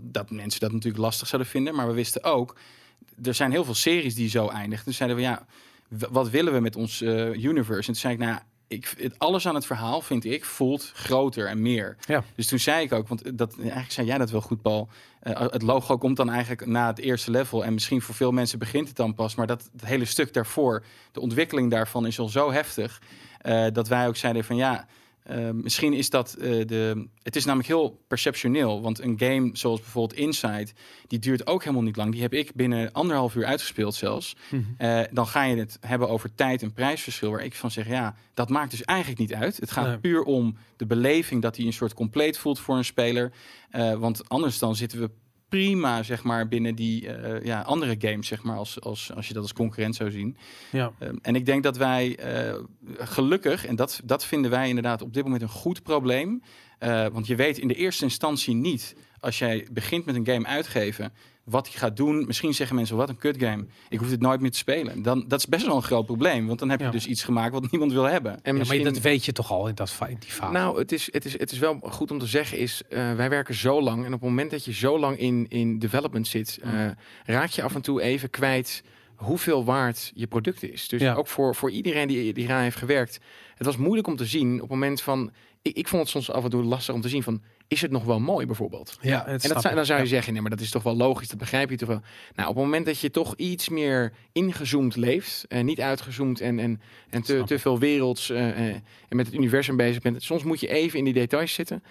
[0.02, 2.56] dat mensen dat natuurlijk lastig zouden vinden, maar we wisten ook
[3.24, 4.86] er zijn heel veel series die zo eindigen.
[4.86, 5.46] Dus zeiden we ja,
[5.88, 7.78] wat willen we met ons eh, universe?
[7.78, 10.92] En toen zei ik nou, ja, ik, het, alles aan het verhaal vind ik voelt
[10.94, 11.98] groter en meer.
[12.08, 12.24] Ja.
[12.36, 14.90] Dus toen zei ik ook, want dat eigenlijk zei jij dat wel goed, Paul.
[15.20, 18.60] Eh, het logo komt dan eigenlijk na het eerste level en misschien voor veel mensen
[18.60, 22.52] begint het dan pas, maar dat hele stuk daarvoor, de ontwikkeling daarvan is al zo
[22.52, 23.02] heftig
[23.42, 24.88] eh, dat wij ook zeiden van ja.
[25.24, 27.08] Eh, misschien is dat eh, de.
[27.24, 28.82] Het is namelijk heel perceptioneel.
[28.82, 30.68] Want een game zoals bijvoorbeeld Inside,
[31.08, 32.12] die duurt ook helemaal niet lang.
[32.12, 34.36] Die heb ik binnen anderhalf uur uitgespeeld zelfs.
[34.78, 37.32] Eh, dan ga je het hebben over tijd en prijsverschil.
[37.32, 39.58] Waar ik van zeg, ja, dat maakt dus eigenlijk niet uit.
[39.58, 39.98] Het gaat Nee.
[39.98, 43.32] puur om de beleving dat hij een soort compleet voelt voor een speler.
[43.70, 45.10] Eh, want anders dan zitten we
[45.52, 49.34] prima, zeg maar, binnen die eh, ja, andere games, zeg maar, als, als, als je
[49.34, 50.38] dat als concurrent zou zien.
[50.72, 50.92] Ja.
[51.00, 52.56] Um, en ik denk dat wij eh,
[52.98, 56.42] gelukkig, en dat, dat vinden wij inderdaad op dit moment een goed probleem.
[56.80, 60.46] eh, want je weet in de eerste instantie niet, als jij begint met een game
[60.48, 61.14] uitgeven,
[61.44, 62.26] wat hij gaat doen.
[62.26, 63.66] Misschien zeggen mensen, wat een kut game.
[63.90, 65.02] Ik hoef dit nooit meer te spelen.
[65.02, 66.48] Dan, dat is best wel een groot probleem.
[66.48, 66.92] Want dan heb je Ja.
[66.92, 68.32] dus iets gemaakt wat niemand wil hebben.
[68.32, 70.52] En Ja, maar misschien, dat weet je toch al in, dat, in die fase.
[70.52, 73.30] Nou, het is, het, is, het is wel goed om te zeggen, is eh, wij
[73.30, 74.00] werken zo lang.
[74.06, 76.88] En op het moment dat je zo lang in, in development zit, eh,
[77.26, 78.84] raak je af en toe even kwijt
[79.16, 80.88] hoeveel waard je product is.
[80.88, 81.14] Dus Ja.
[81.14, 83.20] ook voor, voor iedereen die, die eraan heeft gewerkt.
[83.56, 85.32] Het was moeilijk om te zien op het moment van...
[85.62, 87.42] Ik, ik vond het soms af en toe lastig om te zien van...
[87.72, 88.98] Is het nog wel mooi bijvoorbeeld?
[89.02, 91.28] ja, En dat zou, dan zou je zeggen, nee, maar dat is toch wel logisch,
[91.28, 92.02] dat begrijp je toch wel.
[92.36, 96.60] Nou, op het moment dat je toch iets meer ingezoomd leeft, en niet uitgezoomd en,
[96.60, 98.76] en, en te, te veel werelds eh, eh,
[99.10, 101.84] en met het universum bezig bent, soms moet je even in die details zitten.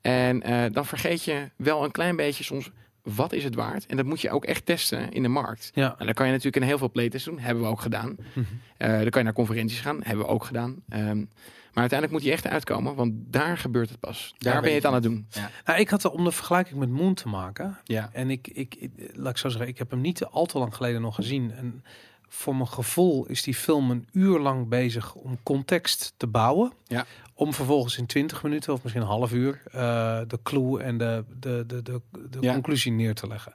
[0.00, 2.70] En eh, dan vergeet je wel een klein beetje soms,
[3.02, 3.86] wat is het waard?
[3.86, 5.70] En dat moet je ook echt testen in de markt.
[5.74, 5.94] Ja.
[5.98, 8.16] En dan kan je natuurlijk een heel veel playtests doen, hebben we ook gedaan.
[8.32, 8.46] Mhm.
[8.76, 10.76] Eh, dan kan je naar conferenties gaan, hebben we ook gedaan.
[10.88, 11.24] Ehm,
[11.78, 14.34] maar uiteindelijk moet die echt uitkomen, want daar gebeurt het pas.
[14.38, 15.26] Daar ben je het je aan het doen.
[15.64, 17.78] Nou, ik had er om de vergelijking met Moon te maken.
[17.84, 18.08] Ja.
[18.12, 20.74] En ik, ik, ik, laat ik zo zeggen, ik heb hem niet al te lang
[20.74, 21.52] geleden nog gezien.
[21.52, 21.84] En
[22.28, 26.72] voor mijn gevoel is die film een uur lang bezig om context te bouwen.
[26.86, 27.06] Ja.
[27.34, 31.24] Om vervolgens in 20 minuten of misschien een half uur eh, de clue en de,
[31.40, 32.00] de, de, de,
[32.30, 32.52] de Ja.
[32.52, 33.52] conclusie neer te leggen.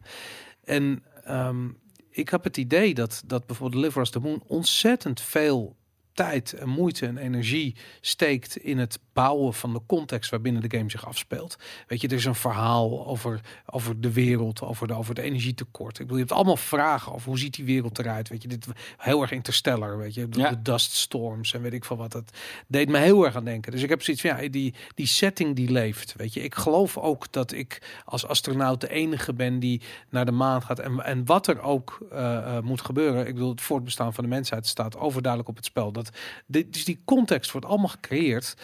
[0.63, 1.67] En ehm,
[2.09, 5.75] ik heb het idee dat, dat bijvoorbeeld Live Us the Moon ontzettend veel
[6.13, 10.89] tijd en moeite en energie steekt in het bouwen van de context waarbinnen de game
[10.89, 11.55] zich afspeelt.
[11.87, 15.93] Weet je, er is een verhaal over, over de wereld, over, de, over het energietekort.
[15.93, 18.29] Ik bedoel, je hebt allemaal vragen over hoe ziet die wereld eruit.
[18.29, 20.49] Weet je, dit heel erg interstellar, weet je, de, Ja.
[20.49, 22.11] de dust storms en weet ik veel wat.
[22.11, 22.37] Dat
[22.67, 23.71] deed me heel erg aan denken.
[23.71, 26.13] Dus ik heb zoiets van, ja, die, die setting die leeft.
[26.17, 30.31] Weet je, ik geloof ook dat ik als astronaut de enige ben die naar de
[30.31, 30.79] maan gaat.
[30.79, 33.27] En, en wat er ook eh, eh, moet gebeuren.
[33.27, 35.91] Ik bedoel, het voortbestaan van de mensheid staat overduidelijk op het spel.
[35.91, 36.02] Dat,
[36.45, 38.55] dit, dus die context wordt allemaal gecreëerd.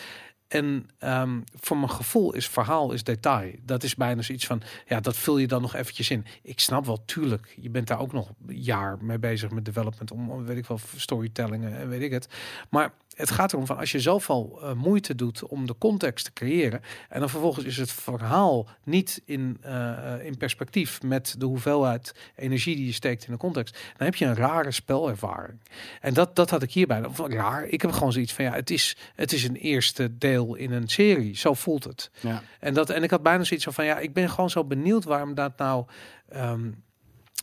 [0.49, 3.51] En ehm, voor mijn gevoel is verhaal is detail.
[3.61, 6.25] Dat is bijna zoiets van, ja, dat vul je dan nog eventjes in.
[6.41, 10.11] Ik snap wel, tuurlijk, je bent daar ook nog een jaar mee bezig met development,
[10.11, 12.27] om weet ik wel, storytellingen en weet ik het.
[12.69, 16.33] Maar het gaat erom van als je zoveel uh, moeite doet om de context te
[16.33, 22.13] creëren en dan vervolgens is het verhaal niet in, uh, in perspectief met de hoeveelheid
[22.35, 25.59] energie die je steekt in de context, dan heb je een rare spelervaring.
[26.01, 27.03] En dat, dat had ik hierbij.
[27.27, 27.65] Raar.
[27.65, 30.87] Ik heb gewoon zoiets van ja, het is, het is een eerste deel in een
[30.87, 31.37] serie.
[31.37, 32.11] Zo voelt het.
[32.19, 32.41] Ja.
[32.59, 35.33] En, dat, en ik had bijna zoiets van ja, ik ben gewoon zo benieuwd waarom
[35.33, 35.85] dat nou.
[36.35, 36.83] Um,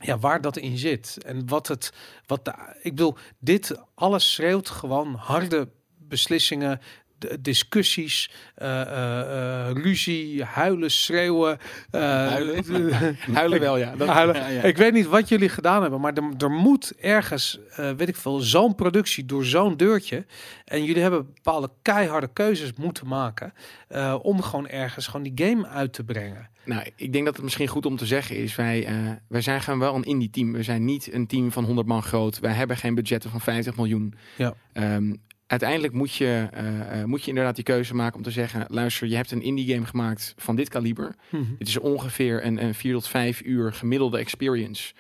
[0.03, 1.19] ja, waar dat in zit.
[1.25, 1.93] En wat het,
[2.27, 5.69] wat de, ik bedoel, dit alles schreeuwt gewoon harde
[5.99, 6.81] beslissingen,
[7.41, 8.31] discussies,
[8.63, 11.59] uh, uh, ruzie, huilen, schreeuwen.
[11.91, 12.65] Huilen?
[13.33, 13.97] huilen wel, ja.
[13.97, 14.37] Dat, huilen.
[14.37, 14.63] ja, ja.
[14.63, 18.39] Ik weet niet wat jullie gedaan hebben, maar er, er moet ergens, weet ik veel,
[18.39, 20.27] zo'n productie door zo'n deurtje.
[20.65, 23.53] En jullie hebben bepaalde keiharde keuzes moeten maken
[24.23, 26.49] om gewoon ergens gewoon die game uit te brengen.
[26.65, 28.89] Nou, ik denk dat het misschien goed om te zeggen is, wij,
[29.29, 30.53] wij zijn gewoon wel een indie team.
[30.53, 32.39] We zijn niet een team van 100 man groot.
[32.39, 34.15] Wij hebben geen budgetten van 50 miljoen.
[34.37, 34.55] Ja.
[34.73, 39.09] Um, uiteindelijk moet je, uh, moet je inderdaad die keuze maken om te zeggen: luister,
[39.09, 41.15] je hebt een indie game gemaakt van dit kaliber.
[41.31, 41.45] Mhm.
[41.59, 44.95] Dit is ongeveer een, een 4 tot 5 uur gemiddelde experience.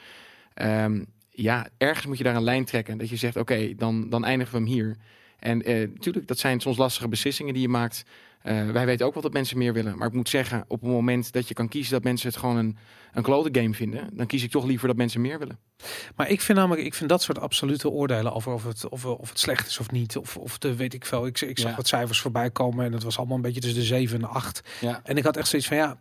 [0.55, 2.99] Um, ja, ergens moet je daar een lijn trekken.
[2.99, 4.97] Dat je zegt: oké, okay, dan, dan eindigen we hem hier.
[5.39, 8.05] En uh, natuurlijk, dat zijn soms lastige beslissingen die je maakt.
[8.49, 9.99] Uh, wij weten ook wel dat mensen meer willen.
[9.99, 12.57] Maar ik moet zeggen, op het moment dat je kan kiezen dat mensen het gewoon
[12.57, 12.77] een,
[13.13, 15.59] een klote game vinden, dan kies ik toch liever dat mensen meer willen.
[16.17, 19.29] Maar ik vind namelijk, ik vind dat soort absolute oordelen over of het, of, of
[19.29, 20.17] het slecht is of niet.
[20.17, 21.27] Of, of de weet ik veel.
[21.27, 21.77] Ik, ik zag Ja.
[21.77, 24.27] wat cijfers voorbij komen en het was allemaal een beetje tussen de 7 en de
[24.29, 24.63] 8.
[24.81, 25.01] Ja.
[25.05, 25.99] En ik had echt zoiets van ja.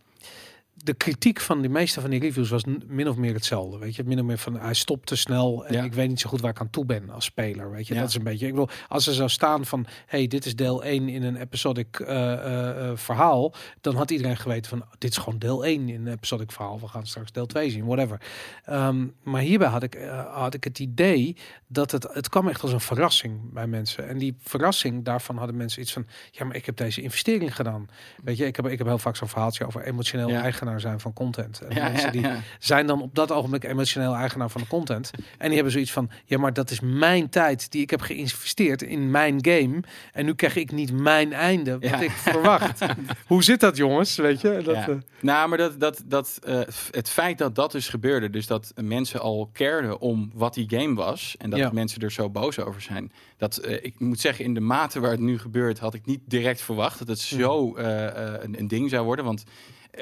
[0.84, 3.78] De kritiek van de meeste van die reviews was min of meer hetzelfde.
[3.78, 5.82] Weet je, min of meer van hij stopt te snel en Ja.
[5.84, 7.70] ik weet niet zo goed waar ik aan toe ben als speler.
[7.70, 8.00] Weet je, Ja.
[8.00, 8.46] dat is een beetje.
[8.46, 11.98] Ik bedoel, als er zou staan van hey, dit is deel 1 in een episodic
[12.00, 16.06] eh, eh, eh, verhaal, dan had iedereen geweten van dit is gewoon deel 1 in
[16.06, 16.80] een episodic verhaal.
[16.80, 18.20] We gaan straks deel 2 zien, whatever.
[18.64, 19.98] Ehm, maar hierbij had ik,
[20.32, 24.08] had ik het idee dat het, het kwam echt als een verrassing bij mensen.
[24.08, 27.88] En die verrassing, daarvan hadden mensen iets van, ja, maar ik heb deze investering gedaan.
[28.24, 30.42] Weet je, ik heb, ik heb heel vaak zo'n verhaaltje over emotioneel Ja.
[30.66, 31.60] Eigenaar zijn van content.
[31.60, 32.40] En Ja, mensen die ja.
[32.58, 35.10] zijn dan op dat ogenblik emotioneel eigenaar van de content.
[35.38, 38.82] En die hebben zoiets van, ja, maar dat is mijn tijd die ik heb geïnvesteerd
[38.82, 39.80] in mijn game.
[40.12, 42.00] En nu krijg ik niet mijn einde wat Ja.
[42.00, 42.80] ik verwacht.
[43.26, 44.16] Hoe zit dat, jongens?
[44.16, 44.60] Weet je?
[44.64, 44.88] Dat, Ja.
[44.88, 46.60] eh, Nou, maar dat, dat, dat, eh,
[46.90, 50.94] het feit dat dat dus gebeurde, dus dat mensen al cared om wat die game
[50.94, 54.54] was en dat mensen er zo boos over zijn, dat eh, ik moet zeggen, in
[54.54, 58.58] de mate waar het nu gebeurt, had ik niet direct verwacht dat het zo een,
[58.58, 59.24] een ding zou worden.
[59.24, 59.44] Want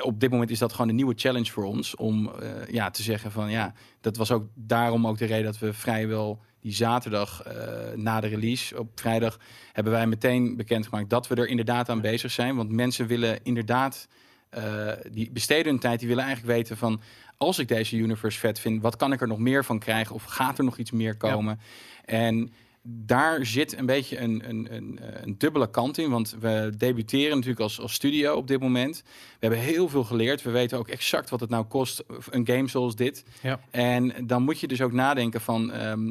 [0.01, 3.03] op dit moment is dat gewoon een nieuwe challenge voor ons om eh, ja, te
[3.03, 7.43] zeggen van ja, dat was ook daarom ook de reden dat we vrijwel die zaterdag
[7.43, 7.55] eh,
[7.95, 9.39] na de release op vrijdag
[9.73, 12.57] hebben wij meteen bekendgemaakt dat we er inderdaad aan bezig zijn.
[12.57, 14.09] Want mensen willen inderdaad
[14.49, 17.01] eh, die besteden hun tijd, die willen eigenlijk weten van
[17.37, 20.15] als ik deze universe vet vind, wat kan ik er nog meer van krijgen?
[20.15, 21.61] Of gaat er nog iets meer komen?
[22.05, 22.53] En
[22.87, 26.11] daar zit een beetje een, een, een, eh, een dubbele kant in.
[26.11, 29.03] Want we debuteren natuurlijk als, als studio op dit moment.
[29.05, 30.43] We hebben heel veel geleerd.
[30.43, 33.25] We weten ook exact wat het nou kost, een game zoals dit.
[33.43, 33.61] Ja.
[33.71, 35.73] En dan moet je dus ook nadenken van...
[35.73, 36.11] ehm,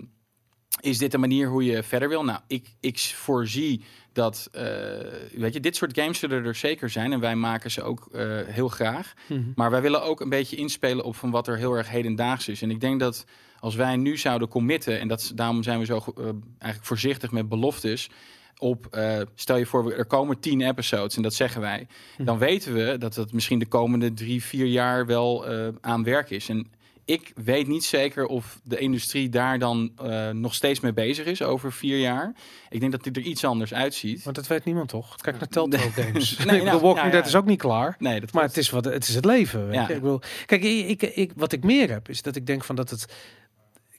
[0.81, 2.23] is dit de manier hoe je verder wil?
[2.23, 4.63] Nou, ik, ik voorzie dat, eh,
[5.31, 7.11] weet je, dit soort games zullen er zeker zijn.
[7.11, 9.13] En wij maken ze ook eh, heel graag.
[9.27, 9.41] mhm.
[9.55, 12.61] Maar wij willen ook een beetje inspelen op van wat er heel erg hedendaags is.
[12.61, 13.25] En ik denk dat
[13.63, 17.31] als wij nu zouden committen, en dat, is- daarom zijn we zo eh, eigenlijk voorzichtig
[17.31, 18.09] met beloftes.
[18.57, 21.87] Op, eh, stel je voor, er komen tien episodes en dat zeggen wij.
[22.17, 26.29] Dan weten we dat het misschien de komende drie, vier jaar wel eh, aan werk
[26.29, 26.49] is.
[26.49, 26.67] En
[27.05, 29.91] ik weet niet zeker of de industrie daar dan
[30.31, 32.33] nog steeds mee bezig is over vier jaar.
[32.69, 34.23] Ik denk dat dit er iets anders uitziet.
[34.23, 35.15] Want dat weet niemand toch?
[35.15, 36.37] Kijk naar Telltale Games.
[36.45, 37.29] Nee, nee, nou, Walking ja, Dead ja.
[37.29, 37.95] is ook niet klaar.
[37.99, 39.71] Nee, dat Maar het is, wat, het is het leven.
[39.71, 39.81] Ja.
[39.89, 42.75] Ik bedoel, kijk, ik, ik, ik, wat ik meer heb, is dat ik denk van
[42.75, 43.05] dat het.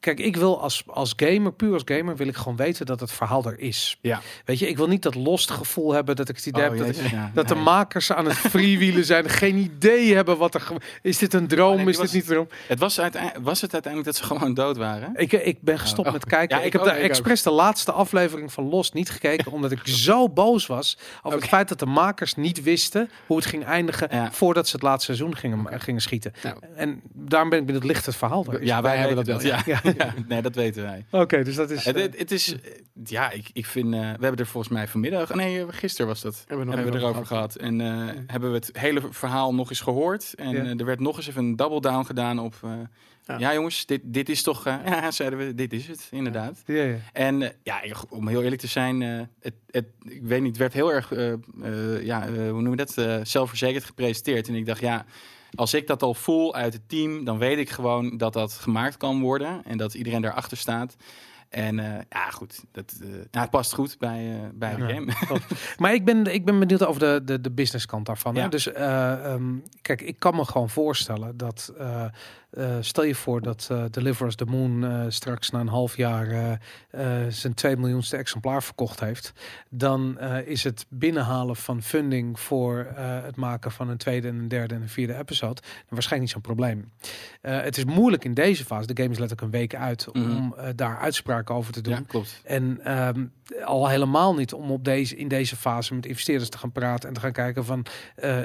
[0.05, 3.13] Kijk, ik wil als, als gamer, puur als gamer, wil ik gewoon weten dat het
[3.13, 3.99] verhaal er is.
[4.01, 4.21] Ja.
[4.45, 6.79] Weet je, ik wil niet dat lost gevoel hebben dat ik het idee Oh, heb
[6.87, 7.31] dat, jezus, ja.
[7.35, 10.63] dat de makers aan het freewheelen zijn, geen idee hebben wat er.
[11.03, 11.77] Is dit een droom?
[11.77, 12.49] Nee, die is dit niet een droom?
[12.69, 15.11] Het was, uiteindelijk, was het uiteindelijk dat ze gewoon dood waren?
[15.15, 16.13] Ik, ik ben gestopt Oh.
[16.13, 16.57] met kijken.
[16.57, 17.09] Ja, ik, ik heb ook, de ik ook.
[17.09, 21.49] expres de laatste aflevering van Lost niet gekeken, omdat ik zo boos was over het
[21.49, 24.33] feit dat de makers niet wisten hoe het ging eindigen Ja.
[24.33, 26.33] voordat ze het laatste seizoen gingen, gingen schieten.
[26.43, 26.57] Nou.
[26.77, 28.45] En daarom ben ik met het licht het verhaal.
[28.51, 28.65] er.
[28.65, 29.43] Ja, wij, Wij hebben dat.
[29.43, 29.81] wel, Ja.
[29.97, 31.05] Ja, nee, dat weten wij.
[31.11, 31.85] Oké, dus dat is...
[31.85, 32.71] Het, eh, het, het is, eh,
[33.05, 36.21] ja, ik, ik vind, eh, we hebben er volgens mij vanmiddag, nee, eh, gisteren was
[36.21, 37.55] dat, Hebben we nog hebben we even erover gehad.
[37.57, 40.35] En eh, hebben we het hele verhaal nog eens gehoord.
[40.35, 40.63] En Ja.
[40.63, 42.71] eh, er werd nog eens even een double down gedaan op, eh,
[43.27, 43.39] Ja.
[43.39, 43.55] ja.
[43.55, 46.63] jongens, dit, dit is toch, eh, ja, zeiden we, dit is het, inderdaad.
[46.67, 46.97] ja, ja.
[47.13, 50.59] En eh, ja, om heel eerlijk te zijn, eh, het, het, ik weet niet, het
[50.59, 51.39] werd heel erg, eh, eh,
[52.03, 54.49] ja, eh, hoe noem je dat, eh, zelfverzekerd gepresenteerd.
[54.49, 55.05] En ik dacht, ja,
[55.55, 58.97] als ik dat al voel uit het team, dan weet ik gewoon dat dat gemaakt
[58.97, 60.97] kan worden en dat iedereen daarachter staat.
[61.49, 64.89] En eh, ja, goed, dat, eh, het past goed bij, eh, bij de Ja.
[64.95, 65.13] game.
[65.79, 68.35] Maar ik ben, ik ben benieuwd over de, de, de business kant daarvan.
[68.35, 68.41] Hè?
[68.43, 68.49] Ja.
[68.49, 71.73] Dus eh, ehm, kijk, ik kan me gewoon voorstellen dat
[72.57, 75.97] eh, stel je voor dat eh Deliver Us the Moon eh, straks na een half
[75.97, 76.59] jaar
[77.29, 79.33] zijn 2 miljoenste exemplaar verkocht heeft.
[79.71, 84.75] Dan is het binnenhalen van funding voor het maken van een tweede en een derde
[84.75, 86.93] en een vierde episode waarschijnlijk niet zo'n probleem.
[87.41, 88.87] Het is moeilijk in deze fase.
[88.87, 90.73] De game is letterlijk een week uit om Mhm.
[90.77, 91.95] daar uitspraken over te doen.
[91.95, 92.41] Ja, klopt.
[92.45, 93.25] En ehm,
[93.65, 97.15] al helemaal niet om op deze, in deze fase met investeerders te gaan praten en
[97.15, 97.87] te gaan kijken van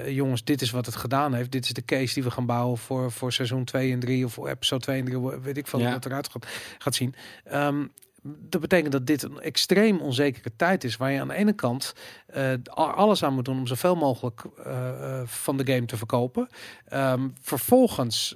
[0.07, 1.51] jongens, dit is wat het gedaan heeft.
[1.51, 4.34] Dit is de case die we gaan bouwen voor, voor seizoen 2 en 3 of
[4.34, 5.91] voor episode 2 en 3, weet ik veel Ja.
[5.91, 6.47] dat eruit gaat,
[6.78, 7.16] gaat zien.
[7.43, 7.86] Ehm,
[8.24, 11.93] dat betekent dat dit een extreem onzekere tijd is, waar je aan de ene kant
[12.26, 16.47] eh, alles aan moet doen om zoveel mogelijk eh, eh, van de game te verkopen.
[16.86, 18.36] Ehm, vervolgens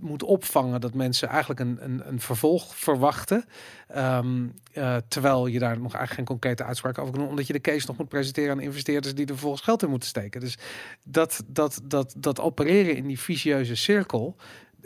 [0.00, 3.44] moet opvangen dat mensen eigenlijk een, een, een vervolg verwachten.
[3.88, 7.52] Ehm, eh, terwijl je daar nog eigenlijk geen concrete uitspraak over kan doen, omdat je
[7.52, 10.40] de case nog moet presenteren aan investeerders die er vervolgens geld in moeten steken.
[10.40, 10.58] Dus
[11.04, 14.36] dat, dat, dat, dat opereren in die vicieuze cirkel.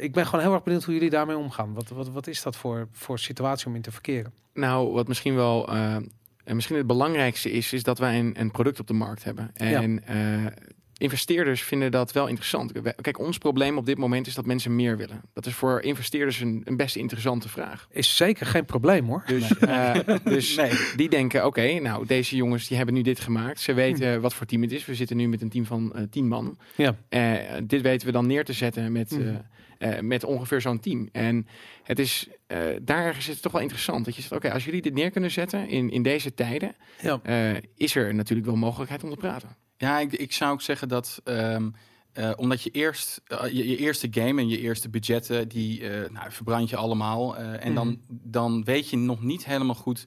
[0.00, 1.74] Ik ben gewoon heel erg benieuwd hoe jullie daarmee omgaan.
[1.74, 4.32] Wat, wat, wat is dat voor, voor situatie om in te verkeren?
[4.54, 5.94] Nou, wat misschien wel eh,
[6.44, 9.50] en misschien het belangrijkste is, is dat wij een, een product op de markt hebben.
[9.54, 10.46] En eh,
[10.98, 12.72] investeerders vinden dat wel interessant.
[13.00, 15.20] Kijk, ons probleem op dit moment is dat mensen meer willen.
[15.32, 17.86] Dat is voor investeerders een, een best interessante vraag.
[17.90, 19.22] Is zeker geen probleem hoor.
[19.26, 19.94] Dus, eh,
[20.24, 20.70] dus Nee.
[20.96, 23.60] die denken, oké, nou, deze jongens die hebben nu dit gemaakt.
[23.60, 24.84] Ze weten wat voor team het is.
[24.84, 26.58] We zitten nu met een team van eh, tien man.
[26.76, 26.94] Ja.
[27.64, 29.34] Dit weten we dan neer te zetten met, Mhm.
[29.80, 31.08] Eh, met ongeveer zo'n team.
[31.12, 31.46] En
[31.82, 34.04] het is, eh, daar is het toch wel interessant.
[34.04, 37.20] Dat je zegt, oké, als jullie dit neer kunnen zetten in, in deze tijden, Ja.
[37.22, 39.56] eh, is er natuurlijk wel mogelijkheid om te praten.
[39.76, 41.68] Ja, ik, ik zou ook zeggen dat ehm,
[42.12, 46.70] eh, omdat je eerst je, je eerste game en je eerste budgetten, die nou, verbrand
[46.70, 47.36] je allemaal.
[47.36, 50.06] en dan, dan weet je nog niet helemaal goed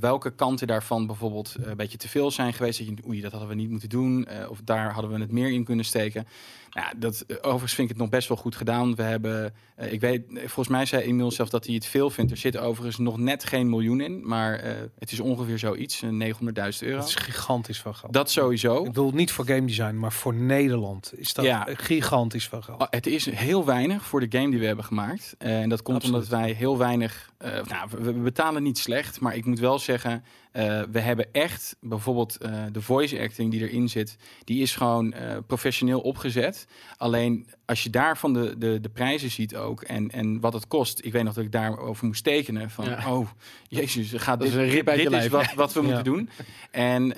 [0.00, 2.78] welke kanten daarvan bijvoorbeeld een beetje te veel zijn geweest.
[2.78, 4.26] Dat je, oei, dat hadden we niet moeten doen.
[4.48, 6.26] of daar hadden we het meer in kunnen steken.
[6.70, 8.94] Ja, dat, eh, overigens vind ik het nog best wel goed gedaan.
[8.94, 12.30] We hebben, eh, ik weet, volgens mij zei Emiel zelf dat hij het veel vindt.
[12.30, 16.10] Er zit overigens nog net geen miljoen in, maar eh, het is ongeveer zoiets, eh,
[16.10, 16.98] 900.000 euro.
[17.00, 18.12] Dat is gigantisch veel geld.
[18.12, 18.78] Dat sowieso.
[18.78, 21.66] Ik bedoel niet voor game design, maar voor Nederland is dat Ja.
[21.74, 22.80] gigantisch veel geld.
[22.80, 25.34] Oh, Het is heel weinig voor de game die we hebben gemaakt.
[25.38, 26.22] En dat komt Absoluut.
[26.22, 27.28] omdat wij heel weinig.
[27.68, 30.24] nou, we, we betalen niet slecht, maar ik moet wel zeggen.
[30.52, 34.16] Eh, we hebben echt bijvoorbeeld eh, de voice acting die erin zit.
[34.44, 36.66] Die is gewoon eh, professioneel opgezet.
[36.96, 39.82] Alleen als je daarvan de, de, de prijzen ziet ook.
[39.82, 41.04] En, en wat het kost.
[41.04, 42.70] Ik weet nog dat ik daarover moest tekenen.
[42.70, 43.12] Van Ja.
[43.12, 43.28] oh,
[43.68, 45.30] jezus, gaat Dat dit, is een dit is lijf.
[45.30, 45.86] wat, wat we Ja.
[45.86, 46.30] moeten doen.
[46.70, 47.14] En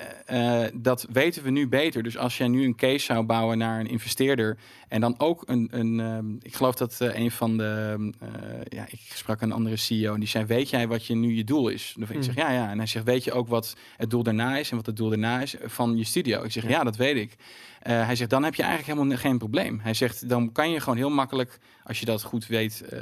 [0.73, 2.03] dat weten we nu beter.
[2.03, 4.57] Dus als jij nu een case zou bouwen naar een investeerder.
[4.87, 8.29] En dan ook een, een ehm, ik geloof dat een van de, eh,
[8.69, 11.43] ja, ik sprak een andere CEO en die zei, weet jij wat je nu je
[11.43, 11.93] doel is?
[11.97, 12.23] Dan ik Mm.
[12.23, 12.69] zeg, ja, ja.
[12.69, 15.09] En hij zegt, weet je ook wat het doel daarna is en wat het doel
[15.09, 16.43] daarna is van je studio?
[16.43, 17.35] Ik zeg, ja, dat weet ik.
[17.79, 19.79] Eh, hij zegt, dan heb je eigenlijk helemaal geen probleem.
[19.79, 22.99] Hij zegt, dan kan je gewoon heel makkelijk, als je dat goed weet, eh,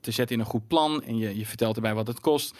[0.00, 2.56] te zetten in een goed plan en je, je vertelt erbij wat het kost.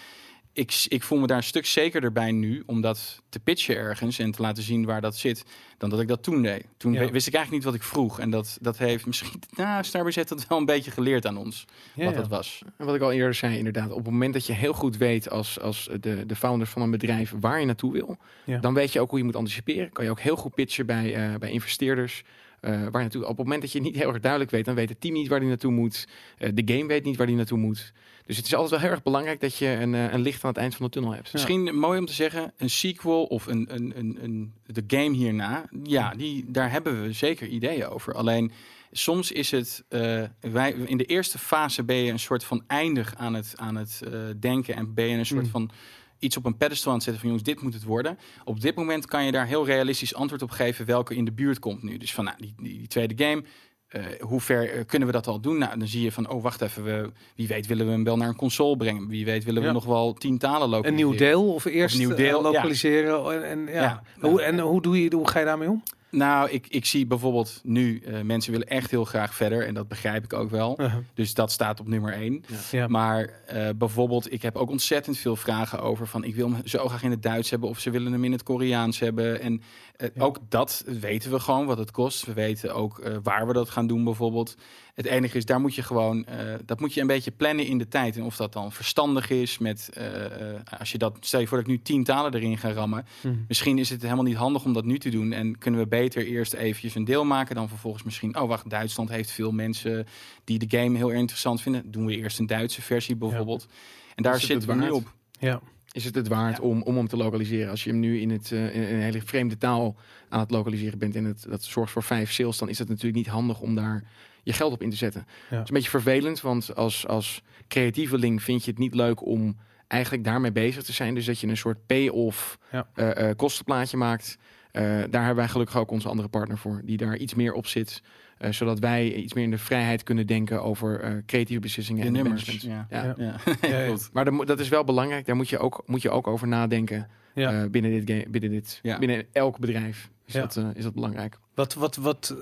[0.53, 4.19] Ik, ik voel me daar een stuk zekerder bij nu om dat te pitchen ergens
[4.19, 5.45] en te laten zien waar dat zit,
[5.79, 6.65] dan dat ik dat toen deed.
[6.77, 7.11] Toen Ja.
[7.11, 8.21] wist ik eigenlijk niet wat ik vroeg.
[8.21, 11.65] En dat, dat heeft misschien, nou, Starbase heeft dat wel een beetje geleerd aan ons,
[11.95, 12.63] Ja, wat dat was.
[12.77, 15.31] En wat ik al eerder zei, inderdaad, op het moment dat je heel goed weet
[15.31, 18.17] als, als de, de founder van een bedrijf waar je naartoe wil,
[18.61, 19.93] dan weet je ook hoe je moet anticiperen.
[19.93, 22.23] Kan je ook heel goed pitchen bij, eh, bij investeerders.
[22.61, 24.89] eh, waar naartoe, op het moment dat je niet heel erg duidelijk weet, dan weet
[24.89, 26.09] het team niet waar die naartoe moet.
[26.39, 27.93] Eh, de game weet niet waar die naartoe moet.
[28.29, 30.51] Dus het is altijd wel heel erg belangrijk dat je een, eh, een licht aan
[30.51, 31.33] het eind van de tunnel hebt.
[31.33, 35.65] Misschien mooi om te zeggen, een sequel of een, een, een, een, de game hierna,
[35.83, 38.15] ja, die, daar hebben we zeker ideeën over.
[38.15, 38.53] Alleen
[38.93, 43.15] soms is het, eh, wij, in de eerste fase ben je een soort van eindig
[43.17, 45.51] aan het, aan het eh, denken en ben je een soort Mm.
[45.51, 45.71] van
[46.19, 48.19] iets op een pedestal aan het zetten van jongens, dit moet het worden.
[48.45, 51.59] Op dit moment kan je daar heel realistisch antwoord op geven welke in de buurt
[51.59, 51.97] komt nu.
[51.97, 53.45] Dus van nou, die, die, die tweede game,
[53.89, 55.59] eh, hoe ver eh, kunnen we dat al doen?
[55.59, 58.17] Nou, dan zie je van, oh wacht even, we, wie weet willen we hem wel
[58.17, 59.09] naar een console brengen.
[59.09, 59.73] Wie weet willen we Ja.
[59.75, 60.91] nog wel tien talen lokaliseren.
[60.91, 62.57] Een nieuw deel of eerst nieuw een deel, deel, ja.
[62.57, 63.33] lokaliseren.
[63.35, 63.83] En, en, ja.
[63.83, 64.03] Ja.
[64.21, 65.83] Hoe, en hoe, doe je, hoe ga je daarmee om?
[66.11, 69.67] Nou, ik, ik zie bijvoorbeeld nu, eh, mensen willen echt heel graag verder.
[69.67, 70.81] En dat begrijp ik ook wel.
[70.81, 71.01] Uh-huh.
[71.15, 72.45] Dus dat staat op nummer één.
[72.71, 72.87] Ja.
[72.89, 76.89] Maar eh, bijvoorbeeld, ik heb ook ontzettend veel vragen over van ik wil hem zo
[76.89, 79.41] graag in het Duits hebben of ze willen hem in het Koreaans hebben.
[79.41, 79.63] En
[79.97, 80.23] eh, Ja.
[80.23, 82.25] ook dat weten we gewoon wat het kost.
[82.25, 84.57] We weten ook eh, waar we dat gaan doen bijvoorbeeld.
[84.99, 87.79] Het enige is, daar moet je gewoon, eh, dat moet je een beetje plannen in
[87.79, 88.17] de tijd.
[88.17, 91.57] En of dat dan verstandig is met, eh, eh, als je dat, stel je voor
[91.57, 93.07] dat ik nu tien talen erin ga rammen.
[93.23, 93.35] Mhm.
[93.49, 95.33] Misschien is het helemaal niet handig om dat nu te doen.
[95.33, 97.55] En kunnen we beter eerst eventjes een deel maken.
[97.55, 100.07] Dan vervolgens misschien, oh wacht, Duitsland heeft veel mensen
[100.45, 101.91] die de game heel erg interessant vinden.
[101.91, 103.67] Doen we eerst een Duitse versie bijvoorbeeld.
[104.15, 104.93] En daar zitten we nu waard?
[104.93, 105.13] op.
[105.39, 105.61] Ja.
[105.93, 106.63] Is het het waard Ja.
[106.63, 107.71] om, om hem te lokaliseren?
[107.71, 109.97] Als je hem nu in, het, eh, in een hele vreemde taal
[110.29, 113.17] aan het lokaliseren bent en het, dat zorgt voor vijf sales, dan is het natuurlijk
[113.17, 114.05] niet handig om daar
[114.49, 115.27] je geld op in te zetten.
[115.49, 119.57] Het is een beetje vervelend, want als, als creatieveling vind je het niet leuk om
[119.89, 121.15] eigenlijk daarmee bezig te zijn.
[121.15, 122.89] Dus dat je een soort pay-off Ja.
[122.95, 124.39] eh, eh, kostenplaatje maakt.
[124.73, 127.67] Eh, daar hebben wij gelukkig ook onze andere partner voor, die daar iets meer op
[127.67, 128.03] zit.
[128.39, 132.07] eh, zodat wij iets meer in de vrijheid kunnen denken over eh, creatieve beslissingen De
[132.07, 132.47] en nummers.
[132.47, 132.87] management.
[132.91, 133.03] Ja.
[133.03, 133.15] Ja.
[133.19, 133.37] Ja.
[133.45, 133.69] Ja.
[133.71, 133.87] Ja, ja.
[133.87, 134.11] Klopt.
[134.13, 135.27] Maar dat, moet- dat is wel belangrijk.
[135.27, 137.63] Daar moet je ook, moet je ook over nadenken Ja.
[137.63, 138.99] eh, binnen, dit game, binnen, dit, Ja.
[138.99, 140.11] binnen elk bedrijf.
[140.27, 140.41] Is, Ja.
[140.41, 141.39] dat, is dat belangrijk.
[141.55, 142.37] Wat, wat, wat,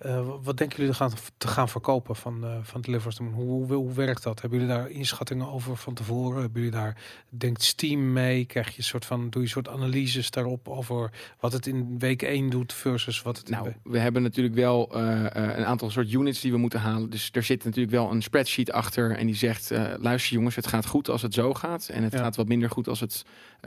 [0.00, 2.84] eh, wat denken jullie te gaan, te gaan verkopen van, eh van?
[3.32, 4.40] Hoe, hoe, hoe werkt dat?
[4.40, 6.40] Hebben jullie daar inschattingen over van tevoren?
[6.40, 6.96] Hebben jullie daar,
[7.28, 8.44] denkt Steam mee?
[8.44, 11.98] Krijg je een soort van, doe je een soort analyses daarop over wat het in
[11.98, 16.12] week 1 doet versus wat het Nou, we hebben natuurlijk wel eh, een aantal soort
[16.12, 17.10] units die we moeten halen.
[17.10, 19.16] Dus er zit natuurlijk wel een spreadsheet achter.
[19.16, 21.88] En die zegt, luister jongens, het gaat goed als het zo gaat.
[21.88, 22.18] En het Ja.
[22.18, 23.24] gaat wat minder goed als het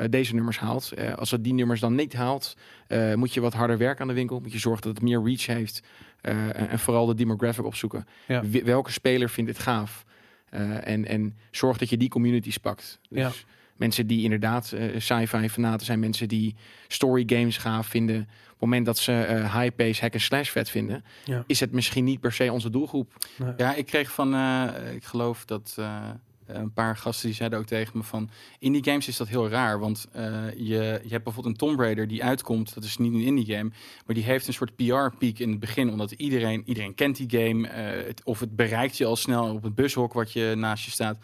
[0.09, 0.91] deze nummers haalt.
[0.91, 4.07] Eh, als het die nummers dan niet haalt, eh, moet je wat harder werken aan
[4.07, 4.39] de winkel.
[4.39, 5.81] Moet je zorgen dat het meer reach heeft.
[6.21, 8.07] Eh, en, en vooral de demographic opzoeken.
[8.27, 8.41] Ja.
[8.45, 10.05] Wie- welke speler vindt dit gaaf?
[10.49, 12.99] Eh, en, en zorg dat je die communities pakt.
[13.09, 13.31] Dus Ja.
[13.75, 15.99] mensen die inderdaad eh, sci-fi fanaten zijn.
[15.99, 16.55] Mensen die
[16.87, 18.19] story games gaaf vinden.
[18.21, 21.03] Op het moment dat ze eh, high-pace hack en slash vet vinden.
[21.25, 21.43] Ja.
[21.47, 23.13] Is het misschien niet per se onze doelgroep.
[23.37, 23.53] Nee.
[23.57, 26.09] Ja, ik kreeg van, eh, ik geloof dat eh,
[26.45, 28.29] een paar gasten die zeiden ook tegen me van,
[28.59, 30.23] indie games is dat heel raar, want eh,
[30.55, 33.71] je, je hebt bijvoorbeeld een Tomb Raider die uitkomt, dat is niet een indie game,
[34.05, 37.67] maar die heeft een soort PR-piek in het begin, omdat iedereen, iedereen kent die game,
[37.67, 40.91] eh, het, of het bereikt je al snel op het bushok wat je naast je
[40.91, 41.17] staat.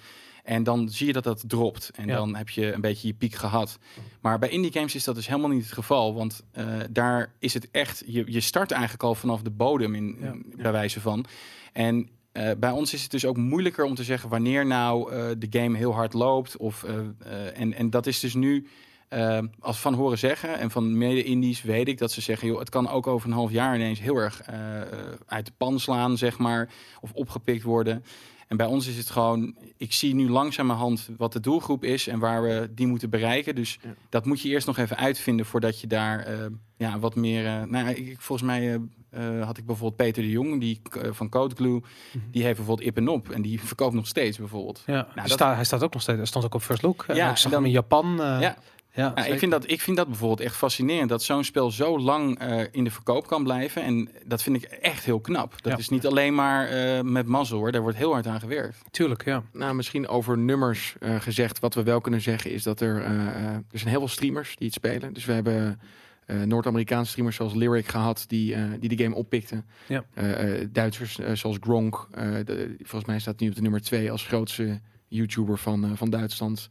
[0.43, 1.91] En dan zie je dat dat dropt.
[1.95, 2.15] En Ja.
[2.15, 3.79] dan heb je een beetje je piek gehad.
[4.21, 6.13] Maar bij indie games is dat dus helemaal niet het geval.
[6.13, 8.03] Want eh, daar is het echt...
[8.07, 10.35] Je, je start eigenlijk al vanaf de bodem, in, Ja.
[10.63, 11.25] bij wijze van.
[11.73, 14.29] En eh, bij ons is het dus ook moeilijker om te zeggen...
[14.29, 16.57] wanneer nou eh, de game heel hard loopt.
[16.57, 18.67] Of, eh, en, en dat is dus nu...
[19.59, 22.47] als van horen zeggen en van mede-indies weet ik dat ze zeggen...
[22.47, 24.41] Joh, het kan ook over een half jaar ineens heel erg
[25.25, 26.69] uit de pan slaan, zeg maar.
[27.01, 28.03] Of opgepikt worden.
[28.49, 32.19] En bij ons is het gewoon, ik zie nu langzamerhand wat de doelgroep is en
[32.19, 33.55] waar we die moeten bereiken.
[33.55, 33.93] Dus Ja.
[34.09, 36.45] dat moet je eerst nog even uitvinden voordat je daar eh,
[36.77, 37.45] ja, wat meer.
[37.45, 38.79] eh, nou, ik, volgens mij
[39.09, 40.81] eh, had ik bijvoorbeeld Peter de Jong, die
[41.11, 41.81] van Code Glue,
[42.31, 44.83] die heeft bijvoorbeeld Ip en Op en die verkoopt nog steeds bijvoorbeeld.
[44.85, 46.17] Ja, Nou, dat- staat, hij staat ook nog steeds.
[46.17, 47.03] Hij stond ook op First Look.
[47.07, 48.15] Ja, Ja, ik zag en dan- hem in Japan.
[48.17, 48.57] ja,
[48.99, 49.33] ja, Ja, zeker.
[49.33, 52.61] ik, vind dat, ik vind dat bijvoorbeeld echt fascinerend dat zo'n spel zo lang eh,
[52.71, 53.83] in de verkoop kan blijven.
[53.83, 55.61] En dat vind ik echt heel knap.
[55.61, 55.77] Dat Ja.
[55.77, 58.77] is niet alleen maar eh, met mazzel hoor, daar wordt heel hard aan gewerkt.
[58.91, 59.43] Tuurlijk, ja.
[59.53, 61.59] Nou, misschien over nummers eh, gezegd.
[61.59, 63.01] Wat we wel kunnen zeggen is dat er...
[63.71, 65.13] er zijn heel veel streamers die het spelen.
[65.13, 65.79] Dus we hebben
[66.25, 68.23] eh, Noord-Amerikaanse streamers zoals Lyric gehad...
[68.27, 69.65] die, eh, die de game oppikten.
[69.87, 70.03] Ja.
[70.13, 72.07] Eh, eh, Duitsers zoals Gronk.
[72.11, 76.09] eh, de- volgens mij staat nu op de nummer twee als grootste YouTuber van, van
[76.09, 76.69] Duitsland.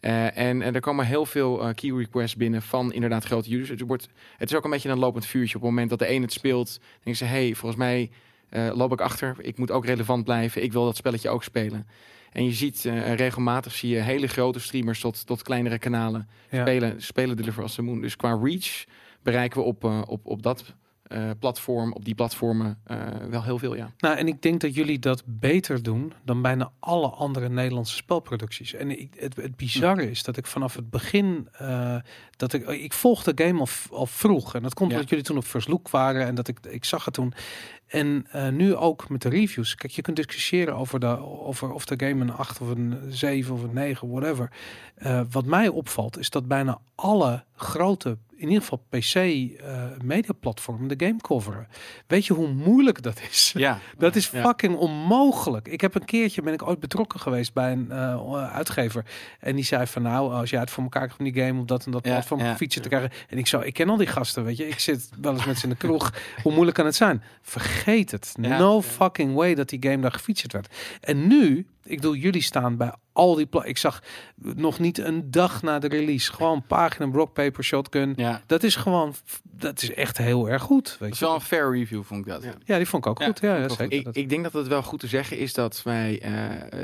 [0.00, 3.68] Eh, en, en er komen heel veel eh, key requests binnen van inderdaad grote users.
[3.68, 5.56] Het, wordt, het is ook een beetje een lopend vuurtje.
[5.56, 7.24] Op het moment dat de een het speelt, denken ze...
[7.24, 8.10] hey, volgens mij
[8.48, 9.36] eh, loop ik achter.
[9.38, 10.62] Ik moet ook relevant blijven.
[10.62, 11.86] Ik wil dat spelletje ook spelen.
[12.32, 12.80] En je ziet
[13.14, 16.60] regelmatig zie je hele grote streamers tot, tot kleinere kanalen ja.
[16.60, 18.00] spelen, spelen Deliver Us the Moon.
[18.00, 18.84] Dus qua reach
[19.22, 20.74] bereiken we op, op, op dat
[21.10, 22.98] eh, platform, op die platformen eh,
[23.30, 23.90] wel heel veel, ja.
[23.98, 28.74] Nou, en ik denk dat jullie dat beter doen dan bijna alle andere Nederlandse spelproducties.
[28.74, 31.96] En ik, het, het bizarre is dat ik vanaf het begin, eh,
[32.36, 34.54] dat ik, ik volgde de game al, al vroeg.
[34.54, 34.94] En dat komt Ja.
[34.94, 37.32] omdat jullie toen op First Look waren en dat ik, ik zag het toen.
[37.86, 39.74] En nu ook met de reviews.
[39.74, 43.54] Kijk, je kunt discussiëren over, de, over of de game een 8 of een 7
[43.54, 44.50] of een 9, whatever.
[45.30, 51.06] Wat mij opvalt is dat bijna alle grote, in ieder geval PC eh mediaplatformen de
[51.06, 51.68] game coveren.
[52.06, 53.52] Weet je hoe moeilijk dat is?
[53.56, 54.42] Ja, Dat is Ja.
[54.42, 55.68] fucking onmogelijk.
[55.68, 59.04] Ik heb een keertje ben ik ooit betrokken geweest bij een eh, uitgever
[59.40, 61.68] en die zei van nou als jij het voor elkaar krijgt om die game op
[61.68, 62.56] dat en dat Ja, platform ja.
[62.56, 65.08] fietsen te krijgen en ik zo ik ken al die gasten weet je ik zit
[65.20, 66.12] wel eens met ze in de kroeg
[66.42, 70.52] hoe moeilijk kan het zijn vergeet het no fucking way dat die game daar gefeatured
[70.52, 70.68] werd
[71.00, 74.02] en nu ik bedoel jullie staan bij al die ik zag
[74.36, 78.12] nog niet een dag na de release gewoon pagina rock paper shotgun.
[78.16, 80.84] Ja, Dat is gewoon, dat is echt heel erg goed.
[80.84, 81.24] dat Weet is je?
[81.24, 82.42] wel een fair review, vond ik dat.
[82.42, 82.52] Ja.
[82.64, 83.40] Ja, die vond ik ook Ja, goed.
[83.40, 83.98] Ja, ja toch zeker.
[83.98, 86.32] Ik, Dat- ik denk dat het wel goed te zeggen is dat wij eh,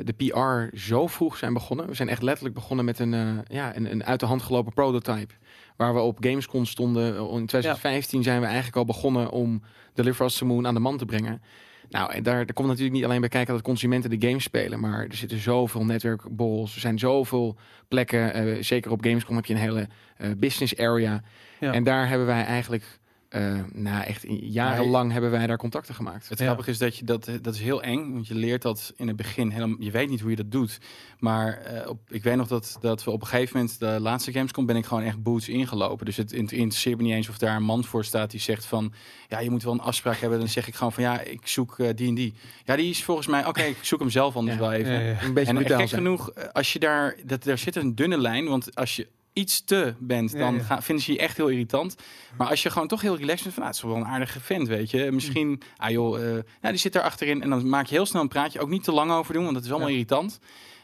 [0.04, 1.86] de PR zo vroeg zijn begonnen.
[1.86, 4.72] We zijn echt letterlijk begonnen met een, eh, ja, een, een uit de hand gelopen
[4.72, 5.34] prototype.
[5.76, 7.06] Waar we op Gamescom stonden.
[7.30, 9.62] In 2015 zijn we eigenlijk al begonnen om
[9.94, 11.42] Deliver Us the Moon aan de man te brengen.
[11.88, 14.80] Nou, en daar, daar komt natuurlijk niet alleen bij kijken dat consumenten de games spelen.
[14.80, 16.74] Maar er zitten zoveel netwerkborrels.
[16.74, 17.56] Er zijn zoveel
[17.88, 18.34] plekken.
[18.34, 21.22] eh, zeker op Gamescom heb je een hele eh, business area.
[21.60, 21.72] Ja.
[21.72, 22.98] En daar hebben wij eigenlijk...
[23.36, 26.28] eh nou, echt jarenlang hebben wij daar contacten gemaakt.
[26.28, 26.44] Het Ja.
[26.44, 29.16] grappige is dat je dat, dat is heel eng, want je leert dat in het
[29.16, 29.76] begin helemaal.
[29.80, 30.78] Je weet niet hoe je dat doet.
[31.18, 34.32] Maar eh, op, ik weet nog dat, dat we op een gegeven moment, de laatste
[34.32, 36.06] Gamescom, ben ik gewoon echt boots ingelopen.
[36.06, 38.64] Dus het int- interesseert me niet eens of daar een man voor staat die zegt
[38.64, 38.92] van,
[39.28, 40.38] ja, je moet wel een afspraak hebben.
[40.38, 42.34] Dan zeg ik gewoon van, ja, ik zoek eh, die en die.
[42.64, 44.62] Ja, die is volgens mij, oké, ik zoek hem zelf anders Ja.
[44.62, 44.92] wel even.
[44.92, 45.22] Ja, ja.
[45.22, 48.74] Een beetje En gek genoeg, als je daar, dat, daar zit een dunne lijn, want
[48.74, 50.62] als je iets te bent, dan ja.
[50.62, 51.96] Gaan, vinden ze je echt heel irritant.
[52.38, 54.40] Maar als je gewoon toch heel relaxed bent, van, nou, het is wel een aardige
[54.40, 55.12] vent, weet je.
[55.12, 58.22] Misschien, ah joh, eh, ja, die zit daar achterin en dan maak je heel snel
[58.22, 58.60] een praatje.
[58.60, 59.94] Ook niet te lang over doen, want dat is allemaal Ja.
[59.94, 60.38] irritant.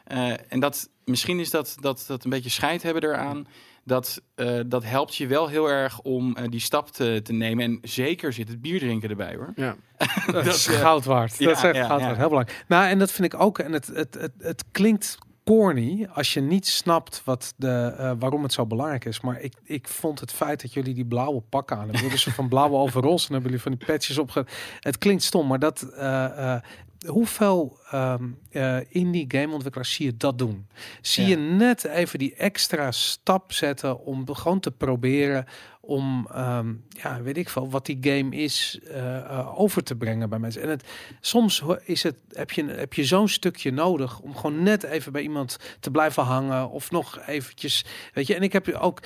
[0.05, 3.47] Eh, en dat, misschien is dat, dat, dat een beetje scheid hebben eraan.
[3.85, 7.65] Dat, eh, dat helpt je wel heel erg om eh, die stap te, te nemen.
[7.65, 9.53] En zeker zit het bier drinken erbij, hoor.
[9.55, 9.77] Ja.
[10.33, 11.39] Dat, is eh, goud waard.
[11.39, 12.07] ja, dat is echt ja, goud ja.
[12.07, 12.19] waard.
[12.19, 12.65] Heel belangrijk.
[12.69, 13.59] Nou, en dat vind ik ook.
[13.59, 18.43] En het, het, het, het klinkt corny als je niet snapt wat de, eh, waarom
[18.43, 19.21] het zo belangrijk is.
[19.21, 22.11] Maar ik, ik vond het feit dat jullie die blauwe pakken aan hebben.
[22.11, 24.47] Dus van blauwe overalls en hebben jullie van die patches opge...
[24.81, 25.83] Het klinkt stom, maar dat...
[25.83, 26.63] eh, eh,
[27.07, 30.67] hoeveel eh, indie gameontwikkelaars zie je dat doen?
[31.01, 31.29] Zie Ja.
[31.31, 35.47] je net even die extra stap zetten om gewoon te proberen
[35.85, 40.29] om, ehm, ja, weet ik veel, wat die game is, eh, eh, over te brengen
[40.29, 40.63] bij mensen.
[40.63, 40.85] En het,
[41.21, 45.23] soms is het, heb je, heb je zo'n stukje nodig om gewoon net even bij
[45.23, 48.35] iemand te blijven hangen of nog eventjes, weet je.
[48.35, 49.01] En ik heb je ook,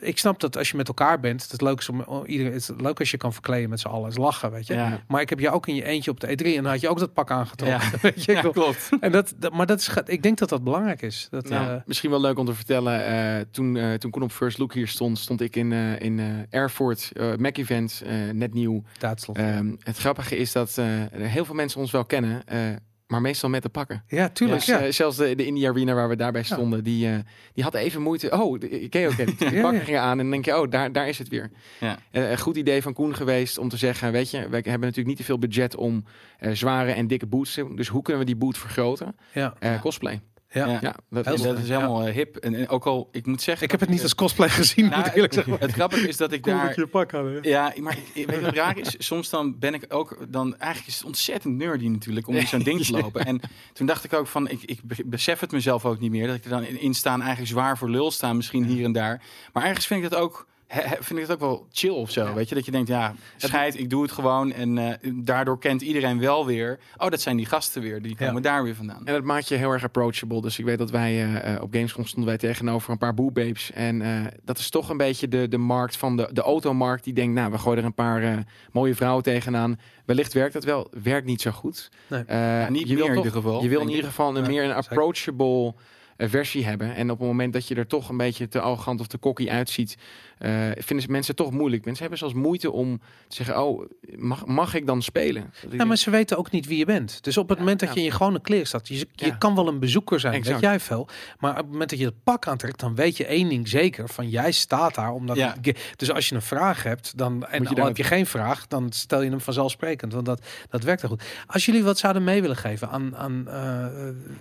[0.00, 2.62] ik snap dat als je met elkaar bent, het leuk is om oh, iedereen, het
[2.62, 4.74] is leuk als je kan verkleden met z'n allen, is lachen, weet je.
[4.74, 6.80] Ja, Maar ik heb je ook in je eentje op de E3 en dan had
[6.80, 7.80] je ook dat pak aangetrokken.
[7.80, 7.98] Ja.
[8.02, 8.88] Weet je, ja klopt.
[9.00, 11.28] en dat, dat, maar dat is, ik denk dat dat belangrijk is.
[11.30, 13.04] Dat, Nou, eh, misschien wel leuk om te vertellen.
[13.06, 16.19] eh, toen, eh toen Koen op First Look hier stond, stond ik in, eh in
[16.50, 18.82] Erfurt, eh Mac Event, eh, net nieuw.
[18.98, 19.38] Duitsland.
[19.38, 22.58] Ehm, het grappige is dat eh, er heel veel mensen ons wel kennen, eh,
[23.06, 24.02] maar meestal met de pakken.
[24.08, 24.58] ja, tuurlijk.
[24.58, 24.80] Dus, ja.
[24.80, 27.18] eh, zelfs de, de Indie Arena waar we daarbij stonden, die, eh,
[27.54, 28.30] die had even moeite.
[28.42, 29.16] Oh, de- ik ken je ook.
[29.16, 29.84] Die Ja, pakken ja.
[29.84, 31.50] gingen aan en dan denk je, oh, daar, daar is het weer.
[31.80, 31.98] Ja.
[32.10, 35.06] Eh, een goed idee van Koen geweest om te zeggen, weet je, we hebben natuurlijk
[35.06, 36.04] niet te veel budget om
[36.38, 37.58] eh, zware en dikke boots.
[37.74, 39.16] Dus hoe kunnen we die boot vergroten?
[39.32, 39.54] ja.
[39.58, 39.78] Eh, Ja.
[39.78, 40.20] Cosplay.
[40.52, 40.66] Ja.
[40.66, 40.78] Ja.
[40.80, 42.36] Ja, dat is dat is helemaal eh, hip.
[42.36, 43.64] En, en ook al, ik moet zeggen...
[43.64, 45.56] Ik heb het dat- niet als cosplay gezien, Nou, moet ik eerlijk zeggen.
[45.58, 46.72] Het grappige is dat ik daar...
[46.76, 47.42] je pak hadden.
[47.42, 48.94] Ja, maar ik, weet je wat raar is?
[48.98, 50.16] Soms dan ben ik ook...
[50.28, 53.24] Dan, eigenlijk is het ontzettend nerdy natuurlijk om in zo'n ding te lopen.
[53.24, 53.40] En
[53.72, 54.48] toen dacht ik ook van...
[54.48, 56.26] Ik, ik be- besef het mezelf ook niet meer.
[56.26, 58.36] Dat ik er dan in, in staan eigenlijk zwaar voor lul staan.
[58.36, 59.22] Misschien hier en daar.
[59.52, 60.48] Maar ergens vind ik dat ook...
[60.70, 62.24] he- vind ik het ook wel chill of zo.
[62.24, 62.34] Ja.
[62.34, 64.52] Weet je, dat je denkt, ja, scheid, ik doe het gewoon.
[64.52, 66.78] En eh, daardoor kent iedereen wel weer...
[66.96, 68.02] Oh, dat zijn die gasten weer.
[68.02, 68.26] Die Ja.
[68.26, 69.06] komen daar weer vandaan.
[69.06, 70.40] En dat maakt je heel erg approachable.
[70.40, 73.70] Dus ik weet dat wij eh, eh, op Gamescom stonden wij tegenover een paar boebabes.
[73.72, 77.04] En eh, dat is toch een beetje de, de markt van de, de automarkt.
[77.04, 79.78] Die denkt, nou, we gooien er een paar mooie vrouwen tegenaan.
[80.04, 80.90] Wellicht werkt dat wel.
[81.02, 81.90] Werkt niet zo goed.
[82.06, 82.20] Nee.
[82.68, 84.64] Niet je meer wil in ieder geval, Je wil in ieder geval een Ja, meer
[84.64, 85.74] een approachable
[86.16, 86.94] versie hebben.
[86.94, 89.48] En op het moment dat je er toch een beetje te arrogant of te cocky
[89.48, 89.96] uitziet...
[90.40, 91.84] eh, vinden ze mensen toch moeilijk.
[91.84, 93.62] Mensen hebben zelfs moeite om te zeggen...
[93.62, 95.52] oh, mag, mag ik dan spelen?
[95.70, 97.22] Ja, maar ze weten ook niet wie je bent.
[97.24, 97.94] Dus op het Ja, moment dat ja.
[97.94, 100.60] je in je gewone kleren staat, je, je kan wel een bezoeker zijn, Exact.
[100.60, 101.08] weet jij veel.
[101.38, 104.08] Maar op het moment dat je het pak aantrekt, dan weet je één ding zeker:
[104.08, 105.12] van jij staat daar.
[105.12, 105.54] Omdat Ja.
[105.96, 109.22] Dus als je een vraag hebt, dan en daar- heb je geen vraag, dan stel
[109.22, 110.12] je hem vanzelfsprekend.
[110.12, 111.22] Want dat, dat werkt er goed.
[111.46, 113.86] Als jullie wat zouden mee willen geven aan, aan eh,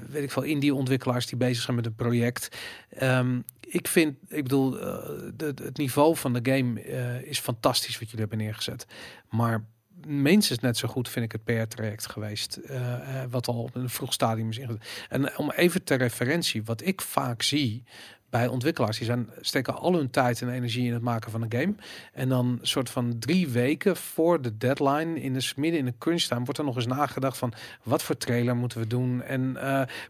[0.09, 2.57] weet ik veel, indie-ontwikkelaars die bezig zijn met een project.
[2.89, 4.97] Ehm, ik vind, ik bedoel, eh,
[5.35, 8.85] de, het niveau van de game eh, is fantastisch wat jullie hebben neergezet.
[9.29, 9.65] Maar
[10.05, 12.55] minstens net zo goed vind ik het PR-traject geweest.
[12.55, 15.05] eh, eh, wat al op een vroeg stadium is ingezet.
[15.09, 17.83] En om even ter referentie, wat ik vaak zie
[18.29, 21.51] bij ontwikkelaars, die zijn, steken al hun tijd en energie in het maken van een
[21.51, 21.75] game.
[22.13, 26.43] En dan soort van drie weken voor de deadline, in de, midden in de time,
[26.43, 29.57] wordt er nog eens nagedacht van wat voor trailer moeten we doen en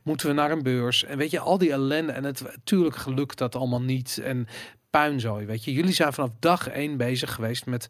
[0.04, 1.04] moeten we naar een beurs.
[1.04, 2.12] En weet je, al die ellende.
[2.12, 4.18] En het natuurlijk gelukt dat allemaal niet.
[4.24, 4.48] En
[4.90, 5.74] puinzooi, weet je.
[5.74, 7.90] Jullie zijn vanaf dag één bezig geweest met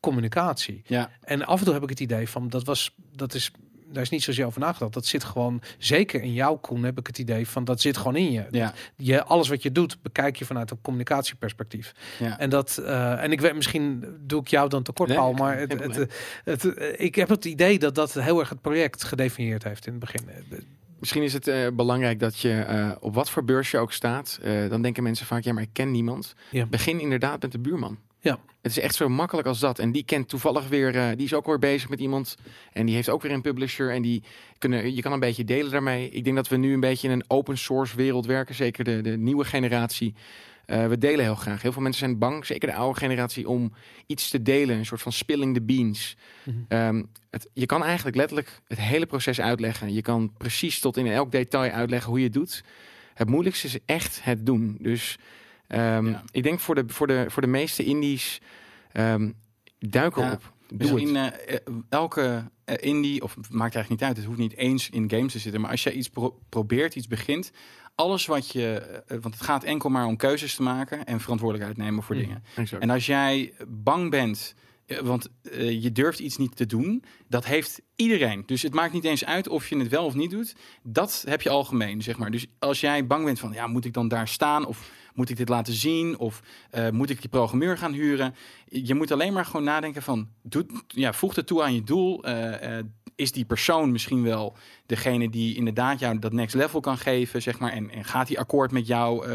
[0.00, 0.82] communicatie.
[0.86, 3.50] Ja, En af en toe heb ik het idee van dat was dat is
[3.92, 4.92] daar is niet zozeer over nagedacht.
[4.92, 8.16] Dat zit gewoon zeker in jouw Koen heb ik het idee van dat zit gewoon
[8.16, 8.46] in je.
[8.50, 11.92] ja, Je alles wat je doet bekijk je vanuit een communicatieperspectief.
[12.18, 12.38] ja.
[12.38, 15.58] En dat eh, en ik weet misschien doe ik jou dan tekort Nee, Paul, maar
[15.58, 16.08] het, het,
[16.44, 20.00] het, ik heb het idee dat dat heel erg het project gedefinieerd heeft in het
[20.00, 20.28] begin.
[21.02, 24.38] Misschien is het eh, belangrijk dat je eh, op wat voor beurs je ook staat.
[24.42, 26.34] eh, dan denken mensen vaak, ja, maar ik ken niemand.
[26.50, 26.66] Ja.
[26.66, 27.98] Begin inderdaad met de buurman.
[28.20, 28.38] Ja.
[28.60, 29.78] Het is echt zo makkelijk als dat.
[29.78, 32.36] En die kent toevallig weer, die is ook weer bezig met iemand.
[32.72, 33.90] En die heeft ook weer een publisher.
[33.90, 34.22] En die
[34.58, 36.10] kunnen, je kan een beetje delen daarmee.
[36.10, 38.54] Ik denk dat we nu een beetje in een open source wereld werken.
[38.54, 40.14] Zeker de, de nieuwe generatie.
[40.72, 41.62] Eh, we delen heel graag.
[41.62, 43.72] Heel veel mensen zijn bang, zeker de oude generatie, om
[44.06, 44.76] iets te delen.
[44.76, 46.16] Een soort van spilling the beans.
[46.44, 46.56] Mhm.
[46.68, 49.92] Ehm, het, je kan eigenlijk letterlijk het hele proces uitleggen.
[49.94, 52.64] Je kan precies tot in elk detail uitleggen hoe je het doet.
[53.14, 54.76] Het moeilijkste is echt het doen.
[54.80, 55.18] Dus
[55.66, 56.22] ehm, Ja.
[56.30, 58.40] ik denk voor de, voor de, voor de meeste indies,
[58.92, 59.30] ehm
[59.78, 60.26] duik Ja.
[60.26, 60.52] erop.
[60.78, 64.90] Misschien eh, eh, elke eh, indie, of maakt eigenlijk niet uit, het hoeft niet eens
[64.90, 67.52] in games te zitten, maar als jij iets pro- probeert, iets begint,
[67.94, 72.02] alles wat je, want het gaat enkel maar om keuzes te maken en verantwoordelijkheid nemen
[72.02, 72.20] voor Mm.
[72.22, 72.42] dingen.
[72.56, 72.82] Exact.
[72.82, 74.54] En als jij bang bent,
[75.02, 75.28] want
[75.80, 78.42] je durft iets niet te doen, dat heeft iedereen.
[78.46, 80.54] Dus het maakt niet eens uit of je het wel of niet doet.
[80.82, 82.30] Dat heb je algemeen, zeg maar.
[82.30, 85.36] Dus als jij bang bent van, ja, moet ik dan daar staan of moet ik
[85.36, 88.34] dit laten zien of eh, moet ik die programmeur gaan huren?
[88.64, 92.24] Je moet alleen maar gewoon nadenken van, doe, ja, voeg het toe aan je doel.
[92.24, 92.84] Eh, eh,
[93.16, 94.56] is die persoon misschien wel
[94.86, 97.72] degene die inderdaad jou dat next level kan geven, zeg maar?
[97.72, 99.26] En, en gaat die akkoord met jou,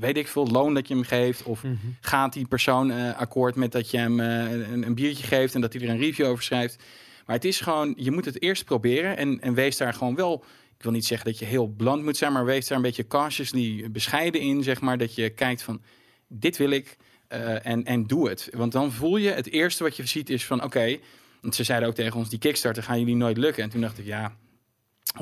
[0.00, 1.42] weet ik veel, loon dat je hem geeft?
[1.42, 1.74] Of Mhm.
[2.00, 5.82] gaat die persoon akkoord met dat je hem een, een biertje geeft en dat hij
[5.82, 6.82] er een review over schrijft?
[7.26, 10.44] Maar het is gewoon, je moet het eerst proberen en, en wees daar gewoon wel.
[10.80, 13.06] Ik wil niet zeggen dat je heel bland moet zijn, maar wees daar een beetje
[13.06, 14.98] cautiously bescheiden in, zeg maar.
[14.98, 15.82] Dat je kijkt van,
[16.28, 16.96] dit wil ik
[17.28, 18.48] eh, en, en doe het.
[18.52, 20.98] Want dan voel je, het eerste wat je ziet is van, oké,
[21.40, 23.62] want ze zeiden ook tegen ons, die Kickstarter gaan jullie nooit lukken.
[23.62, 24.36] En toen dacht ik, ja,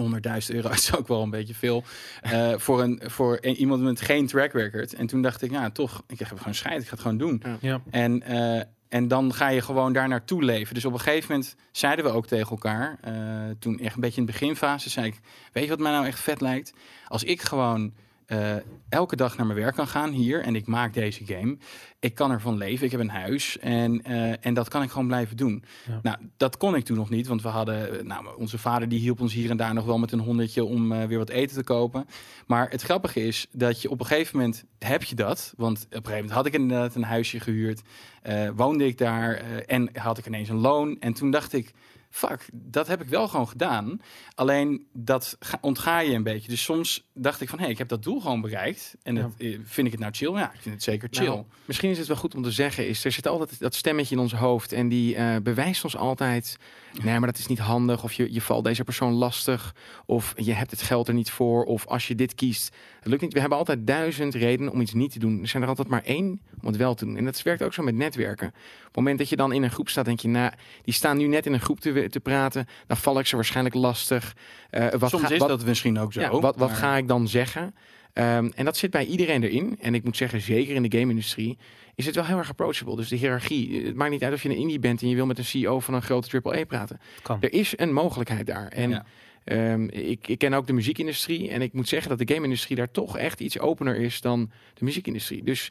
[0.01, 0.07] 100.000
[0.47, 1.85] euro is ook wel een beetje veel
[2.21, 4.95] eh, voor, een, voor een- iemand met geen track record.
[4.95, 7.43] En toen dacht ik, ja, toch, ik heb gewoon scheid, ik ga het gewoon doen.
[7.61, 7.83] Ja.
[7.91, 10.75] En, eh, en dan ga je gewoon daar naartoe leven.
[10.75, 13.15] Dus op een gegeven moment zeiden we ook tegen elkaar, eh,
[13.59, 15.21] toen echt een beetje in de beginfase, zei ik,
[15.53, 16.73] weet je wat mij nou echt vet lijkt?
[17.09, 17.93] Als ik gewoon
[18.29, 18.57] eh,
[18.89, 21.57] elke dag naar mijn werk kan gaan hier en ik maak deze game.
[22.01, 25.07] Ik kan ervan leven, ik heb een huis en, eh, en dat kan ik gewoon
[25.07, 25.65] blijven doen.
[25.87, 25.99] Ja.
[26.03, 28.99] Nou, dat kon ik toen nog niet, want we hadden, eh, nou, onze vader die
[28.99, 31.65] hielp ons hier en daar nog wel met een honderdje om weer wat eten te
[31.65, 32.07] kopen.
[32.47, 35.85] Maar het grappige is dat je op een gegeven moment heb je dat, want op
[35.85, 37.83] een gegeven moment had ik inderdaad een huisje gehuurd,
[38.23, 39.35] eh, woonde ik daar
[39.67, 40.97] en had ik ineens een loon.
[41.01, 41.73] En toen dacht ik,
[42.11, 44.01] fuck, dat heb ik wel gewoon gedaan.
[44.35, 46.49] Alleen dat ga- ontga je een beetje.
[46.49, 48.97] Dus soms dacht ik van, hé, hey, ik heb dat doel gewoon bereikt.
[49.03, 49.23] En Ja.
[49.23, 50.33] dat, eh, vind ik het nou chill?
[50.33, 51.27] Ja, ik vind het zeker chill.
[51.27, 54.15] Nou, misschien is het wel goed om te zeggen, is er zit altijd dat stemmetje
[54.15, 56.57] in ons hoofd en die eh, bewijst ons altijd,
[57.03, 59.75] nee, maar dat is niet handig, of je, je valt deze persoon lastig,
[60.07, 63.23] of je hebt het geld er niet voor, of als je dit kiest, het lukt
[63.23, 63.33] niet.
[63.33, 65.41] We hebben altijd duizend redenen om iets niet te doen.
[65.41, 67.17] Er zijn er altijd maar één om het wel te doen.
[67.17, 68.47] En dat werkt ook zo met netwerken.
[68.49, 70.53] Op het moment dat je dan in een groep staat, denk je, nou,
[70.83, 73.75] die staan nu net in een groep te, te praten, dan val ik ze waarschijnlijk
[73.75, 74.37] lastig.
[74.71, 76.21] Eh, wat Soms ga- is wat- dat misschien ook zo.
[76.21, 77.75] ja, wat, wat maar- ga ik dan zeggen?
[78.13, 79.77] Ehm, en dat zit bij iedereen erin.
[79.81, 81.59] En ik moet zeggen, zeker in de game-industrie
[81.95, 82.97] is het wel heel erg approachable.
[82.97, 83.85] Dus de hiërarchie.
[83.87, 85.81] Het maakt niet uit of je een indie bent en je wil met een CEO
[85.81, 87.01] van een grote AAA praten.
[87.23, 87.39] Kan.
[87.41, 88.69] Er is een mogelijkheid daar.
[88.69, 89.05] En Ja.
[89.45, 91.51] ehm, ik, ik ken ook de muziekindustrie.
[91.51, 94.85] En ik moet zeggen dat de game-industrie daar toch echt iets opener is dan de
[94.85, 95.43] muziekindustrie.
[95.45, 95.69] Dus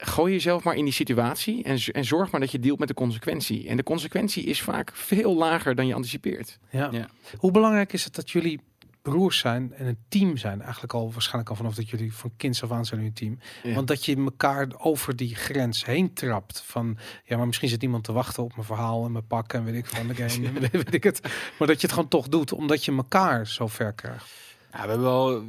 [0.00, 2.94] gooi jezelf maar in die situatie en, en zorg maar dat je dealt met de
[2.94, 3.68] consequentie.
[3.68, 6.58] En de consequentie is vaak veel lager dan je anticipeert.
[6.70, 6.88] Ja.
[6.92, 7.08] Ja.
[7.36, 8.60] Hoe belangrijk is het dat jullie
[9.02, 10.62] broers zijn en een team zijn?
[10.62, 13.38] Eigenlijk al waarschijnlijk al vanaf dat jullie van kinds af aan zijn jullie een team.
[13.62, 13.74] Ja.
[13.74, 16.62] Want dat je elkaar over die grens heen trapt.
[16.66, 19.64] Van ja, maar misschien zit iemand te wachten op mijn verhaal en mijn pak en
[19.64, 20.46] weet ik van de game.
[20.46, 21.20] en weet, weet ik het.
[21.58, 24.24] Maar dat je het gewoon toch doet, omdat je elkaar zo ver krijgt.
[24.72, 25.44] Ja, we hebben wel,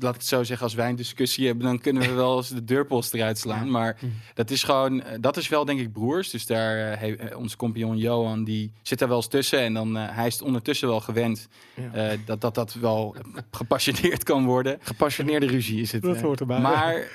[0.00, 2.48] laat ik het zo zeggen, als wij een discussie hebben, dan kunnen we wel eens
[2.48, 3.70] de deurpost eruit slaan.
[3.70, 4.10] Maar Mhm.
[4.34, 6.30] dat is gewoon, eh, dat is wel denk ik broers.
[6.30, 9.60] Dus daar, eh, onze compagnon Johan, die zit daar wel eens tussen.
[9.60, 11.92] En dan, hij is ondertussen wel gewend Ja.
[12.10, 13.14] eh, dat, dat dat wel
[13.50, 14.78] gepassioneerd kan worden.
[14.80, 16.04] Gepassioneerde ruzie is het.
[16.04, 16.22] eh.
[16.40, 16.60] erbij.
[16.60, 17.08] Maar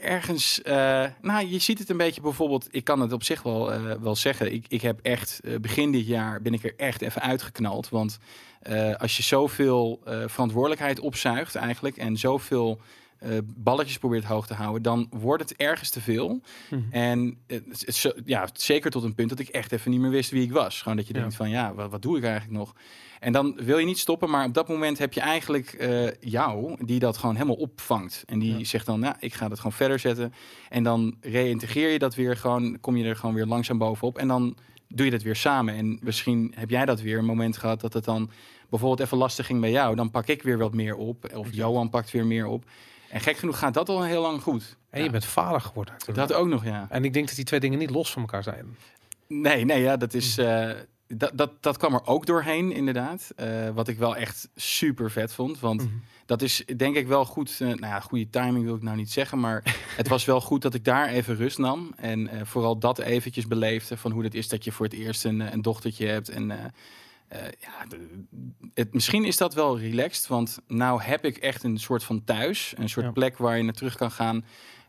[0.00, 2.68] ergens, eh, nou, je ziet het een beetje bijvoorbeeld.
[2.70, 4.52] Ik kan het op zich wel, eh, wel zeggen.
[4.52, 7.88] Ik, ik heb echt begin dit jaar ben ik er echt even uitgeknald.
[7.88, 8.18] Want
[8.60, 12.80] eh, als je zoveel eh, verantwoordelijkheid opzuigt eigenlijk en zoveel
[13.18, 16.40] eh, balletjes probeert hoog te houden, dan wordt het ergens te veel.
[16.70, 16.82] Mhm.
[16.90, 17.38] En
[17.86, 20.52] zo- ja, zeker tot een punt dat ik echt even niet meer wist wie ik
[20.52, 20.82] was.
[20.82, 21.20] Gewoon dat je Ja.
[21.20, 22.74] denkt van ja, wat, wat doe ik eigenlijk nog?
[23.20, 25.76] En dan wil je niet stoppen, maar op dat moment heb je eigenlijk
[26.20, 28.22] jou die dat gewoon helemaal opvangt.
[28.26, 28.64] En die Ja.
[28.64, 30.32] zegt dan, nou, ik ga dat gewoon verder zetten.
[30.68, 34.18] En dan reïntegreer je dat weer gewoon, kom je er gewoon weer langzaam bovenop.
[34.18, 34.56] En dan
[34.88, 35.74] doe je dat weer samen.
[35.74, 38.30] En misschien heb jij dat weer een moment gehad dat het dan
[38.68, 39.94] bijvoorbeeld even lastig ging bij jou.
[39.94, 41.34] Dan pak ik weer wat meer op.
[41.34, 42.64] Of Johan pakt weer meer op.
[43.10, 44.76] En gek genoeg gaat dat al heel lang goed.
[44.90, 46.28] En je bent vader geworden natuurlijk.
[46.28, 46.86] dat ook nog, ja.
[46.90, 48.76] En ik denk dat die twee dingen niet los van elkaar zijn.
[49.26, 50.38] Nee, nee, ja, dat is.
[50.38, 50.70] eh,
[51.08, 53.30] dat, dat, dat kwam er ook doorheen, inderdaad.
[53.36, 55.60] Eh, wat ik wel echt super vet vond.
[55.60, 55.92] Want Mhm.
[56.26, 57.50] dat is denk ik wel goed.
[57.60, 59.40] eh, nou ja, goede timing wil ik nou niet zeggen.
[59.40, 59.62] Maar
[59.96, 61.92] het was wel goed dat ik daar even rust nam.
[61.96, 63.96] En eh, vooral dat eventjes beleefde.
[63.96, 66.28] Van hoe het is dat je voor het eerst een, een dochtertje hebt.
[66.28, 66.46] En
[67.60, 67.86] ja,
[68.74, 70.26] het, misschien is dat wel relaxed.
[70.26, 72.74] Want nou heb ik echt een soort van thuis.
[72.76, 73.12] Een soort Ja.
[73.12, 74.44] plek waar je naar terug kan gaan.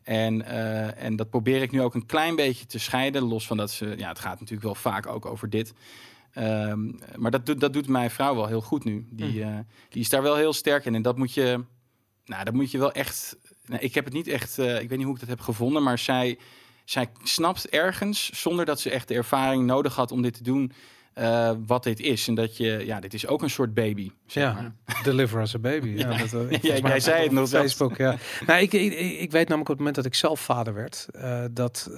[0.10, 3.24] En, eh, en dat probeer ik nu ook een klein beetje te scheiden.
[3.24, 3.94] Los van dat ze.
[3.98, 5.74] Ja, het gaat natuurlijk wel vaak ook over dit.
[6.34, 9.08] Ehm, maar dat doet, dat doet mijn vrouw wel heel goed nu.
[9.10, 9.58] Die, eh,
[9.90, 10.96] die is daar wel heel sterk in.
[10.96, 11.64] En dat moet je.
[12.26, 13.38] Nou, dat moet je wel echt.
[13.66, 14.60] Nou, ik heb het niet echt.
[14.60, 15.84] eh, ik weet niet hoe ik dat heb gevonden.
[15.84, 16.38] Maar zij,
[16.86, 18.42] zij snapt ergens.
[18.42, 20.72] Zonder dat ze echt de ervaring nodig had om dit te doen.
[21.20, 22.28] Eh, wat dit is.
[22.28, 22.86] En dat je.
[22.86, 24.12] Ja, dit is ook een soort baby.
[24.26, 25.04] zeg Ja, maar.
[25.04, 25.88] Deliver as a baby.
[25.88, 27.50] Ja, dat, eh, jij zei het nog.
[27.50, 27.98] Facebook.
[27.98, 28.16] Ja.
[28.46, 31.44] nou, ik, ik, ik weet namelijk op het moment dat ik zelf vader werd, eh,
[31.52, 31.92] dat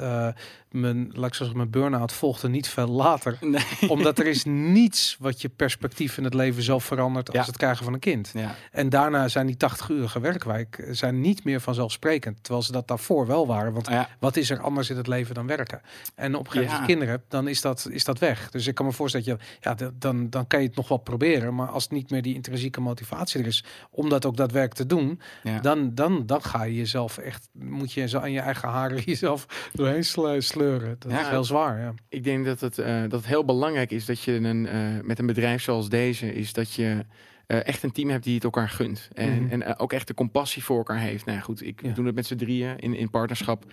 [0.71, 3.37] mijn, laat ik zeggen, mijn burn-out volgde niet veel later.
[3.51, 3.89] Nee.
[3.89, 7.45] Omdat er is niets wat je perspectief in het leven zo verandert als Ja.
[7.45, 8.31] het krijgen van een kind.
[8.33, 8.55] Ja.
[8.71, 12.37] En daarna zijn die 80-urige werkwijk zijn niet meer vanzelfsprekend.
[12.43, 13.73] Terwijl ze dat daarvoor wel waren.
[13.73, 14.09] Want Ja.
[14.19, 15.81] wat is er anders in het leven dan werken?
[16.15, 18.51] En op een gegeven moment kinderen hebt, dan is dat, is dat weg.
[18.51, 20.97] Dus ik kan me voorstellen dat je, ja, dan, dan kan je het nog wel
[20.97, 21.55] proberen.
[21.55, 24.95] Maar als het niet meer die intrinsieke motivatie er is om dat ook daadwerkelijk te
[24.95, 25.19] doen,
[25.61, 29.69] dan, dan, dan ga je jezelf echt, moet je zo aan je eigen haren jezelf
[29.73, 30.95] doorheen sle- sleuren.
[30.99, 31.21] Dat Ja.
[31.21, 31.79] is heel zwaar.
[31.79, 31.93] Ja.
[32.09, 35.19] Ik denk dat het, eh, dat het heel belangrijk is dat je een, eh, met
[35.19, 37.05] een bedrijf zoals deze, is dat je
[37.47, 39.09] eh, echt een team hebt die het elkaar gunt.
[39.13, 39.61] En, Mhm.
[39.61, 41.25] en ook echt de compassie voor elkaar heeft.
[41.25, 41.91] Nou goed, ik Ja.
[41.93, 43.63] doe het met z'n drieën in, in partnerschap.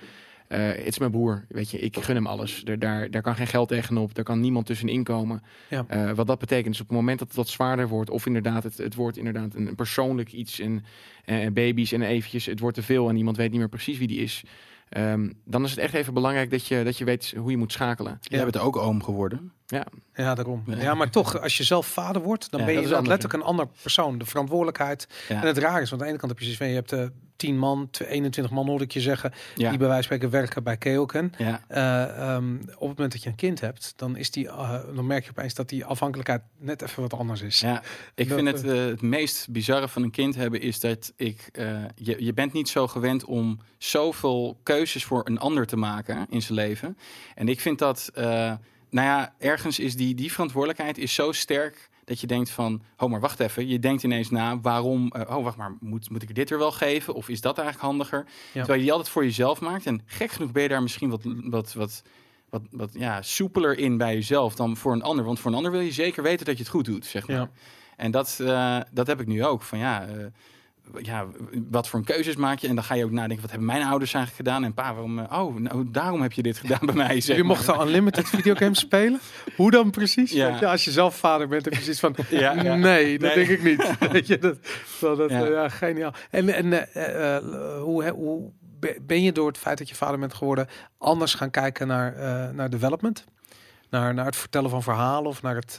[0.49, 2.63] Het is mijn broer, weet je, ik gun hem alles.
[2.65, 5.43] Er, daar, daar kan geen geld tegenop, daar kan niemand tussenin komen.
[5.69, 6.15] Ja.
[6.15, 8.77] Wat dat betekent, is op het moment dat het wat zwaarder wordt, of inderdaad, het,
[8.79, 10.85] het wordt inderdaad een, een persoonlijk iets en
[11.53, 14.21] baby's en eventjes, het wordt te veel en iemand weet niet meer precies wie die
[14.21, 14.43] is.
[14.89, 17.73] Ehm, dan is het echt even belangrijk dat je, dat je weet hoe je moet
[17.73, 18.19] schakelen.
[18.23, 19.53] Jij bent ook oom geworden.
[19.67, 20.63] Ja, Ja, daarom.
[20.67, 20.95] Ja.
[20.95, 23.67] Maar toch, als je zelf vader wordt, dan Ja, ben je anders, letterlijk een ander
[23.83, 24.19] persoon.
[24.19, 25.09] De verantwoordelijkheid.
[25.29, 25.41] Ja.
[25.41, 26.93] En het raar is, want aan de ene kant heb je zoiets van, je hebt
[26.93, 27.07] eh
[27.39, 29.69] 10 man, tw- 21 man hoorde ik je zeggen, Ja.
[29.69, 31.33] die bij wijze van spreken werken bij Keoken.
[31.39, 31.61] Ja.
[31.69, 35.07] Eh, ehm, op het moment dat je een kind hebt, dan, is die, eh, dan
[35.07, 37.61] merk je opeens dat die afhankelijkheid net even wat anders is.
[37.61, 37.83] Ja,
[38.15, 41.51] ik Dat, vind het eh, het meest bizarre van een kind hebben is dat ik.
[41.95, 46.43] je, je bent niet zo gewend om zoveel keuzes voor een ander te maken in
[46.43, 46.99] zijn leven.
[47.35, 48.11] En ik vind dat.
[48.91, 53.11] nou ja, ergens is die, die verantwoordelijkheid is zo sterk dat je denkt van, oh
[53.11, 56.35] maar wacht even, je denkt ineens na, waarom, eh, oh wacht maar, moet, moet ik
[56.35, 58.27] dit er wel geven of is dat eigenlijk handiger?
[58.53, 61.23] Terwijl je die altijd voor jezelf maakt en gek genoeg ben je daar misschien wat,
[61.25, 62.03] wat, wat,
[62.51, 65.73] wat, wat ja, soepeler in bij jezelf dan voor een ander, want voor een ander
[65.73, 67.37] wil je zeker weten dat je het goed doet, zeg maar.
[67.37, 67.51] Ja.
[67.97, 69.63] En dat, eh, dat heb ik nu ook.
[69.63, 70.27] Van ja, eh,
[70.97, 71.27] ja,
[71.71, 72.69] wat voor een keuzes maak je?
[72.69, 74.65] En dan ga je ook nadenken, wat hebben mijn ouders eigenlijk gedaan?
[74.65, 75.19] En pa, waarom?
[75.19, 77.21] eh, oh, nou, daarom heb je dit gedaan bij mij.
[77.21, 77.57] Zeg Jullie maar.
[77.57, 79.21] mochten unlimited videogames spelen?
[79.57, 80.33] Hoe dan precies?
[80.33, 80.57] Ja.
[80.61, 82.15] Je, als je zelf vader bent, heb je zoiets van...
[82.31, 82.75] Ja, ja.
[82.75, 83.47] Nee, dat Nee.
[83.47, 83.97] denk ik niet.
[84.13, 84.57] Weet je, dat,
[85.01, 85.69] dat, dat, Ja.
[85.69, 86.13] geniaal.
[86.31, 87.43] En, en eh, eh,
[87.83, 88.51] hoe,
[89.03, 90.67] ben je door het feit dat je vader bent geworden...
[90.99, 92.15] anders gaan kijken naar,
[92.55, 93.25] naar development?
[93.91, 95.79] Naar, naar het vertellen van verhalen of naar het...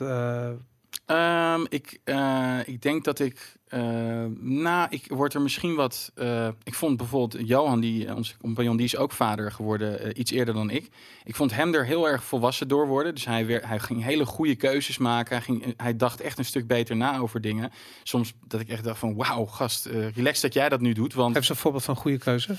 [1.05, 3.57] eh, Ehm, ik, eh, ik denk dat ik.
[3.67, 6.11] eh nou, ik word er misschien wat.
[6.15, 10.53] eh, ik vond bijvoorbeeld Johan, die, onze compagnon, die is ook vader geworden iets eerder
[10.53, 10.89] dan ik.
[11.23, 13.15] Ik vond hem er heel erg volwassen door worden.
[13.15, 15.35] Dus hij, hij ging hele goede keuzes maken.
[15.35, 17.71] Hij, ging, hij dacht echt een stuk beter na over dingen.
[18.03, 19.85] Soms dat ik echt dacht van wauw, gast,
[20.15, 21.13] relax dat jij dat nu doet.
[21.13, 22.55] Want eens een voorbeeld van goede keuze.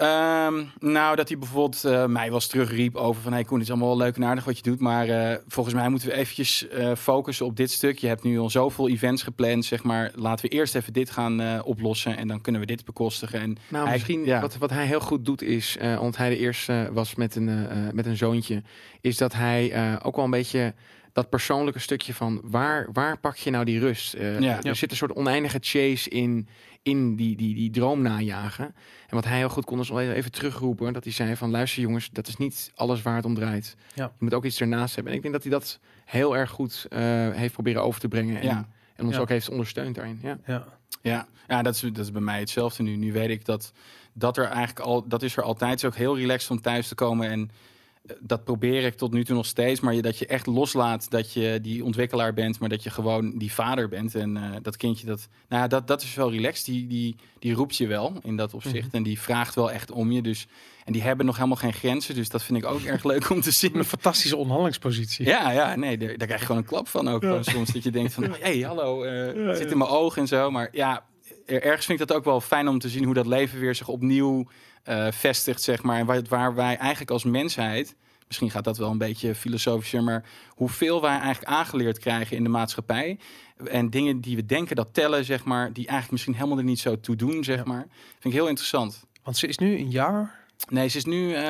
[0.00, 3.32] Ehm, nou, dat hij bijvoorbeeld eh, mij wel eens terugriep over van...
[3.32, 4.80] hey Koen, het is allemaal wel leuk en aardig wat je doet...
[4.80, 7.98] maar eh, volgens mij moeten we eventjes eh, focussen op dit stuk.
[7.98, 10.10] Je hebt nu al zoveel events gepland, zeg maar.
[10.14, 12.16] Laten we eerst even dit gaan eh, oplossen...
[12.16, 13.40] en dan kunnen we dit bekostigen.
[13.40, 14.40] En Nou, hij- misschien ja.
[14.40, 17.66] wat, wat hij heel goed doet is, eh omdat hij de eerste was met een,
[17.92, 18.62] met een zoontje,
[19.00, 20.74] is dat hij eh, ook wel een beetje
[21.12, 24.14] dat persoonlijke stukje van waar, waar pak je nou die rust?
[24.14, 24.56] Eh, Ja.
[24.58, 24.74] er Ja.
[24.74, 26.48] zit een soort oneindige chase in,
[26.82, 28.64] in die, die, die droom najagen.
[29.08, 31.82] En wat hij heel goed kon, is wel even terugroepen, dat hij zei van luister
[31.82, 33.76] jongens, dat is niet alles waar het om draait.
[33.94, 34.04] Ja.
[34.04, 35.12] Je moet ook iets ernaast hebben.
[35.12, 37.00] En ik denk dat hij dat heel erg goed eh,
[37.30, 38.68] heeft proberen over te brengen en, Ja.
[38.96, 39.20] en ons Ja.
[39.20, 40.18] ook heeft ondersteund daarin.
[40.22, 40.38] Ja.
[40.46, 40.66] Ja.
[41.02, 42.96] Ja, ja dat, is, dat is bij mij hetzelfde nu.
[42.96, 43.72] Nu weet ik dat,
[44.12, 45.08] dat er eigenlijk al...
[45.08, 47.28] dat is er altijd Het is ook heel relaxed om thuis te komen...
[47.30, 47.50] en
[48.20, 49.80] dat probeer ik tot nu toe nog steeds.
[49.80, 53.38] Maar je, dat je echt loslaat dat je die ontwikkelaar bent, maar dat je gewoon
[53.38, 54.14] die vader bent.
[54.14, 56.64] En eh, dat kindje, dat, nou ja, dat, dat is wel relaxed.
[56.66, 58.86] Die, die, die roept je wel in dat opzicht.
[58.86, 58.96] Mhm.
[58.96, 60.22] En die vraagt wel echt om je.
[60.22, 60.46] Dus,
[60.84, 62.14] en die hebben nog helemaal geen grenzen.
[62.14, 63.76] Dus dat vind ik ook erg leuk om te zien.
[63.76, 65.26] Een fantastische onderhandelingspositie.
[65.26, 67.24] Ja, ja, nee, daar, daar krijg je gewoon een klap van ook.
[67.40, 70.28] Soms dat je denkt van, hé, hey, hallo, eh, Ja, zit in mijn ogen en
[70.28, 70.50] zo.
[70.50, 71.04] Maar ja,
[71.46, 73.74] er- ergens vind ik dat ook wel fijn om te zien hoe dat leven weer
[73.74, 74.48] zich opnieuw
[74.82, 75.98] eh, vestigt, zeg maar.
[75.98, 77.96] En waar, waar wij eigenlijk als mensheid
[78.26, 82.48] misschien gaat dat wel een beetje filosofischer, maar hoeveel wij eigenlijk aangeleerd krijgen in de
[82.48, 83.18] maatschappij.
[83.64, 86.78] En dingen die we denken dat tellen, zeg maar, die eigenlijk misschien helemaal er niet
[86.80, 87.64] zo toe doen, zeg Ja.
[87.64, 87.86] maar.
[88.10, 89.04] Vind ik heel interessant.
[89.22, 90.38] Want ze is nu een jaar.
[90.68, 91.42] Nee, ze is nu, eh,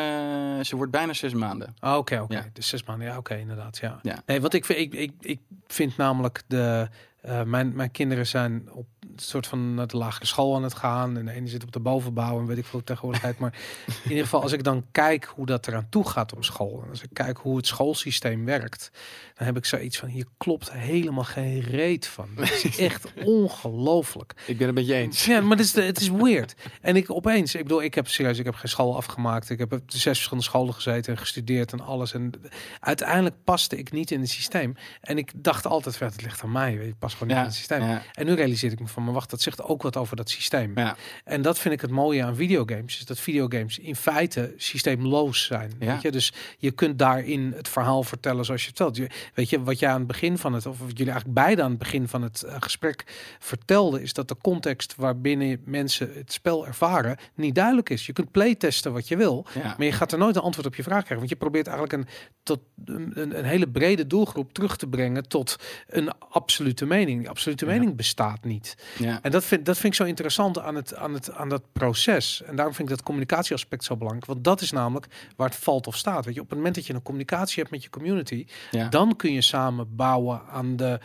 [0.62, 1.74] ze wordt bijna zes maanden.
[1.78, 2.34] Ah, oké, oké.
[2.34, 2.46] Ja.
[2.52, 3.06] Dus zes maanden.
[3.08, 3.78] Ja, oké, inderdaad.
[3.78, 3.98] Ja.
[4.02, 4.22] Ja.
[4.26, 6.88] Nee, want ik, vind- ik, ik, ik vind namelijk de.
[7.20, 8.86] eh, mijn, mijn kinderen zijn op
[9.16, 11.16] soort van naar de lagere school aan het gaan.
[11.16, 13.38] En de ene zit op de bovenbouw en weet ik veel tegenwoordigheid.
[13.38, 13.54] Maar
[13.86, 16.82] in ieder geval, als ik dan kijk hoe dat eraan toe gaat op school.
[16.84, 18.90] En als ik kijk hoe het schoolsysteem werkt.
[19.34, 22.28] Dan heb ik zoiets van, hier klopt helemaal geen reet van.
[22.34, 24.34] Het is echt ongelooflijk.
[24.46, 25.24] Ik ben het met je eens.
[25.24, 26.54] Ja, maar het is, het is weird.
[26.80, 29.50] En ik opeens, ik bedoel, ik heb serieus, ik heb geen school afgemaakt.
[29.50, 32.12] Ik heb op zes verschillende scholen gezeten en gestudeerd en alles.
[32.12, 32.32] En
[32.80, 34.76] uiteindelijk paste ik niet in het systeem.
[35.00, 36.74] En ik dacht altijd, het ligt aan mij.
[36.74, 37.82] Ik pas gewoon niet in het systeem.
[37.82, 40.30] ja, En nu realiseer ik me van, maar wacht, dat zegt ook wat over dat
[40.30, 40.72] systeem.
[40.78, 40.96] ja.
[41.24, 42.98] En dat vind ik het mooie aan videogames.
[42.98, 45.72] Is dat videogames in feite systeemloos zijn.
[45.78, 45.92] Ja.
[45.92, 46.10] Weet je?
[46.10, 48.96] Dus je kunt daarin het verhaal vertellen zoals je het vertelt.
[48.96, 51.62] Je, weet je, wat jij aan het begin van het, of wat jullie eigenlijk beide
[51.62, 53.04] aan het begin van het eh, gesprek
[53.38, 58.06] vertelden, is dat de context waarbinnen mensen het spel ervaren niet duidelijk is.
[58.06, 59.74] Je kunt playtesten wat je wil, ja.
[59.76, 61.16] maar je gaat er nooit een antwoord op je vraag krijgen.
[61.16, 65.56] Want je probeert eigenlijk een, tot een, een, hele brede doelgroep terug te brengen tot
[65.86, 67.18] een absolute mening.
[67.18, 68.76] Die absolute mening bestaat niet.
[68.98, 69.18] Ja.
[69.22, 72.42] En dat vind, dat vind ik zo interessant aan, het, aan, het, aan dat proces.
[72.42, 74.26] En daarom vind ik dat communicatieaspect zo belangrijk.
[74.26, 75.06] Want dat is namelijk
[75.36, 76.24] waar het valt of staat.
[76.24, 78.88] Weet je, op het moment dat je een communicatie hebt met je community, ja.
[78.88, 81.00] dan kun je samen bouwen aan de,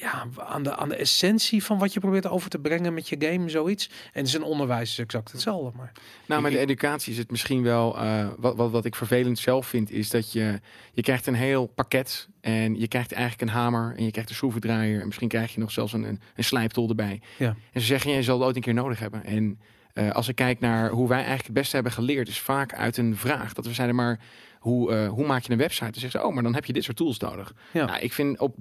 [0.00, 3.16] ja, aan, de, aan de essentie van wat je probeert over te brengen met je
[3.18, 3.90] game, zoiets.
[4.12, 5.76] En dus in onderwijs is exact hetzelfde.
[5.76, 5.92] Maar
[6.26, 7.98] Nou, met Ik- de educatie is het misschien wel...
[7.98, 10.60] eh, wat, wat, wat ik vervelend zelf vind, is dat je...
[10.92, 14.36] Je krijgt een heel pakket en je krijgt eigenlijk een hamer en je krijgt een
[14.36, 15.00] schroevendraaier.
[15.00, 17.20] En misschien krijg je nog zelfs een, een, een slijptol erbij.
[17.36, 17.56] Ja.
[17.72, 19.24] En ze zeggen, je zal het ooit een keer nodig hebben.
[19.24, 19.60] En
[19.92, 22.96] eh, als ik kijk naar hoe wij eigenlijk het beste hebben geleerd, is vaak uit
[22.96, 23.52] een vraag.
[23.52, 24.20] Dat we zeiden maar,
[24.58, 25.90] hoe, eh, hoe maak je een website?
[25.90, 27.54] Dan zeggen ze, oh, maar dan heb je dit soort tools nodig.
[27.72, 27.84] Ja.
[27.84, 28.56] Nou, ik vind op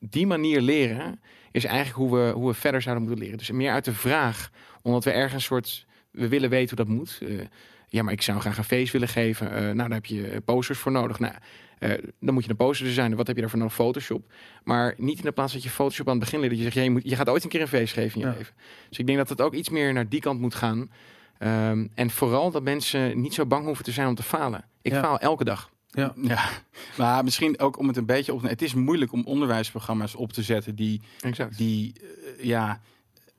[0.00, 1.20] die manier leren
[1.50, 3.38] is eigenlijk hoe we, hoe we verder zouden moeten leren.
[3.38, 4.50] Dus meer uit de vraag,
[4.82, 7.18] omdat we ergens een soort, we willen weten hoe dat moet.
[7.22, 7.46] Eh,
[7.88, 9.52] ja, maar ik zou graag een feest willen geven.
[9.52, 11.18] Eh, nou, daar heb je posters voor nodig.
[11.18, 11.34] Nou,
[11.78, 11.90] eh,
[12.20, 13.16] dan moet je een poster designen.
[13.16, 13.74] Wat heb je daarvoor nodig?
[13.74, 14.32] Photoshop.
[14.64, 16.50] Maar niet in de plaats dat je Photoshop aan het begin leert.
[16.50, 18.26] Dat je zegt, ja, je, moet, je gaat ooit een keer een feest geven in
[18.26, 18.38] je Ja.
[18.38, 18.54] leven.
[18.88, 20.90] Dus ik denk dat het ook iets meer naar die kant moet gaan.
[21.38, 24.64] Ehm, en vooral dat mensen niet zo bang hoeven te zijn om te falen.
[24.82, 25.00] Ik Ja.
[25.00, 25.70] faal elke dag.
[25.90, 26.48] Ja, Ja,
[26.96, 28.42] maar misschien ook om het een beetje op.
[28.42, 31.56] Het is moeilijk om onderwijsprogramma's op te zetten die, Exact.
[31.56, 31.92] die
[32.38, 32.80] eh, ja,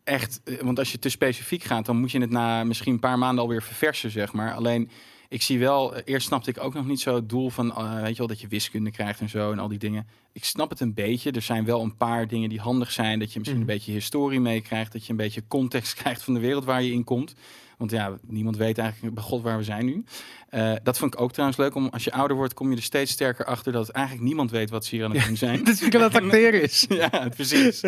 [0.03, 0.41] echt.
[0.43, 3.17] eh, Want als je te specifiek gaat, dan moet je het na misschien een paar
[3.17, 4.53] maanden alweer verversen, zeg maar.
[4.53, 4.89] Alleen,
[5.29, 8.11] ik zie wel, eh, eerst snapte ik ook nog niet zo het doel van, weet
[8.11, 10.07] je wel, dat je wiskunde krijgt en zo en al die dingen.
[10.33, 11.31] Ik snap het een beetje.
[11.31, 13.19] Er zijn wel een paar dingen die handig zijn.
[13.19, 13.69] Dat je misschien Mhm.
[13.69, 16.91] een beetje historie meekrijgt, dat je een beetje context krijgt van de wereld waar je
[16.91, 17.33] in komt.
[17.81, 20.03] Want ja, niemand weet eigenlijk bij God waar we zijn nu.
[20.49, 21.75] Eh, dat vond ik ook trouwens leuk.
[21.75, 24.69] Om, als je ouder wordt, kom je er steeds sterker achter dat eigenlijk niemand weet
[24.69, 25.63] wat ze hier aan het doen zijn.
[25.65, 26.85] dat ik aan het acteren is.
[27.11, 27.81] ja, precies.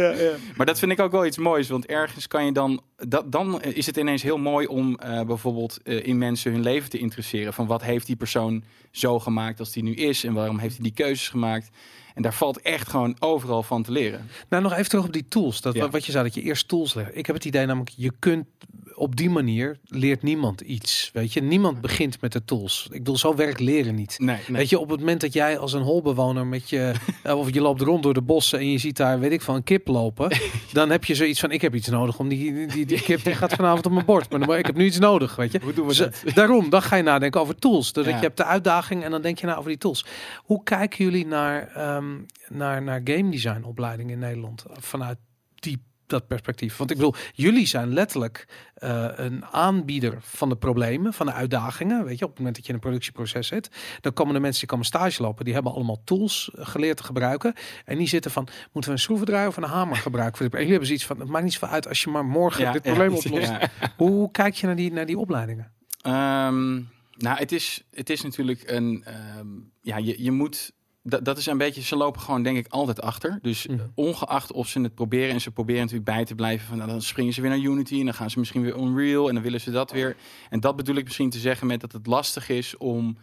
[0.56, 1.68] Maar dat vind ik ook wel iets moois.
[1.70, 2.82] Want ergens kan je dan.
[2.96, 6.90] Dat, dan is het ineens heel mooi om eh, bijvoorbeeld eh, in mensen hun leven
[6.90, 7.54] te interesseren.
[7.54, 10.24] Van wat heeft die persoon zo gemaakt als die nu is?
[10.24, 11.70] En waarom heeft hij die keuzes gemaakt?
[12.16, 14.28] En daar valt echt gewoon overal van te leren.
[14.50, 15.62] Nou, nog even terug op die tools.
[15.62, 15.82] Dat, Ja.
[15.82, 17.18] wat- Wat je zei, dat je eerst tools legt.
[17.18, 18.46] Ik heb het idee namelijk, je kunt
[18.96, 21.10] op die manier leert niemand iets.
[21.14, 22.88] Weet je, niemand begint met de tools.
[22.92, 24.16] Ik bedoel, zo werkt leren niet.
[24.20, 26.94] Nee, Weet je, op het moment dat jij als een holbewoner met je,
[27.24, 29.56] eh, of je loopt rond door de bossen en je ziet daar, weet ik van,
[29.56, 30.38] een kip lopen,
[30.72, 33.34] dan heb je zoiets van, ik heb iets nodig om die, die, die kip die
[33.36, 35.60] gaat vanavond op mijn bord, maar dan, ik heb nu iets nodig, weet je.
[35.64, 36.24] Hoe doen we dat?
[36.36, 37.94] Daarom, dan ga je nadenken over tools.
[37.94, 38.16] Dus Ja.
[38.16, 40.06] je hebt de uitdaging en dan denk je na over die tools.
[40.38, 42.06] Hoe kijken jullie naar, ehm,
[42.50, 45.33] naar, naar game design opleidingen in Nederland vanuit die,
[46.08, 46.78] dat perspectief?
[46.78, 52.06] Want ik bedoel, jullie zijn letterlijk eh, een aanbieder van de problemen, van de uitdagingen.
[52.06, 53.70] Weet je, op het moment dat je in een productieproces zit,
[54.02, 57.04] dan komen de mensen die komen stage lopen, die hebben allemaal tools eh, geleerd te
[57.04, 57.54] gebruiken.
[57.86, 60.40] En die zitten van, moeten we een schroevendraaier of een hamer gebruiken?
[60.46, 62.82] En jullie hebben zoiets van, het maakt niet zoveel uit als je maar morgen dit
[62.82, 63.32] probleem oplost.
[63.54, 63.70] Ja.
[63.98, 65.72] Hoe, kijk je naar die, naar die opleidingen?
[66.02, 66.74] Ehm,
[67.18, 69.04] nou, het is, het is natuurlijk een.
[69.06, 69.48] ehm,
[69.82, 70.74] ja, je, je moet.
[71.06, 71.82] Dat, dat is een beetje.
[71.82, 73.40] Ze lopen gewoon, denk ik, altijd achter.
[73.42, 73.80] Dus Mhm.
[73.96, 75.30] ongeacht of ze het proberen.
[75.30, 76.68] En ze proberen natuurlijk bij te blijven.
[76.68, 78.00] Van, nou, dan springen ze weer naar Unity.
[78.00, 79.28] En dan gaan ze misschien weer Unreal.
[79.28, 80.16] En dan willen ze dat weer.
[80.50, 83.18] En dat bedoel ik misschien te zeggen met dat het lastig is om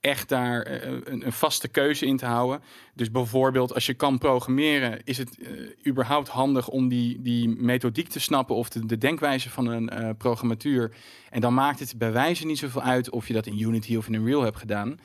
[0.00, 2.60] echt daar eh, een, een vaste keuze in te houden.
[2.94, 5.50] Dus bijvoorbeeld als je kan programmeren, is het eh,
[5.86, 10.10] überhaupt handig om die, die methodiek te snappen of de, de denkwijze van een eh,
[10.18, 10.92] programmatuur.
[11.30, 14.06] En dan maakt het bij wijze niet zoveel uit of je dat in Unity of
[14.06, 14.98] in Unreal hebt gedaan.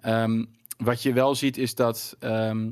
[0.00, 0.44] Ehm,
[0.78, 2.70] wat je wel ziet is dat ehm,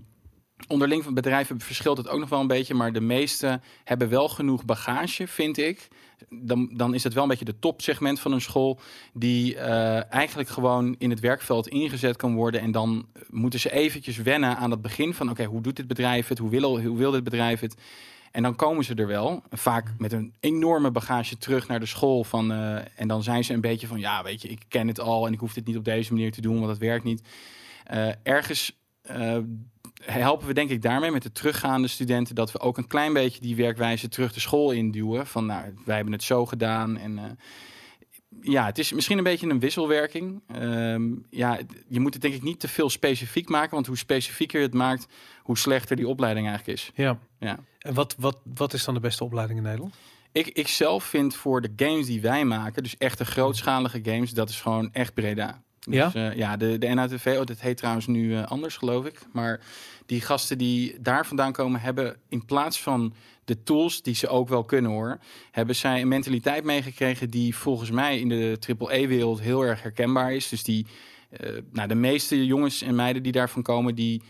[0.68, 4.28] Onderling van bedrijven verschilt het ook nog wel een beetje, maar de meeste hebben wel
[4.28, 5.88] genoeg bagage, vind ik.
[6.28, 8.80] Dan, dan is het wel een beetje de topsegment van een school,
[9.12, 12.60] die eh, eigenlijk gewoon in het werkveld ingezet kan worden.
[12.60, 16.28] En dan moeten ze eventjes wennen aan het begin van: oké, hoe doet dit bedrijf
[16.28, 16.38] het?
[16.38, 17.74] Hoe wil, hoe wil dit bedrijf het?
[18.32, 22.24] En dan komen ze er wel, vaak met een enorme bagage terug naar de school.
[22.24, 25.00] Van, eh, en dan zijn ze een beetje van: ja, weet je, ik ken het
[25.00, 27.22] al en ik hoef dit niet op deze manier te doen, want dat werkt niet.
[27.86, 29.38] Eh, ergens eh,
[30.02, 33.40] helpen we denk ik daarmee met de teruggaande studenten dat we ook een klein beetje
[33.40, 35.26] die werkwijze terug de school induwen.
[35.26, 37.24] Van nou, wij hebben het zo gedaan en eh,
[38.40, 40.42] ja, het is misschien een beetje een wisselwerking.
[40.46, 41.58] Ehm, ja,
[41.88, 44.74] je moet het denk ik niet te veel specifiek maken, want hoe specifieker je het
[44.74, 45.06] maakt,
[45.42, 46.90] hoe slechter die opleiding eigenlijk is.
[46.94, 47.18] Ja.
[47.38, 47.58] Ja.
[47.78, 49.94] En wat, wat, wat is dan de beste opleiding in Nederland?
[50.32, 54.48] Ik, ik zelf vind voor de games die wij maken, dus echte grootschalige games, dat
[54.48, 55.62] is gewoon echt Breda.
[55.94, 56.04] Ja?
[56.04, 59.18] Dus, eh, ja, de, de NATV, oh, dat heet trouwens nu eh, anders, geloof ik.
[59.32, 59.60] Maar
[60.06, 63.14] die gasten die daar vandaan komen, hebben in plaats van
[63.44, 65.18] de tools die ze ook wel kunnen hoor,
[65.50, 70.48] hebben zij een mentaliteit meegekregen die volgens mij in de AAA-wereld heel erg herkenbaar is.
[70.48, 70.86] Dus die,
[71.30, 74.22] eh, nou, de meeste jongens en meiden die daarvan komen, die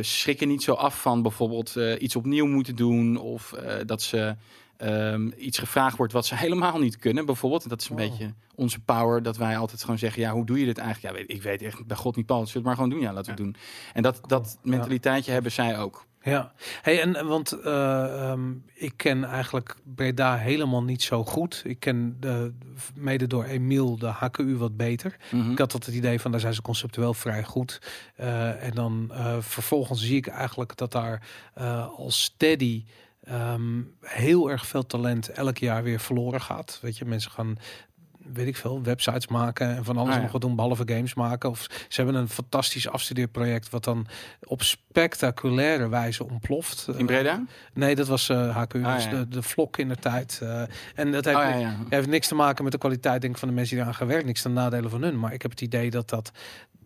[0.00, 3.54] schrikken niet zo af van bijvoorbeeld iets opnieuw moeten doen of
[3.86, 4.36] dat ze
[4.82, 7.26] ehm, iets gevraagd wordt wat ze helemaal niet kunnen.
[7.26, 8.10] Bijvoorbeeld, dat is een Wow.
[8.10, 11.14] beetje onze power, dat wij altijd gewoon zeggen, ja, hoe doe je dit eigenlijk?
[11.14, 13.00] Ja, weet, ik weet echt bij God niet, Paul, zullen het maar gewoon doen?
[13.00, 13.56] Ja, laten we doen.
[13.92, 14.70] En dat, dat Ja.
[14.70, 16.06] mentaliteitje hebben zij ook.
[16.24, 16.52] Ja,
[16.82, 21.62] hey, en en want eh, ehm, ik ken eigenlijk Breda helemaal niet zo goed.
[21.64, 22.52] Ik ken de,
[22.94, 25.16] mede door Emiel de HKU wat beter.
[25.30, 25.50] Mhm.
[25.50, 27.80] Ik had altijd het idee van daar zijn ze conceptueel vrij goed.
[28.16, 32.84] Eh, en dan eh, vervolgens zie ik eigenlijk dat daar eh, als steady
[33.24, 36.78] ehm, heel erg veel talent elk jaar weer verloren gaat.
[36.82, 37.56] Weet je, mensen gaan
[38.32, 40.22] weet ik veel, websites maken en van alles Ah, ja.
[40.22, 41.50] nog wat doen, behalve games maken.
[41.50, 44.06] Of ze hebben een fantastisch afstudeerproject wat dan
[44.42, 46.88] op spectaculaire wijze ontploft.
[46.96, 47.32] In Breda?
[47.32, 47.38] Eh,
[47.74, 49.10] nee, dat was eh HQ, Ah, dus ja.
[49.10, 50.38] de, de vlok in de tijd.
[50.42, 50.62] eh,
[50.94, 51.76] en dat heeft, Oh, ja.
[51.88, 54.06] heeft niks te maken met de kwaliteit denk ik, van de mensen die eraan gaan
[54.06, 54.26] werken.
[54.26, 55.18] Niks ten nadelen van hun.
[55.18, 56.32] Maar ik heb het idee dat dat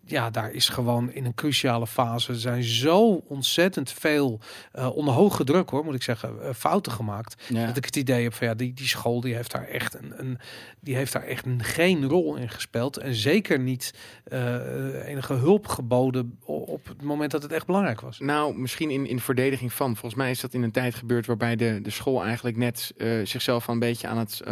[0.08, 4.40] ja, daar is gewoon in een cruciale fase zijn zo ontzettend veel
[4.72, 7.42] eh onder hoge druk hoor, moet ik zeggen, eh, fouten gemaakt.
[7.48, 7.66] ja.
[7.66, 10.12] Dat ik het idee heb van ja, die, die school die heeft daar echt een,
[10.16, 10.38] een
[10.80, 12.96] die heeft daar echt een, geen rol in gespeeld.
[12.96, 18.18] En zeker niet eh, enige hulp geboden op het moment dat het echt belangrijk was.
[18.18, 19.96] Nou, misschien in, in verdediging van.
[19.96, 23.68] Volgens mij is dat in een tijd gebeurd waarbij de, de school eigenlijk net zichzelf
[23.68, 24.42] een beetje aan het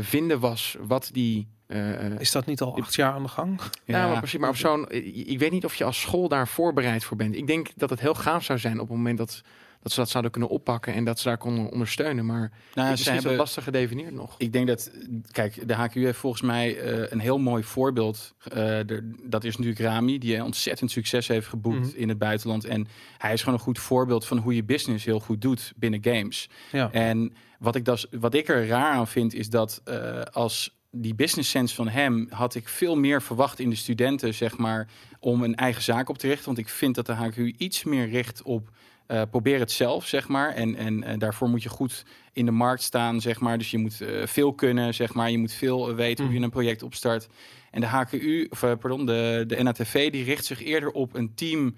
[0.00, 1.48] vinden was wat die.
[1.66, 3.60] eh, eh, Is dat niet al acht jaar aan de gang?
[3.84, 4.40] ja, maar precies.
[4.40, 4.86] Maar op zo'n.
[5.26, 7.36] Ik weet niet of je als school daar voorbereid voor bent.
[7.36, 9.42] Ik denk dat het heel gaaf zou zijn op het moment dat,
[9.86, 12.26] dat ze dat zouden kunnen oppakken en dat ze daar konden ondersteunen.
[12.26, 14.34] Maar Nou, ze dat hebben, lastig gedefinieerd nog.
[14.38, 14.90] ik denk dat,
[15.30, 18.34] kijk, de HQ heeft volgens mij eh, een heel mooi voorbeeld.
[18.52, 21.96] Eh, er- dat is natuurlijk Rami, die ontzettend succes heeft geboekt Mhm.
[21.96, 22.64] in het buitenland.
[22.64, 22.86] En
[23.18, 26.48] hij is gewoon een goed voorbeeld van hoe je business heel goed doet binnen games.
[26.72, 26.92] Ja.
[26.92, 31.14] En wat ik, das, wat ik er raar aan vind, is dat eh, als die
[31.14, 34.88] business sense van hem had ik veel meer verwacht in de studenten, zeg maar,
[35.20, 36.46] om een eigen zaak op te richten.
[36.46, 38.68] Want ik vind dat de HQ iets meer richt op
[39.06, 40.54] eh, probeer het zelf, zeg maar.
[40.54, 43.58] En, en, daarvoor moet je goed in de markt staan, zeg maar.
[43.58, 45.30] Dus je moet eh, veel kunnen, zeg maar.
[45.30, 47.28] Je moet veel eh, weten hoe je een project opstart.
[47.70, 51.74] En de HQU, of pardon, de, de NATV, die richt zich eerder op een team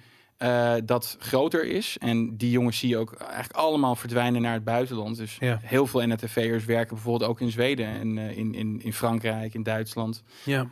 [0.84, 1.96] dat groter is.
[1.98, 5.16] En die jongens zie je ook eigenlijk allemaal verdwijnen naar het buitenland.
[5.16, 5.60] Dus Ja.
[5.62, 10.22] heel veel NATV'ers werken bijvoorbeeld ook in Zweden en in, in, in Frankrijk, in Duitsland.
[10.44, 10.70] Ja.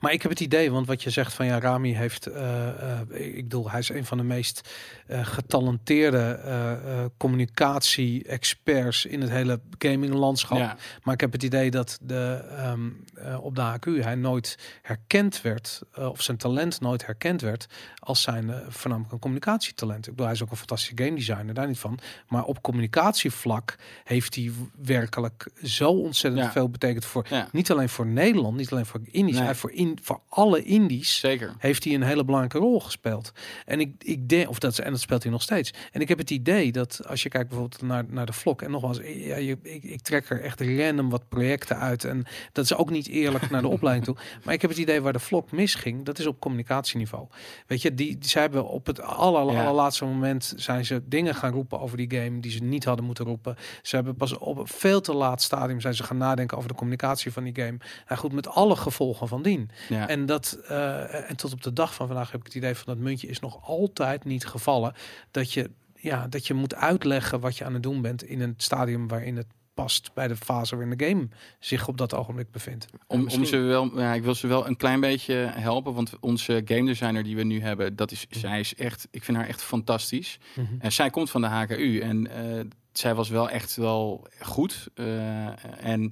[0.00, 3.00] Maar ik heb het idee, want wat je zegt van ja, Rami heeft, eh, eh,
[3.36, 4.68] ik bedoel, hij is een van de meest
[5.06, 10.58] eh, getalenteerde communicatie-experts in het hele gaminglandschap.
[10.58, 14.58] Ja, Maar ik heb het idee dat de, ehm, eh, op de HQ hij nooit
[14.82, 17.66] herkend werd, of zijn talent nooit herkend werd,
[17.98, 20.04] als zijn voornamelijk een communicatietalent.
[20.06, 21.98] Ik bedoel, hij is ook een fantastische game designer, daar niet van.
[22.28, 24.50] Maar op communicatievlak heeft hij
[24.82, 26.52] werkelijk zo ontzettend Ja.
[26.52, 29.46] veel betekend voor, ja niet alleen voor Nederland, niet alleen voor Indisch, Nee.
[29.58, 31.54] Voor, in, voor alle Indies zeker.
[31.58, 33.32] heeft hij een hele belangrijke rol gespeeld.
[33.64, 35.72] En ik, ik denk, of dat, en dat speelt hij nog steeds.
[35.92, 38.70] En ik heb het idee dat als je kijkt bijvoorbeeld naar, naar de vlog, en
[38.70, 42.04] nogmaals, ja, je, ik, ik trek er echt random wat projecten uit.
[42.04, 44.16] En dat is ook niet eerlijk naar de opleiding toe.
[44.44, 47.26] Maar ik heb het idee waar de vlog misging, dat is op communicatieniveau.
[47.66, 49.60] Weet je, die, die zij hebben op het aller, Ja.
[49.62, 53.24] allerlaatste moment zijn ze dingen gaan roepen over die game die ze niet hadden moeten
[53.24, 53.56] roepen.
[53.82, 56.74] Ze hebben pas op een veel te laat stadium zijn ze gaan nadenken over de
[56.74, 57.76] communicatie van die game.
[58.06, 59.42] En goed, met alle gevolgen van
[59.88, 60.08] Ja.
[60.08, 62.94] En, dat, eh, en tot op de dag van vandaag heb ik het idee van
[62.94, 64.94] dat muntje is nog altijd niet gevallen.
[65.30, 68.54] Dat je, ja, dat je moet uitleggen wat je aan het doen bent in een
[68.56, 69.46] stadium waarin het
[69.82, 72.86] past bij de fase waarin de game zich op dat ogenblik bevindt.
[73.06, 76.62] Om, om ze wel, ja, ik wil ze wel een klein beetje helpen, want onze
[76.64, 79.62] game designer die we nu hebben, dat is, zij is echt, ik vind haar echt
[79.62, 80.38] fantastisch.
[80.54, 80.66] Mhm.
[80.78, 82.64] En zij komt van de HKU en eh,
[82.98, 84.88] zij was wel echt wel goed.
[84.94, 86.10] eh, en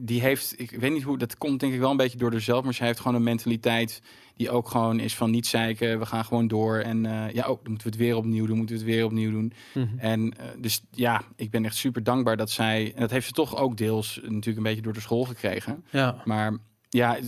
[0.00, 2.64] die heeft, ik weet niet hoe, dat komt denk ik wel een beetje door haarzelf,
[2.64, 4.02] maar zij heeft gewoon een mentaliteit
[4.36, 6.78] die ook gewoon is van niet zeiken, we gaan gewoon door.
[6.78, 9.04] En eh, ja, ook dan moeten we het weer opnieuw doen, moeten we het weer
[9.04, 9.52] opnieuw doen.
[9.74, 9.98] Mhm.
[9.98, 13.32] En eh, dus ja, ik ben echt super dankbaar dat zij, en dat heeft ze
[13.32, 15.84] toch ook deels natuurlijk een beetje door de school gekregen.
[15.90, 16.56] Ja, Maar
[16.88, 17.18] ja,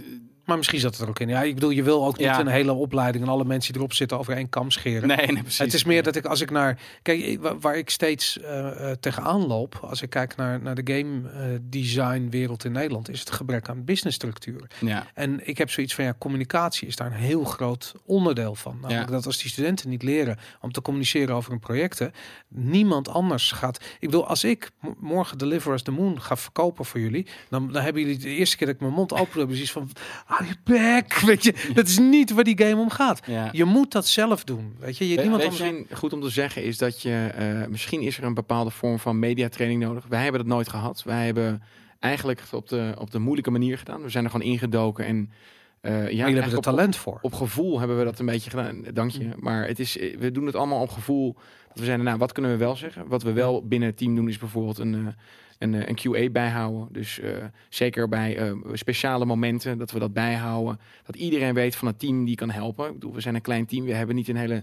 [0.49, 1.29] maar misschien zat het er ook in.
[1.29, 2.41] Ja, ik bedoel, je wil ook niet Ja.
[2.41, 5.09] een hele opleiding en alle mensen die erop zitten over één kam scheren.
[5.09, 5.59] nee, nee, precies.
[5.59, 9.79] Het is meer dat ik als ik naar kijk waar ik steeds eh, tegenaan loop
[9.83, 13.69] als ik kijk naar, naar de game eh, design wereld in Nederland is het gebrek
[13.69, 14.67] aan businessstructuur.
[14.81, 18.79] Ja, En ik heb zoiets van ja, communicatie is daar een heel groot onderdeel van.
[18.81, 19.15] Namelijk Ja.
[19.15, 22.13] dat als die studenten niet leren om te communiceren over hun projecten,
[22.49, 23.77] niemand anders gaat.
[23.99, 24.71] Ik bedoel, als ik
[25.01, 28.57] morgen Deliver Us the Moon ga verkopen voor jullie, dan, dan hebben jullie de eerste
[28.57, 29.91] keer dat ik mijn mond open ze iets van,
[30.39, 33.21] hou je bek, weet je, dat is niet waar die game om gaat.
[33.27, 33.49] ja.
[33.53, 35.09] Je moet dat zelf doen, weet je.
[35.09, 35.71] je Weet- niemand weet anders.
[35.71, 38.99] Misschien goed om te zeggen is dat je, eh, misschien is er een bepaalde vorm
[38.99, 40.05] van mediatraining nodig.
[40.09, 41.03] Wij hebben dat nooit gehad.
[41.03, 41.63] Wij hebben
[42.01, 44.03] eigenlijk het op de, op de moeilijke manier gedaan.
[44.03, 45.31] We zijn er gewoon ingedoken en
[45.81, 47.19] eh ja, jullie hebben eigenlijk er op- talent voor.
[47.23, 48.83] op gevoel hebben we dat een beetje gedaan.
[48.93, 49.29] Dank je.
[49.37, 51.35] Maar het is, eh, we doen het allemaal op gevoel.
[51.69, 53.09] Dat we zeiden, nou, wat kunnen we wel zeggen?
[53.09, 55.15] Wat we wel binnen het team doen is bijvoorbeeld een,
[55.59, 56.89] een, eh, een QA bijhouden.
[56.93, 57.31] Dus eh,
[57.69, 60.81] zeker bij eh, speciale momenten dat we dat bijhouden.
[61.07, 62.87] Dat iedereen weet van het team die kan helpen.
[62.87, 63.85] Ik bedoel, we zijn een klein team.
[63.85, 64.63] We hebben niet een hele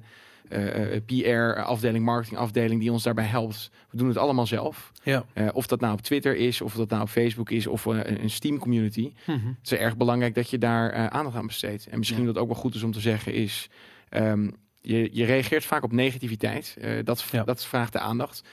[1.06, 3.72] PR-afdeling, marketingafdeling die ons daarbij helpt.
[3.90, 4.92] We doen het allemaal zelf.
[5.04, 5.26] Ja.
[5.54, 8.30] Of dat nou op Twitter is, of dat nou op Facebook is, of eh, een
[8.30, 9.14] Steam community.
[9.26, 9.48] Mhm.
[9.48, 11.88] Het is erg belangrijk dat je daar aandacht aan besteedt.
[11.88, 12.26] En misschien Ja.
[12.26, 13.70] dat ook wel goed is om te zeggen is...
[14.10, 14.50] ehm,
[14.82, 16.78] je, je reageert vaak op negativiteit.
[17.04, 17.44] Dat, Ja.
[17.44, 18.44] dat vraagt de aandacht.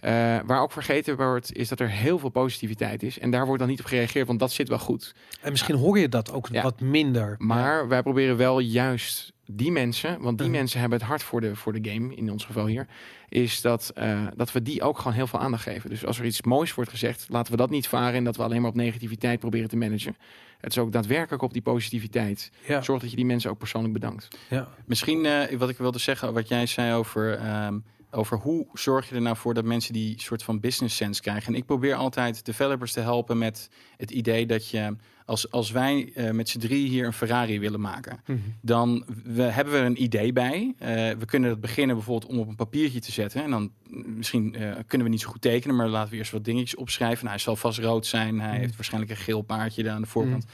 [0.00, 3.18] Eh, waar ook vergeten wordt, is dat er heel veel positiviteit is.
[3.18, 5.14] En daar wordt dan niet op gereageerd, want dat zit wel goed.
[5.40, 6.62] En misschien hoor je dat ook Ja.
[6.62, 7.34] wat minder.
[7.38, 10.56] Maar wij proberen wel juist die mensen, want die Mhm.
[10.56, 12.86] mensen hebben het hart voor de, voor de game, in ons geval hier,
[13.28, 15.90] is dat, eh, dat we die ook gewoon heel veel aandacht geven.
[15.90, 18.42] Dus als er iets moois wordt gezegd, laten we dat niet varen en dat we
[18.42, 20.16] alleen maar op negativiteit proberen te managen.
[20.60, 22.50] Het is ook daadwerkelijk op die positiviteit.
[22.66, 24.28] Ja, Zorg dat je die mensen ook persoonlijk bedankt.
[24.50, 24.68] ja.
[24.86, 27.78] Misschien eh, wat ik wilde zeggen, wat jij zei over, ehm,
[28.10, 31.52] over hoe zorg je er nou voor dat mensen die soort van business sense krijgen.
[31.52, 36.12] En ik probeer altijd developers te helpen met het idee dat je, als, als wij
[36.14, 38.38] eh, met z'n drie hier een Ferrari willen maken, Mhm.
[38.62, 40.74] dan we, hebben we een idee bij.
[40.78, 40.88] Eh,
[41.18, 43.42] we kunnen het beginnen bijvoorbeeld om op een papiertje te zetten.
[43.42, 46.32] En dan mm, misschien eh, kunnen we niet zo goed tekenen, maar laten we eerst
[46.32, 47.18] wat dingetjes opschrijven.
[47.24, 48.40] Nou, hij zal vast rood zijn.
[48.40, 48.60] Hij Mhm.
[48.60, 50.44] heeft waarschijnlijk een geel paardje daar aan de voorkant.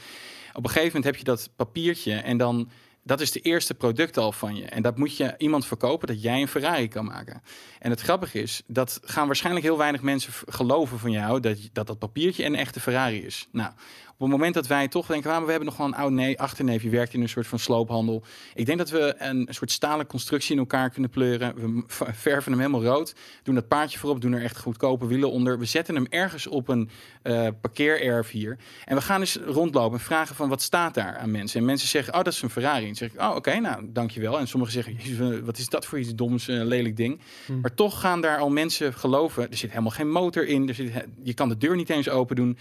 [0.53, 2.69] Op een gegeven moment heb je dat papiertje en dan
[3.07, 4.65] dat is de eerste product al van je.
[4.65, 7.41] En dat moet je iemand verkopen dat jij een Ferrari kan maken.
[7.79, 11.87] En het grappige is, dat gaan waarschijnlijk heel weinig mensen geloven van jou, dat dat,
[11.87, 13.47] dat papiertje een echte Ferrari is.
[13.51, 13.71] Nou,
[14.17, 16.11] op het moment dat wij toch denken, ah, maar we hebben nog wel een oud
[16.11, 18.23] nee, achterneef, je werkt in een soort van sloophandel.
[18.53, 21.55] Ik denk dat we een soort stalen constructie in elkaar kunnen pleuren.
[21.55, 21.83] We
[22.13, 25.59] verven hem helemaal rood, doen dat paardje voorop, doen er echt goedkope wielen onder.
[25.59, 26.89] We zetten hem ergens op een
[27.21, 28.57] eh parkeererf hier.
[28.85, 31.59] En we gaan eens rondlopen en vragen van wat staat daar aan mensen.
[31.59, 32.81] En mensen zeggen, oh, dat is een Ferrari.
[32.81, 34.39] En dan zeg ik, oh, oké, nou, dankjewel.
[34.39, 37.19] En sommigen zeggen, "Jezus, eh, wat is dat voor iets doms, eh, lelijk ding.
[37.45, 37.59] Hmm.
[37.59, 39.51] Maar toch gaan daar al mensen geloven.
[39.51, 40.67] Er zit helemaal geen motor in.
[40.67, 40.91] Er zit,
[41.23, 42.57] je kan de deur niet eens open doen.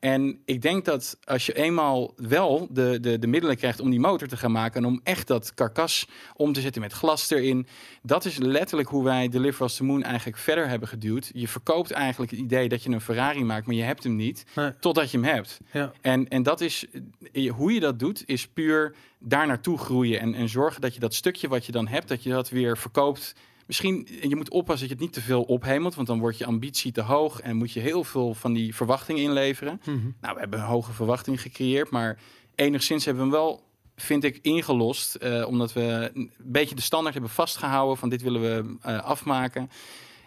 [0.00, 4.00] En ik denk dat als je eenmaal wel de, de, de middelen krijgt om die
[4.00, 4.82] motor te gaan maken...
[4.82, 7.66] en om echt dat karkas om te zetten met glas erin...
[8.02, 11.30] dat is letterlijk hoe wij Deliver Us the Moon eigenlijk verder hebben geduwd.
[11.32, 14.44] Je verkoopt eigenlijk het idee dat je een Ferrari maakt, maar je hebt hem niet...
[14.54, 14.72] Nee.
[14.78, 15.60] totdat je hem hebt.
[15.72, 15.92] Ja.
[16.00, 16.86] En, en dat is,
[17.32, 20.20] eh, hoe je dat doet, is puur daar naartoe groeien.
[20.20, 22.78] En, en zorgen dat je dat stukje wat je dan hebt, dat je dat weer
[22.78, 23.34] verkoopt.
[23.70, 26.38] Misschien, en je moet oppassen dat je het niet te veel ophemelt, want dan wordt
[26.38, 29.80] je ambitie te hoog en moet je heel veel van die verwachtingen inleveren.
[29.84, 30.10] Mhm.
[30.20, 32.18] Nou, we hebben een hoge verwachting gecreëerd, maar
[32.54, 33.62] enigszins hebben we hem wel,
[33.96, 35.14] vind ik, ingelost.
[35.14, 39.70] eh, omdat we een beetje de standaard hebben vastgehouden van dit willen we eh, afmaken.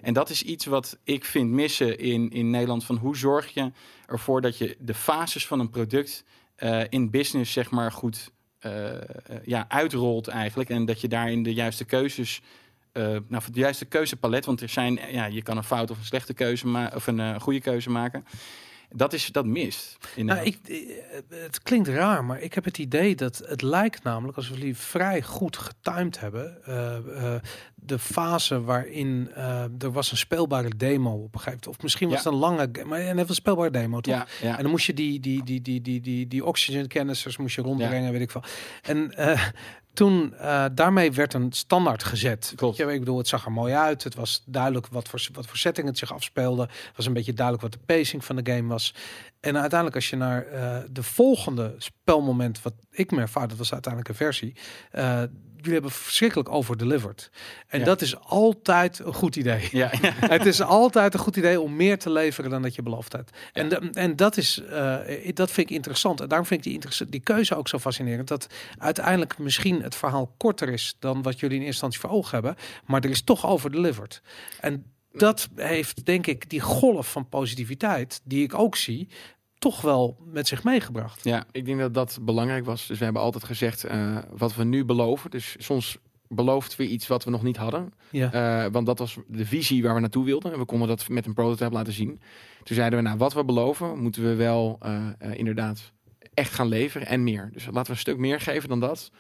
[0.02, 2.84] En dat is iets wat ik vind missen in, in Nederland.
[2.86, 3.72] Van hoe zorg je
[4.06, 6.24] ervoor dat je de fases van een product
[6.56, 8.92] eh, in business, zeg maar, goed eh,
[9.46, 10.70] ja, uitrolt eigenlijk.
[10.70, 12.42] En dat je daarin de juiste keuzes.
[12.94, 14.46] Eh nou, voor de juiste keuzepalet.
[14.46, 16.96] Want er zijn, ja, je kan een fout of een slechte keuze maken.
[16.96, 18.26] Of een eh, goede keuze maken.
[18.96, 19.98] Dat, is, dat mist.
[20.16, 20.78] In Nou, ik, eh,
[21.30, 25.22] het klinkt raar, maar ik heb het idee dat het lijkt namelijk alsof jullie vrij
[25.22, 26.58] goed getimed hebben.
[27.76, 29.30] de fase waarin
[29.80, 31.68] er was een speelbare demo op een gegeven moment.
[31.68, 32.24] Of misschien was Ja.
[32.24, 34.14] het een lange, maar en het was een speelbare demo, toch?
[34.16, 34.56] ja, ja.
[34.58, 38.12] En dan moest je die, die, die, die, die, die, die oxygen moest je rondbrengen,
[38.12, 38.44] weet ik veel.
[38.82, 39.12] En
[39.94, 42.54] toen eh, daarmee werd een standaard gezet.
[42.56, 42.78] Klopt.
[42.78, 44.04] Je, ik bedoel, het zag er mooi uit.
[44.04, 46.62] Het was duidelijk wat voor, wat voor setting het zich afspeelde.
[46.62, 48.94] Het was een beetje duidelijk wat de pacing van de game was.
[49.44, 53.72] En uiteindelijk, als je naar eh, de volgende spelmoment, wat ik me ervaar, dat was
[53.74, 54.56] uiteindelijk een versie.
[54.92, 55.22] eh,
[55.56, 57.30] jullie hebben verschrikkelijk overdelivered.
[57.68, 57.86] En Ja.
[57.86, 59.70] dat is altijd een goed idee.
[59.82, 59.90] Ja,
[60.36, 63.38] het is altijd een goed idee om meer te leveren dan dat je beloofd hebt.
[63.54, 64.98] En, de- en dat, is, eh,
[65.34, 66.22] dat vind ik interessant.
[66.22, 68.28] En daarom vind ik die, die keuze ook zo fascinerend.
[68.28, 68.48] Dat
[68.78, 72.56] uiteindelijk misschien het verhaal korter is dan wat jullie in eerste instantie voor ogen hebben.
[72.86, 74.22] Maar er is toch overdelivered.
[74.60, 79.10] En dat heeft, denk ik, die golf van positiviteit, die ik ook zie,
[79.64, 81.24] toch wel met zich meegebracht.
[81.24, 81.44] ja.
[81.52, 82.88] Ik denk dat dat belangrijk was.
[82.88, 85.32] Dus we hebben altijd gezegd eh, wat we nu beloven.
[85.32, 87.94] Dus soms beloofden we iets wat we nog niet hadden.
[88.10, 88.32] Ja.
[88.32, 90.54] Eh, want dat was de visie waar we naartoe wilden.
[90.54, 92.22] En we konden dat met een prototype laten zien.
[92.64, 95.92] Toen zeiden we, nou, wat we beloven, moeten we wel eh, inderdaad
[96.34, 97.50] echt gaan leveren en meer.
[97.54, 99.12] Dus laten we een stuk meer geven dan dat.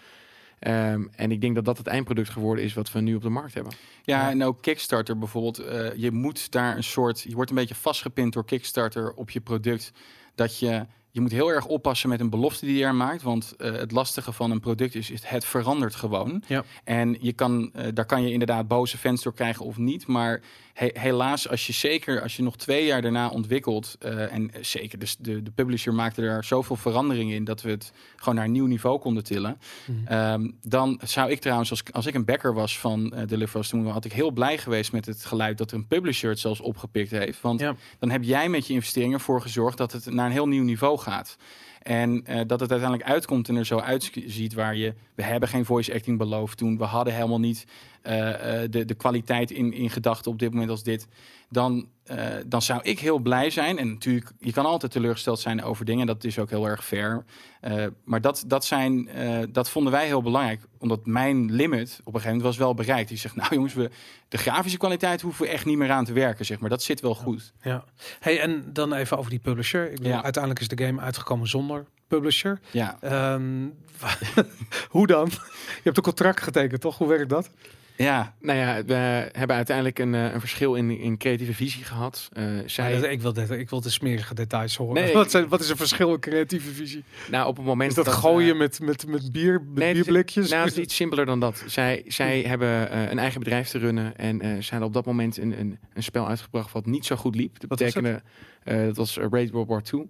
[0.59, 3.29] Ehm, en ik denk dat dat het eindproduct geworden is wat we nu op de
[3.29, 3.73] markt hebben.
[4.03, 5.59] Ja, en ook Kickstarter bijvoorbeeld.
[5.59, 7.21] eh, je moet daar een soort.
[7.21, 9.91] Je wordt een beetje vastgepind door Kickstarter op je product.
[10.35, 10.85] Dat je.
[11.11, 13.21] Je moet heel erg oppassen met een belofte die je er maakt.
[13.21, 16.43] Want eh, het lastige van een product is, is het verandert gewoon.
[16.47, 16.63] Ja.
[16.83, 20.07] En je kan, eh, daar kan je inderdaad boze fans door krijgen of niet.
[20.07, 20.41] Maar
[20.73, 23.95] he- helaas, als je zeker als je nog twee jaar daarna ontwikkelt.
[23.99, 27.91] eh, en zeker dus de, de publisher maakte er zoveel veranderingen in dat we het
[28.15, 29.57] gewoon naar een nieuw niveau konden tillen.
[29.85, 30.07] Mhm.
[30.07, 33.67] Ehm, dan zou ik trouwens, als, als ik een backer was van eh Deliver Us,
[33.69, 36.59] toen had ik heel blij geweest met het geluid dat er een publisher het zelfs
[36.59, 37.41] opgepikt heeft.
[37.41, 37.75] Want Ja.
[37.99, 40.97] dan heb jij met je investeringen ervoor gezorgd dat het naar een heel nieuw niveau
[40.97, 41.37] gaat.
[41.83, 44.93] En eh, dat het uiteindelijk uitkomt en er zo uitziet waar je...
[45.15, 46.77] We hebben geen voice acting beloofd toen.
[46.77, 47.65] We hadden helemaal niet
[48.01, 51.07] eh, eh, de, de kwaliteit in, in gedachten op dit moment als dit.
[51.53, 53.77] Dan, eh, dan zou ik heel blij zijn.
[53.77, 56.05] En natuurlijk, je kan altijd teleurgesteld zijn over dingen.
[56.07, 57.23] Dat is ook heel erg fair.
[57.61, 60.61] Eh, maar dat, dat, zijn, eh, dat vonden wij heel belangrijk.
[60.77, 63.09] Omdat mijn limit op een gegeven moment was wel bereikt.
[63.09, 63.89] Die zegt, nou jongens, we,
[64.27, 66.45] de grafische kwaliteit hoeven we echt niet meer aan te werken.
[66.45, 66.69] Zeg maar.
[66.69, 67.53] Dat zit wel goed.
[67.61, 67.83] Ja.
[68.19, 69.85] Hey, en dan even over die publisher.
[69.91, 70.23] Ik bedoel, Ja.
[70.23, 72.59] uiteindelijk is de game uitgekomen zonder publisher.
[72.71, 73.67] Ja, Ehm,
[74.89, 75.29] hoe dan?
[75.29, 76.97] Je hebt een contract getekend, toch?
[76.97, 77.49] Hoe werkt dat?
[77.95, 78.35] Ja.
[78.41, 82.29] Nou ja, we hebben uiteindelijk een, eh, een verschil in, in creatieve visie gehad.
[82.33, 84.93] Eh, zij, dat- ik, wil dit, ik wil de smerige details horen.
[85.03, 87.03] Nee, wat, zijn, wat is een verschil in creatieve visie?
[87.31, 90.49] nou, op het moment Is dat, eh, gooien met, met, met bier, met Nee, bierblikjes?
[90.49, 91.63] Nou, het is iets simpeler dan dat.
[91.67, 95.05] Zij, zij hebben eh, een eigen bedrijf te runnen en eh ze hadden op dat
[95.05, 97.59] moment een, een, een spel uitgebracht wat niet zo goed liep.
[97.59, 98.21] Dat Wat betekende,
[98.63, 100.09] eh, dat was eh, Raid World War 2.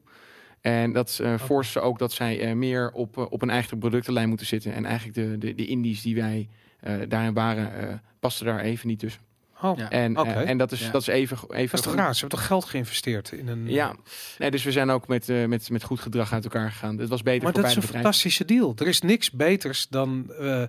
[0.62, 4.28] En dat eh ze ook dat zij eh, meer op, eh, op een eigen productenlijn
[4.30, 4.74] moeten zitten.
[4.74, 6.63] En eigenlijk de, de, de indies die wij eh,
[7.08, 9.22] daarin waren, eh pasten daar even niet tussen.
[9.62, 9.90] Oh, Ja.
[9.90, 10.92] En, eh, en dat is, Ja.
[10.92, 12.14] dat is even, even dat is toch raar?
[12.14, 13.70] Ze hebben toch geld geïnvesteerd in een...
[13.70, 13.96] Ja,
[14.38, 16.98] nee, dus we zijn ook met, eh, met, met goed gedrag uit elkaar gegaan.
[16.98, 18.74] Het was beter Maar voor dat is een fantastische deal.
[18.78, 20.64] Er is niks beters dan eh,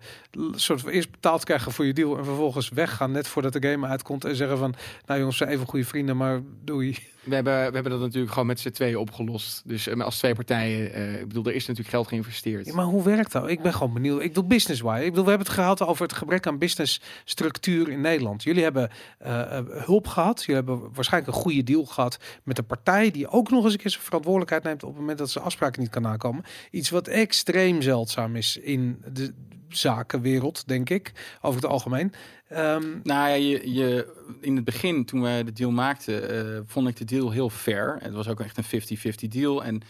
[0.55, 3.87] soort van eerst betaald krijgen voor je deal en vervolgens weggaan net voordat de game
[3.87, 4.75] uitkomt en zeggen van,
[5.07, 6.97] nou jongens, zijn even goede vrienden, maar doei.
[7.25, 9.63] We hebben, we hebben dat natuurlijk gewoon met z'n tweeën opgelost.
[9.65, 12.67] Dus eh, als twee partijen, eh, ik bedoel, er is natuurlijk geld geïnvesteerd.
[12.67, 13.49] Ja, maar hoe werkt dat?
[13.49, 14.21] Ik ben gewoon benieuwd.
[14.21, 15.05] Ik bedoel business wise.
[15.05, 18.43] Ik bedoel, we hebben het gehad over het gebrek aan business structuur in Nederland.
[18.43, 18.84] Jullie hebben
[19.19, 20.45] eh, eh, hulp gehad.
[20.45, 23.79] Jullie hebben waarschijnlijk een goede deal gehad met een partij die ook nog eens een
[23.79, 26.45] keer zijn verantwoordelijkheid neemt op het moment dat ze afspraken niet kan nakomen.
[26.71, 29.35] Iets wat extreem zeldzaam is in de
[29.69, 32.13] zakenwereld, denk ik, over het algemeen.
[32.55, 36.89] Ehm, Nou ja, je, je, in het begin, toen we de deal maakten, eh, vond
[36.89, 37.99] ik de deal heel fair.
[38.01, 39.65] Het was ook echt een 50-50 deal.
[39.65, 39.83] En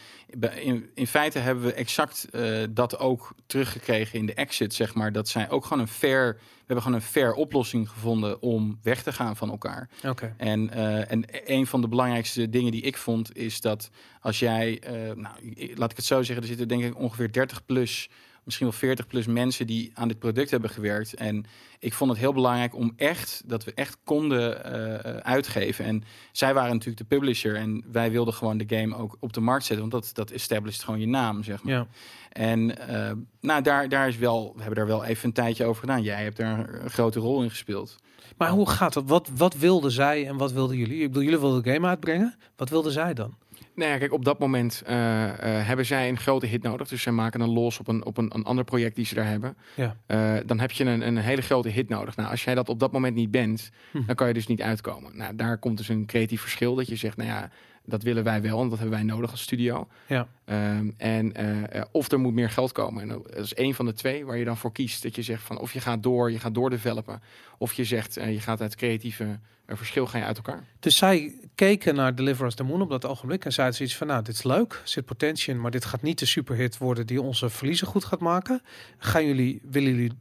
[0.63, 5.13] in, in feite hebben we exact eh, dat ook teruggekregen in de exit, zeg maar.
[5.13, 9.03] Dat zij ook gewoon een fair, we hebben gewoon een fair oplossing gevonden om weg
[9.03, 9.89] te gaan van elkaar.
[10.07, 10.35] Oké.
[10.37, 14.83] En, eh, en een van de belangrijkste dingen die ik vond, is dat als jij,
[15.15, 15.35] nou,
[15.75, 18.09] laat ik het zo zeggen, er zitten denk ik ongeveer 30 plus,
[18.45, 21.15] misschien wel 40 plus mensen die aan dit product hebben gewerkt.
[21.15, 21.45] En
[21.79, 25.85] ik vond het heel belangrijk om echt, dat we echt konden eh, uitgeven.
[25.85, 29.41] En zij waren natuurlijk de publisher en wij wilden gewoon de game ook op de
[29.41, 31.75] markt zetten, want dat, dat established gewoon je naam, zeg maar.
[31.75, 31.87] Ja.
[32.33, 35.81] En eh, nou, daar, daar is wel, we hebben daar wel even een tijdje over
[35.81, 36.03] gedaan.
[36.03, 37.97] Jij hebt daar een, een grote rol in gespeeld.
[38.37, 39.05] Maar hoe gaat dat?
[39.07, 41.01] Wat, wat wilden zij en wat wilden jullie?
[41.01, 42.37] Ik bedoel, jullie wilden de game uitbrengen.
[42.57, 43.35] Wat wilden zij dan?
[43.75, 46.89] Nou ja, kijk, op dat moment eh, eh, hebben zij een grote hit nodig.
[46.89, 49.27] Dus zij maken een los op een, op een, een ander project die ze daar
[49.27, 49.57] hebben.
[49.75, 49.97] Ja.
[50.07, 52.17] Eh, dan heb je een, een hele grote hit nodig.
[52.17, 54.03] Nou, als jij dat op dat moment niet bent, Hm.
[54.07, 55.17] dan kan je dus niet uitkomen.
[55.17, 56.75] Nou, daar komt dus een creatief verschil.
[56.75, 57.51] Dat je zegt, nou ja,
[57.87, 59.89] Dat willen wij wel en dat hebben wij nodig als studio.
[60.07, 60.29] Ja.
[60.45, 63.03] Ehm, en eh, eh, of er moet meer geld komen.
[63.03, 65.03] En dat is één van de twee waar je dan voor kiest.
[65.03, 67.23] Dat je zegt van of je gaat door, je gaat doordevelopen.
[67.59, 70.65] Of je zegt eh, je gaat uit creatieve verschil ga je uit elkaar.
[70.81, 74.07] Dus zij keken naar Deliver Us the Moon op dat ogenblik en zeiden zoiets van,
[74.07, 77.21] nou, dit is leuk, zit potentie in, maar dit gaat niet de superhit worden die
[77.23, 78.63] onze verliezen goed gaat maken.
[78.99, 80.13] Gaan jullie, willen jullie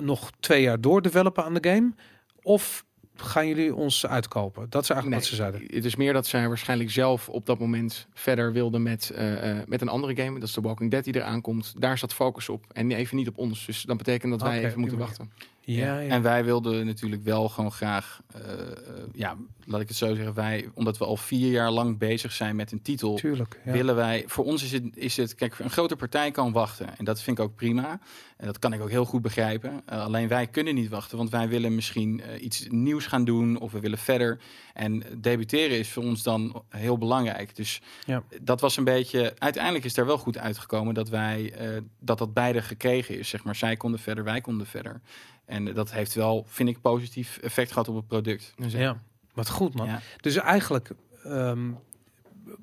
[0.00, 1.92] nog twee jaar doordevelopen aan de game?
[2.42, 2.84] Of
[3.20, 4.66] gaan jullie ons uitkopen?
[4.70, 5.60] Dat is eigenlijk wat ze zeiden.
[5.66, 9.66] Het is meer dat zij waarschijnlijk zelf op dat moment verder wilden met, eh, eh,
[9.66, 10.38] met een andere game.
[10.38, 11.74] Dat is de Walking Dead die eraan komt.
[11.78, 12.64] Daar zat focus op.
[12.72, 13.66] En even niet op ons.
[13.66, 15.30] Dus dat betekent dat wij even moeten wachten.
[15.62, 16.10] Ja, ja.
[16.10, 18.76] En wij wilden natuurlijk wel gewoon graag, eh, eh,
[19.12, 22.56] ja, laat ik het zo zeggen, wij, omdat we al vier jaar lang bezig zijn
[22.56, 23.60] met een titel, Tuurlijk.
[23.64, 23.72] Ja.
[23.72, 26.98] willen wij, voor ons is het, is het, kijk, een grote partij kan wachten.
[26.98, 28.00] En dat vind ik ook prima.
[28.36, 29.82] En dat kan ik ook heel goed begrijpen.
[29.86, 33.72] Eh, alleen wij kunnen niet wachten, want wij willen misschien iets nieuws gaan doen of
[33.72, 34.40] we willen verder.
[34.74, 37.56] En debuteren is voor ons dan heel belangrijk.
[37.56, 38.22] Dus Ja.
[38.40, 41.52] dat was een beetje, uiteindelijk is er wel goed uitgekomen dat wij,
[42.00, 43.28] dat dat beide gekregen is.
[43.28, 45.00] Zeg maar, zij konden verder, wij konden verder.
[45.50, 48.52] En dat heeft wel, vind ik, positief effect gehad op het product.
[48.56, 48.96] Dus, Ja,
[49.34, 49.86] wat goed man.
[49.86, 50.00] Ja.
[50.20, 50.90] Dus eigenlijk,
[51.24, 51.70] ehm,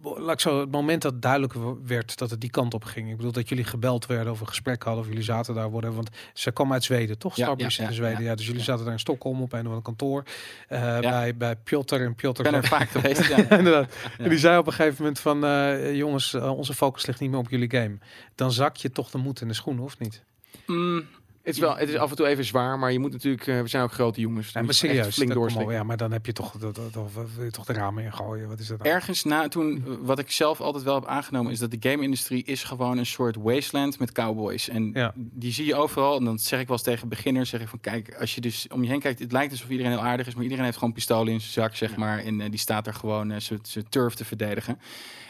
[0.04, 1.54] laat ik zo, het moment dat duidelijk
[1.84, 3.10] werd dat het die kant op ging.
[3.10, 5.94] Ik bedoel dat jullie gebeld werden of een gesprek hadden of jullie zaten daar worden.
[5.96, 7.36] Want ze kwam uit Zweden, toch?
[7.36, 8.22] Ja, ja, in Zweden.
[8.24, 8.36] Ja, ja.
[8.36, 10.24] dus jullie zaten daar in Stockholm op een of ander kantoor.
[10.68, 12.46] eh, bij, bij Piotr en Piotr.
[12.46, 13.38] Ik ben er vaak geweest, ja.
[13.58, 13.94] Inderdaad.
[14.18, 14.24] Ja.
[14.24, 17.30] En die zei op een gegeven moment van, eh, jongens, eh, onze focus ligt niet
[17.30, 17.98] meer op jullie game.
[18.36, 20.24] Dan zak je toch de moed in de schoenen, of niet?
[20.66, 21.06] Mm,
[21.48, 23.62] Het is, wel, het is af en toe even zwaar, maar je moet natuurlijk, eh,
[23.62, 24.52] we zijn ook grote jongens.
[24.52, 25.74] Ja, maar serieus, flink doorslikken.
[25.76, 28.48] ja, maar dan heb je toch, dat, dat, dat- wil je toch de ramen ingooien.
[28.48, 28.90] Wat is dat nou?
[28.90, 32.44] ergens na toen, eh, wat ik zelf altijd wel heb aangenomen, is dat de game-industrie
[32.44, 34.70] is gewoon een soort wasteland met cowboys.
[34.70, 35.14] En Ja.
[35.16, 36.18] die zie je overal.
[36.18, 38.68] En dan zeg ik wel eens tegen beginners, zeg ik van kijk, als je dus
[38.74, 40.94] om je heen kijkt, het lijkt alsof iedereen heel aardig is, maar iedereen heeft gewoon
[40.94, 42.20] pistolen in zijn zak, zeg maar.
[42.20, 44.80] En eh, die staat er gewoon eh, zijn turf te verdedigen.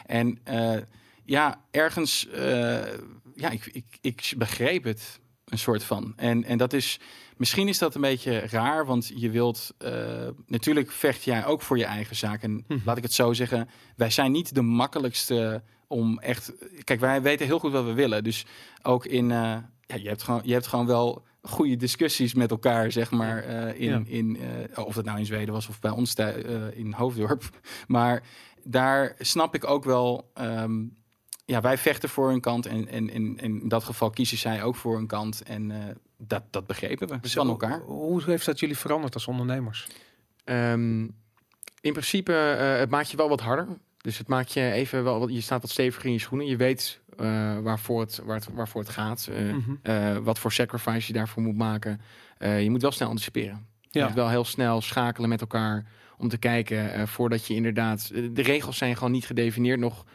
[0.05, 0.75] En eh,
[1.25, 2.77] ja, ergens, eh,
[3.35, 6.13] ja, ik, ik, ik begreep het een soort van.
[6.15, 6.99] En, en dat is,
[7.37, 11.77] misschien is dat een beetje raar, want je wilt, eh, natuurlijk vecht jij ook voor
[11.77, 12.43] je eigen zaak.
[12.43, 12.79] En Mhm.
[12.85, 16.53] laat ik het zo zeggen, wij zijn niet de makkelijkste om echt,
[16.83, 18.23] kijk, wij weten heel goed wat we willen.
[18.23, 18.45] Dus
[18.83, 19.37] ook in, eh,
[19.81, 23.79] ja, je hebt gewoon, je hebt gewoon wel goede discussies met elkaar, zeg maar, eh,
[23.81, 24.01] in, Ja.
[24.05, 24.37] in
[24.75, 27.49] of dat nou in Zweden was of bij ons eh, in Hoofddorp.
[27.87, 28.23] Maar
[28.63, 30.31] daar snap ik ook wel.
[30.33, 30.83] ehm,
[31.47, 33.09] ja, wij vechten voor een kant en, en,
[33.39, 35.41] in dat geval kiezen zij ook voor een kant.
[35.43, 37.79] En eh, dat, dat begrepen we van elkaar.
[37.79, 39.87] Hoe heeft dat jullie veranderd als ondernemers?
[40.43, 41.01] Ehm,
[41.81, 43.67] in principe, eh, het maakt je wel wat harder.
[43.97, 46.47] Dus het maakt je even wel, wat- je staat wat steviger in je schoenen.
[46.47, 49.27] Je weet eh, waarvoor, het, waar het, waarvoor het gaat.
[49.31, 49.71] eh, Mhm.
[49.81, 52.01] eh, wat voor sacrifice je daarvoor moet maken.
[52.37, 53.65] Eh, je moet wel snel anticiperen.
[53.81, 54.05] Je Ja.
[54.05, 55.85] moet wel heel snel schakelen met elkaar
[56.17, 58.07] om te kijken eh, voordat je inderdaad.
[58.31, 60.05] de regels zijn gewoon niet gedefinieerd nog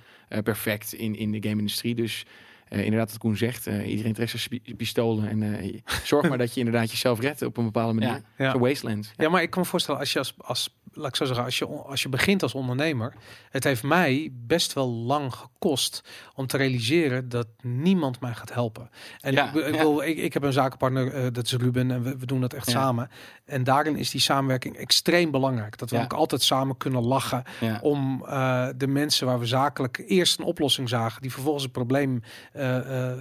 [0.40, 1.94] perfect in, in de game-industrie.
[1.94, 2.32] Dus eh,
[2.78, 5.28] inderdaad, wat Koen zegt, eh, iedereen trekt zijn pistolen.
[5.28, 8.22] En eh, zorg maar dat je inderdaad jezelf redt op een bepaalde manier.
[8.38, 8.58] Ja.
[8.58, 9.12] Wasteland.
[9.16, 11.58] Ja, maar ik kan me voorstellen, als je als, als laat ik zo zeggen, als
[11.58, 13.14] je, als je begint als ondernemer,
[13.50, 16.04] het heeft mij best wel lang gekost
[16.34, 18.90] om te realiseren dat niemand mij gaat helpen.
[19.20, 19.80] En Ja, ik, ik, ja.
[19.80, 22.52] wil, ik, ik heb een zakenpartner, eh, dat is Ruben, en we, we doen dat
[22.52, 22.72] echt Ja.
[22.72, 23.10] samen.
[23.44, 25.78] En daarin is die samenwerking extreem belangrijk.
[25.78, 27.42] Dat we ook altijd samen kunnen lachen
[27.80, 32.22] om eh, de mensen waar we zakelijk eerst een oplossing zagen, die vervolgens een probleem
[32.52, 32.61] eh, eh,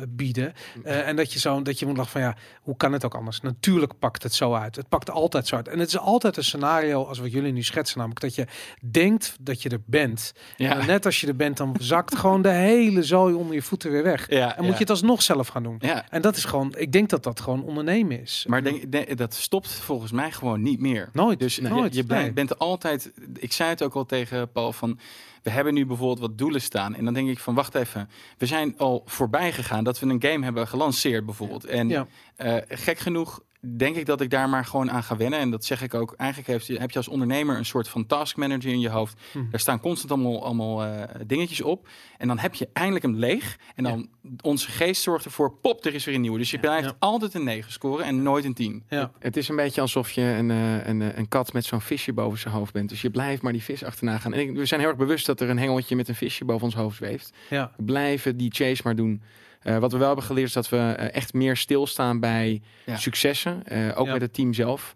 [0.09, 0.53] bieden.
[0.83, 3.15] Eh, en dat je zo dat je moet lachen van ja, hoe kan het ook
[3.15, 3.41] anders?
[3.41, 4.75] Natuurlijk pakt het zo uit.
[4.75, 5.67] Het pakt altijd zo uit.
[5.67, 8.45] En het is altijd een scenario als wat jullie nu schetsen, namelijk dat je
[8.91, 10.33] denkt dat je er bent.
[10.57, 10.79] Ja.
[10.79, 13.91] En net als je er bent, dan zakt gewoon de hele zooi onder je voeten
[13.91, 14.29] weer weg.
[14.29, 15.75] Ja, En moet je het alsnog zelf gaan doen.
[15.79, 16.05] ja.
[16.09, 18.45] En dat is gewoon, ik denk dat dat gewoon ondernemen is.
[18.47, 21.09] Maar denk, denk- dat stopt volgens mij gewoon niet meer.
[21.13, 21.39] nooit.
[21.39, 21.95] Dus nee, je- nooit.
[21.95, 22.33] je blijft- nee.
[22.33, 23.11] bent altijd.
[23.39, 24.99] Ik zei het ook al tegen Paul van.
[25.41, 26.95] We hebben nu bijvoorbeeld wat doelen staan.
[26.95, 28.09] En dan denk ik van wacht even.
[28.37, 31.65] We zijn al voorbij gegaan dat we een game hebben gelanceerd bijvoorbeeld.
[31.65, 32.07] En Ja.
[32.35, 33.41] eh, gek genoeg
[33.77, 35.39] denk ik dat ik daar maar gewoon aan ga wennen.
[35.39, 36.13] En dat zeg ik ook.
[36.17, 39.19] Eigenlijk heeft, je- heb je als ondernemer een soort van task manager in je hoofd.
[39.31, 39.49] Hm.
[39.49, 41.87] Daar staan constant allemaal, allemaal eh, dingetjes op.
[42.17, 43.57] En dan heb je eindelijk hem leeg.
[43.75, 44.09] En dan
[44.41, 46.37] onze geest zorgt ervoor, pop, er is weer een nieuwe.
[46.37, 46.95] Dus je blijft Ja.
[46.99, 48.83] altijd een 9 scoren en nooit een 10.
[48.89, 49.11] Ja.
[49.19, 52.13] Het is een beetje alsof je een, eh, een, eh, een kat met zo'n visje
[52.13, 52.89] boven zijn hoofd bent.
[52.89, 54.33] Dus je blijft maar die vis achterna gaan.
[54.33, 56.63] En ik- we zijn heel erg bewust dat er een hengeltje met een visje boven
[56.65, 57.33] ons hoofd zweeft.
[57.49, 57.71] Ja.
[57.77, 59.21] We blijven die chase maar doen.
[59.61, 62.97] Eh, wat we wel hebben geleerd is dat we eh, echt meer stilstaan bij Ja.
[62.97, 63.67] successen.
[63.67, 64.95] eh, ook met het team zelf.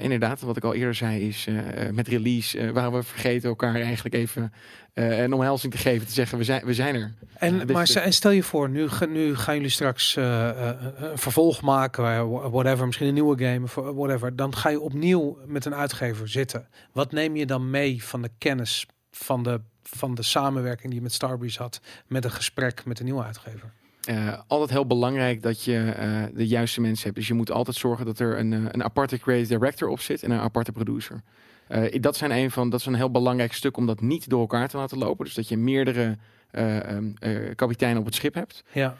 [0.00, 1.48] Inderdaad, wat ik al eerder zei, is
[1.92, 4.52] met release eh, waren we vergeten elkaar eigenlijk even
[4.94, 6.06] een omhelzing te geven.
[6.06, 7.14] Te zeggen, we zijn, we zijn er.
[7.34, 12.86] En, maar en stel je voor, nu, nu gaan jullie straks een vervolg maken, whatever,
[12.86, 14.36] misschien een nieuwe game, of whatever.
[14.36, 16.68] Dan ga je opnieuw met een uitgever zitten.
[16.92, 21.02] Wat neem je dan mee van de kennis van de, van de samenwerking die je
[21.02, 23.72] met Starbreeze had met een gesprek met de nieuwe uitgever?
[24.06, 27.16] Eh, altijd heel belangrijk dat je eh, de juiste mensen hebt.
[27.16, 30.22] Dus je moet altijd zorgen dat er een, eh, een aparte creative director op zit
[30.22, 31.22] en een aparte producer.
[32.00, 34.68] Dat, zijn een van, dat is een heel belangrijk stuk om dat niet door elkaar
[34.68, 35.24] te laten lopen.
[35.24, 36.16] Dus dat je meerdere
[36.50, 38.64] eh, ehm, eh, kapiteinen op het schip hebt.
[38.72, 38.96] Ja,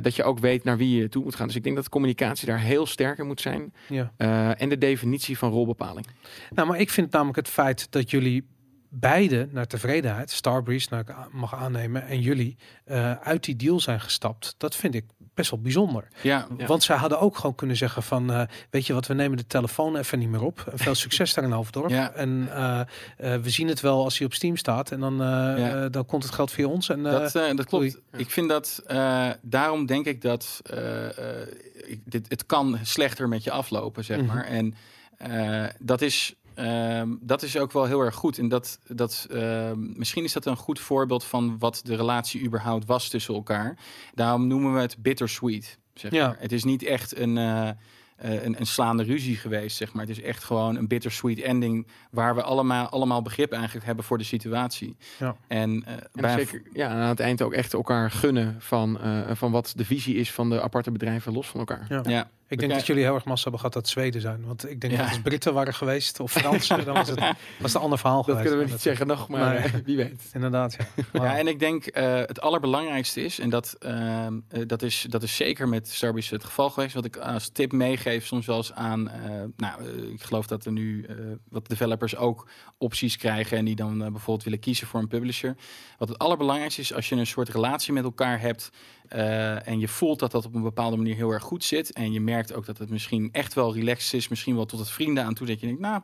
[0.00, 1.46] dat je ook weet naar wie je toe moet gaan.
[1.46, 3.72] Dus ik denk dat de communicatie daar heel sterker moet zijn.
[3.88, 4.12] ja.
[4.56, 6.06] En de definitie van rolbepaling.
[6.50, 8.44] Nou, maar ik vind namelijk het feit dat jullie
[8.88, 14.00] beide naar tevredenheid, Starbreeze naar ik mag aannemen en jullie eh, uit die deal zijn
[14.00, 14.54] gestapt.
[14.58, 15.04] Dat vind ik
[15.34, 16.08] best wel bijzonder.
[16.22, 16.66] Ja, Ja.
[16.66, 19.46] Want zij hadden ook gewoon kunnen zeggen van, eh, weet je wat, we nemen de
[19.46, 20.64] telefoon even niet meer op.
[20.72, 21.90] En Veel succes daar in Hoofddorp.
[21.90, 22.12] Ja.
[22.12, 24.90] En eh, eh, we zien het wel als hij op Steam staat.
[24.90, 25.88] En dan, Ja.
[25.88, 26.88] dan komt het geld via ons.
[26.88, 27.84] En, eh, dat, eh, dat klopt.
[27.84, 27.96] oei.
[28.16, 31.06] Ik vind dat, eh, daarom denk ik dat eh,
[31.40, 31.48] eh,
[31.86, 34.26] ik- dit, het kan slechter met je aflopen, zeg Mhm.
[34.26, 34.44] maar.
[34.44, 34.74] En
[35.16, 36.34] eh, dat is.
[36.56, 38.38] Ehm, dat is ook wel heel erg goed.
[38.38, 42.86] En dat, dat, ehm, misschien is dat een goed voorbeeld van wat de relatie überhaupt
[42.86, 43.76] was tussen elkaar.
[44.14, 45.78] Daarom noemen we het bittersweet.
[45.94, 46.26] Zeg Ja.
[46.26, 46.36] maar.
[46.38, 50.06] Het is niet echt een, eh, eh, een, een slaande ruzie geweest, zeg maar.
[50.06, 54.18] Het is echt gewoon een bittersweet ending waar we allemaal, allemaal begrip eigenlijk hebben voor
[54.18, 54.96] de situatie.
[55.18, 55.36] Ja.
[55.48, 59.00] En, eh, En bij een zeker ja, aan het eind ook echt elkaar gunnen van,
[59.00, 61.86] eh, van wat de visie is van de aparte bedrijven los van elkaar.
[61.88, 62.02] ja.
[62.06, 64.44] Ja, Ik denk dat jullie heel erg massa hebben gehad dat Zweden zijn.
[64.46, 64.98] Want ik denk Ja.
[64.98, 67.20] dat als Britten waren geweest of Fransen, dan was het,
[67.60, 68.48] was een ander verhaal Dat geweest.
[68.48, 69.82] kunnen we niet zeggen nog, maar Nee.
[69.84, 70.22] wie weet.
[70.32, 70.86] Inderdaad, ja.
[71.22, 75.22] Ja, en ik denk eh, het allerbelangrijkste is, en dat, ehm, eh, dat, is, dat
[75.22, 78.72] is zeker met Starbreeze het geval geweest, wat ik als tip meegeef soms wel eens
[78.72, 81.06] aan, eh, nou, ik geloof dat er nu
[81.48, 82.48] wat developers ook
[82.78, 85.56] opties krijgen en die dan bijvoorbeeld willen kiezen voor een publisher.
[85.98, 88.70] Wat het allerbelangrijkste is, als je een soort relatie met elkaar hebt
[89.08, 92.12] eh, en je voelt dat dat op een bepaalde manier heel erg goed zit en
[92.12, 95.24] je merkt ook dat het misschien echt wel relaxed is, misschien wel tot het vrienden
[95.24, 96.02] aan toe, dat je denkt, nou,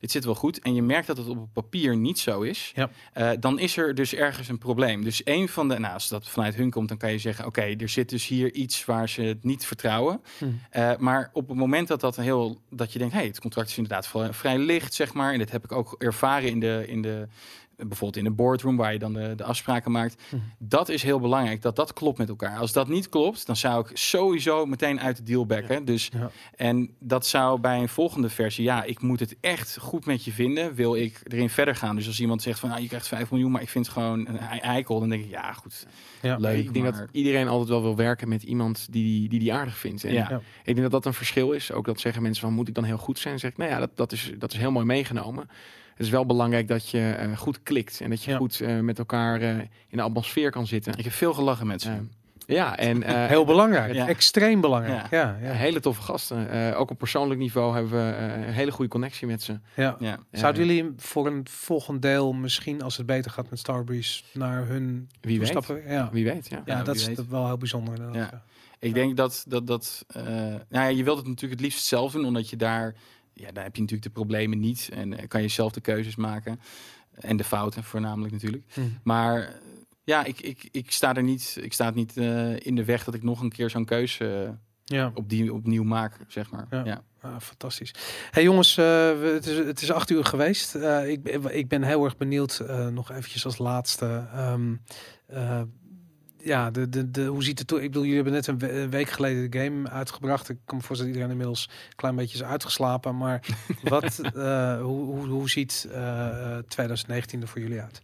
[0.00, 0.58] dit zit wel goed.
[0.58, 2.72] En je merkt dat het op papier niet zo is.
[2.74, 2.90] Ja.
[3.12, 5.04] Eh, dan is er dus ergens een probleem.
[5.04, 7.62] Dus een van de, nou, als dat vanuit hun komt, dan kan je zeggen: Oké,
[7.62, 10.20] er zit dus hier iets waar ze het niet vertrouwen.
[10.38, 10.44] Hm.
[10.70, 13.68] Eh, maar op het moment dat dat een heel, dat je denkt: Hey, het contract
[13.68, 15.32] is inderdaad vrij, licht, zeg maar.
[15.32, 17.28] En dat heb ik ook ervaren in de, in de
[17.88, 20.22] bijvoorbeeld in de boardroom waar je dan de, de afspraken maakt.
[20.28, 20.36] Hm.
[20.58, 22.58] Dat is heel belangrijk, dat dat klopt met elkaar.
[22.58, 25.84] Als dat niet klopt, dan zou ik sowieso meteen uit de deal backen.
[25.84, 26.30] Dus, Ja.
[26.56, 30.32] En dat zou bij een volgende versie, ja, ik moet het echt goed met je
[30.32, 31.96] vinden, wil ik erin verder gaan.
[31.96, 34.26] Dus als iemand zegt van, nou, je krijgt 5 miljoen, maar ik vind het gewoon
[34.28, 35.86] een ei- eikel, dan denk ik, ja, goed,
[36.22, 36.36] Ja.
[36.36, 36.58] leuk.
[36.58, 36.98] ik denk maar...
[37.00, 40.04] dat iedereen altijd wel wil werken met iemand die die, die aardig vindt.
[40.04, 40.26] En Ja.
[40.30, 40.36] Ja.
[40.36, 41.72] Ik denk dat dat een verschil is.
[41.72, 43.30] Ook dat zeggen mensen van moet ik dan heel goed zijn?
[43.32, 45.48] Dan zeg ik, nou ja, dat, dat, is, dat is heel mooi meegenomen.
[46.00, 48.36] Het is wel belangrijk dat je eh, goed klikt en dat je Ja.
[48.36, 50.92] goed eh, met elkaar eh, in de atmosfeer kan zitten.
[50.96, 51.90] Ik heb veel gelachen met ze.
[52.46, 53.92] Ja, en eh, Heel belangrijk.
[53.94, 54.08] Ja.
[54.08, 55.10] Extreem belangrijk.
[55.10, 56.50] Ja, ja, ja, hele toffe gasten.
[56.50, 59.58] Eh, ook op persoonlijk niveau hebben we eh, een hele goede connectie met ze.
[59.76, 59.96] ja.
[59.98, 60.18] ja.
[60.32, 65.08] Zouden jullie voor een volgend deel misschien, als het beter gaat met Starbreeze, naar hun
[65.20, 65.52] Wie weet.
[65.52, 65.92] toestappen?
[65.92, 66.08] Ja.
[66.12, 66.62] Wie weet, ja.
[66.64, 67.28] Ja, Ja, dat is weet.
[67.28, 67.98] wel heel bijzonder.
[67.98, 68.10] Ja.
[68.12, 68.42] ja.
[68.78, 72.12] Ik denk dat dat, dat eh, nou ja, je wilt het natuurlijk het liefst zelf
[72.12, 72.94] doen, omdat je daar,
[73.40, 76.16] ja, daar heb je natuurlijk de problemen niet en eh, kan je zelf de keuzes
[76.16, 76.60] maken
[77.12, 78.64] en de fouten voornamelijk natuurlijk.
[78.74, 78.80] Hm.
[79.02, 79.52] Maar
[80.04, 83.04] ja, ik, ik, ik sta er niet, ik sta het niet eh, in de weg
[83.04, 85.10] dat ik nog een keer zo'n keuze eh, Ja.
[85.14, 86.66] op die, opnieuw maak, zeg maar.
[86.70, 86.84] Ja.
[86.84, 87.02] Ja.
[87.20, 87.94] Ah, fantastisch.
[88.30, 90.74] Hey jongens, we- het, is, het is acht uur geweest.
[90.74, 92.62] Eh, ik, ben- ik ben heel erg benieuwd,
[92.92, 94.26] nog eventjes als laatste.
[94.32, 94.74] ehm,
[95.26, 95.62] eh,
[96.42, 97.78] ja, de, de, de, hoe ziet het toe?
[97.82, 100.48] Ik bedoel, jullie hebben net een, we- een week geleden de game uitgebracht.
[100.48, 103.16] Ik kan me voorstellen dat iedereen inmiddels een klein beetje is uitgeslapen.
[103.16, 103.46] Maar
[103.82, 108.00] wat, eh, hoe, hoe, hoe ziet eh, eh, 2019 er voor jullie uit?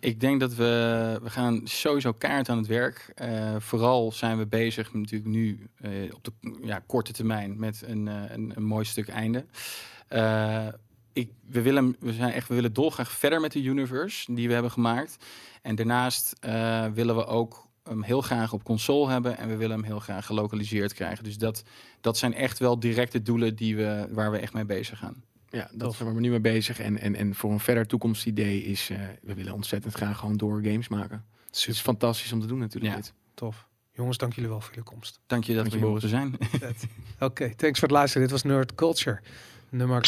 [0.00, 3.12] Ik denk dat we, we gaan sowieso kaart aan het werk.
[3.14, 5.68] Eh, vooral zijn we bezig natuurlijk nu
[6.14, 6.32] op de
[6.62, 9.44] ja, korte termijn met een, een, een mooi stuk einde.
[11.14, 14.52] Ik, we, willen, we, zijn echt, we willen dolgraag verder met de universe die we
[14.52, 15.16] hebben gemaakt.
[15.62, 19.76] En daarnaast eh, willen we ook hem heel graag op console hebben en we willen
[19.76, 21.24] hem heel graag gelokaliseerd krijgen.
[21.24, 21.62] Dus dat,
[22.00, 25.24] dat zijn echt wel directe doelen die we, waar we echt mee bezig gaan.
[25.48, 26.80] Ja, dat waar we nu mee bezig.
[26.80, 30.62] En, en, en voor een verder toekomstidee is, eh, we willen ontzettend graag gewoon door
[30.62, 31.24] games maken.
[31.46, 32.94] Het is fantastisch om te doen natuurlijk.
[32.94, 33.00] Ja.
[33.00, 33.12] dit.
[33.34, 33.68] tof.
[33.92, 35.20] Jongens, dank jullie wel voor jullie komst.
[35.26, 36.36] Dank je dat Dank je, we hier mochten zijn.
[37.18, 38.22] Oké, thanks voor het luisteren.
[38.22, 39.20] Dit was Nerd Culture.
[39.74, 40.02] Nummer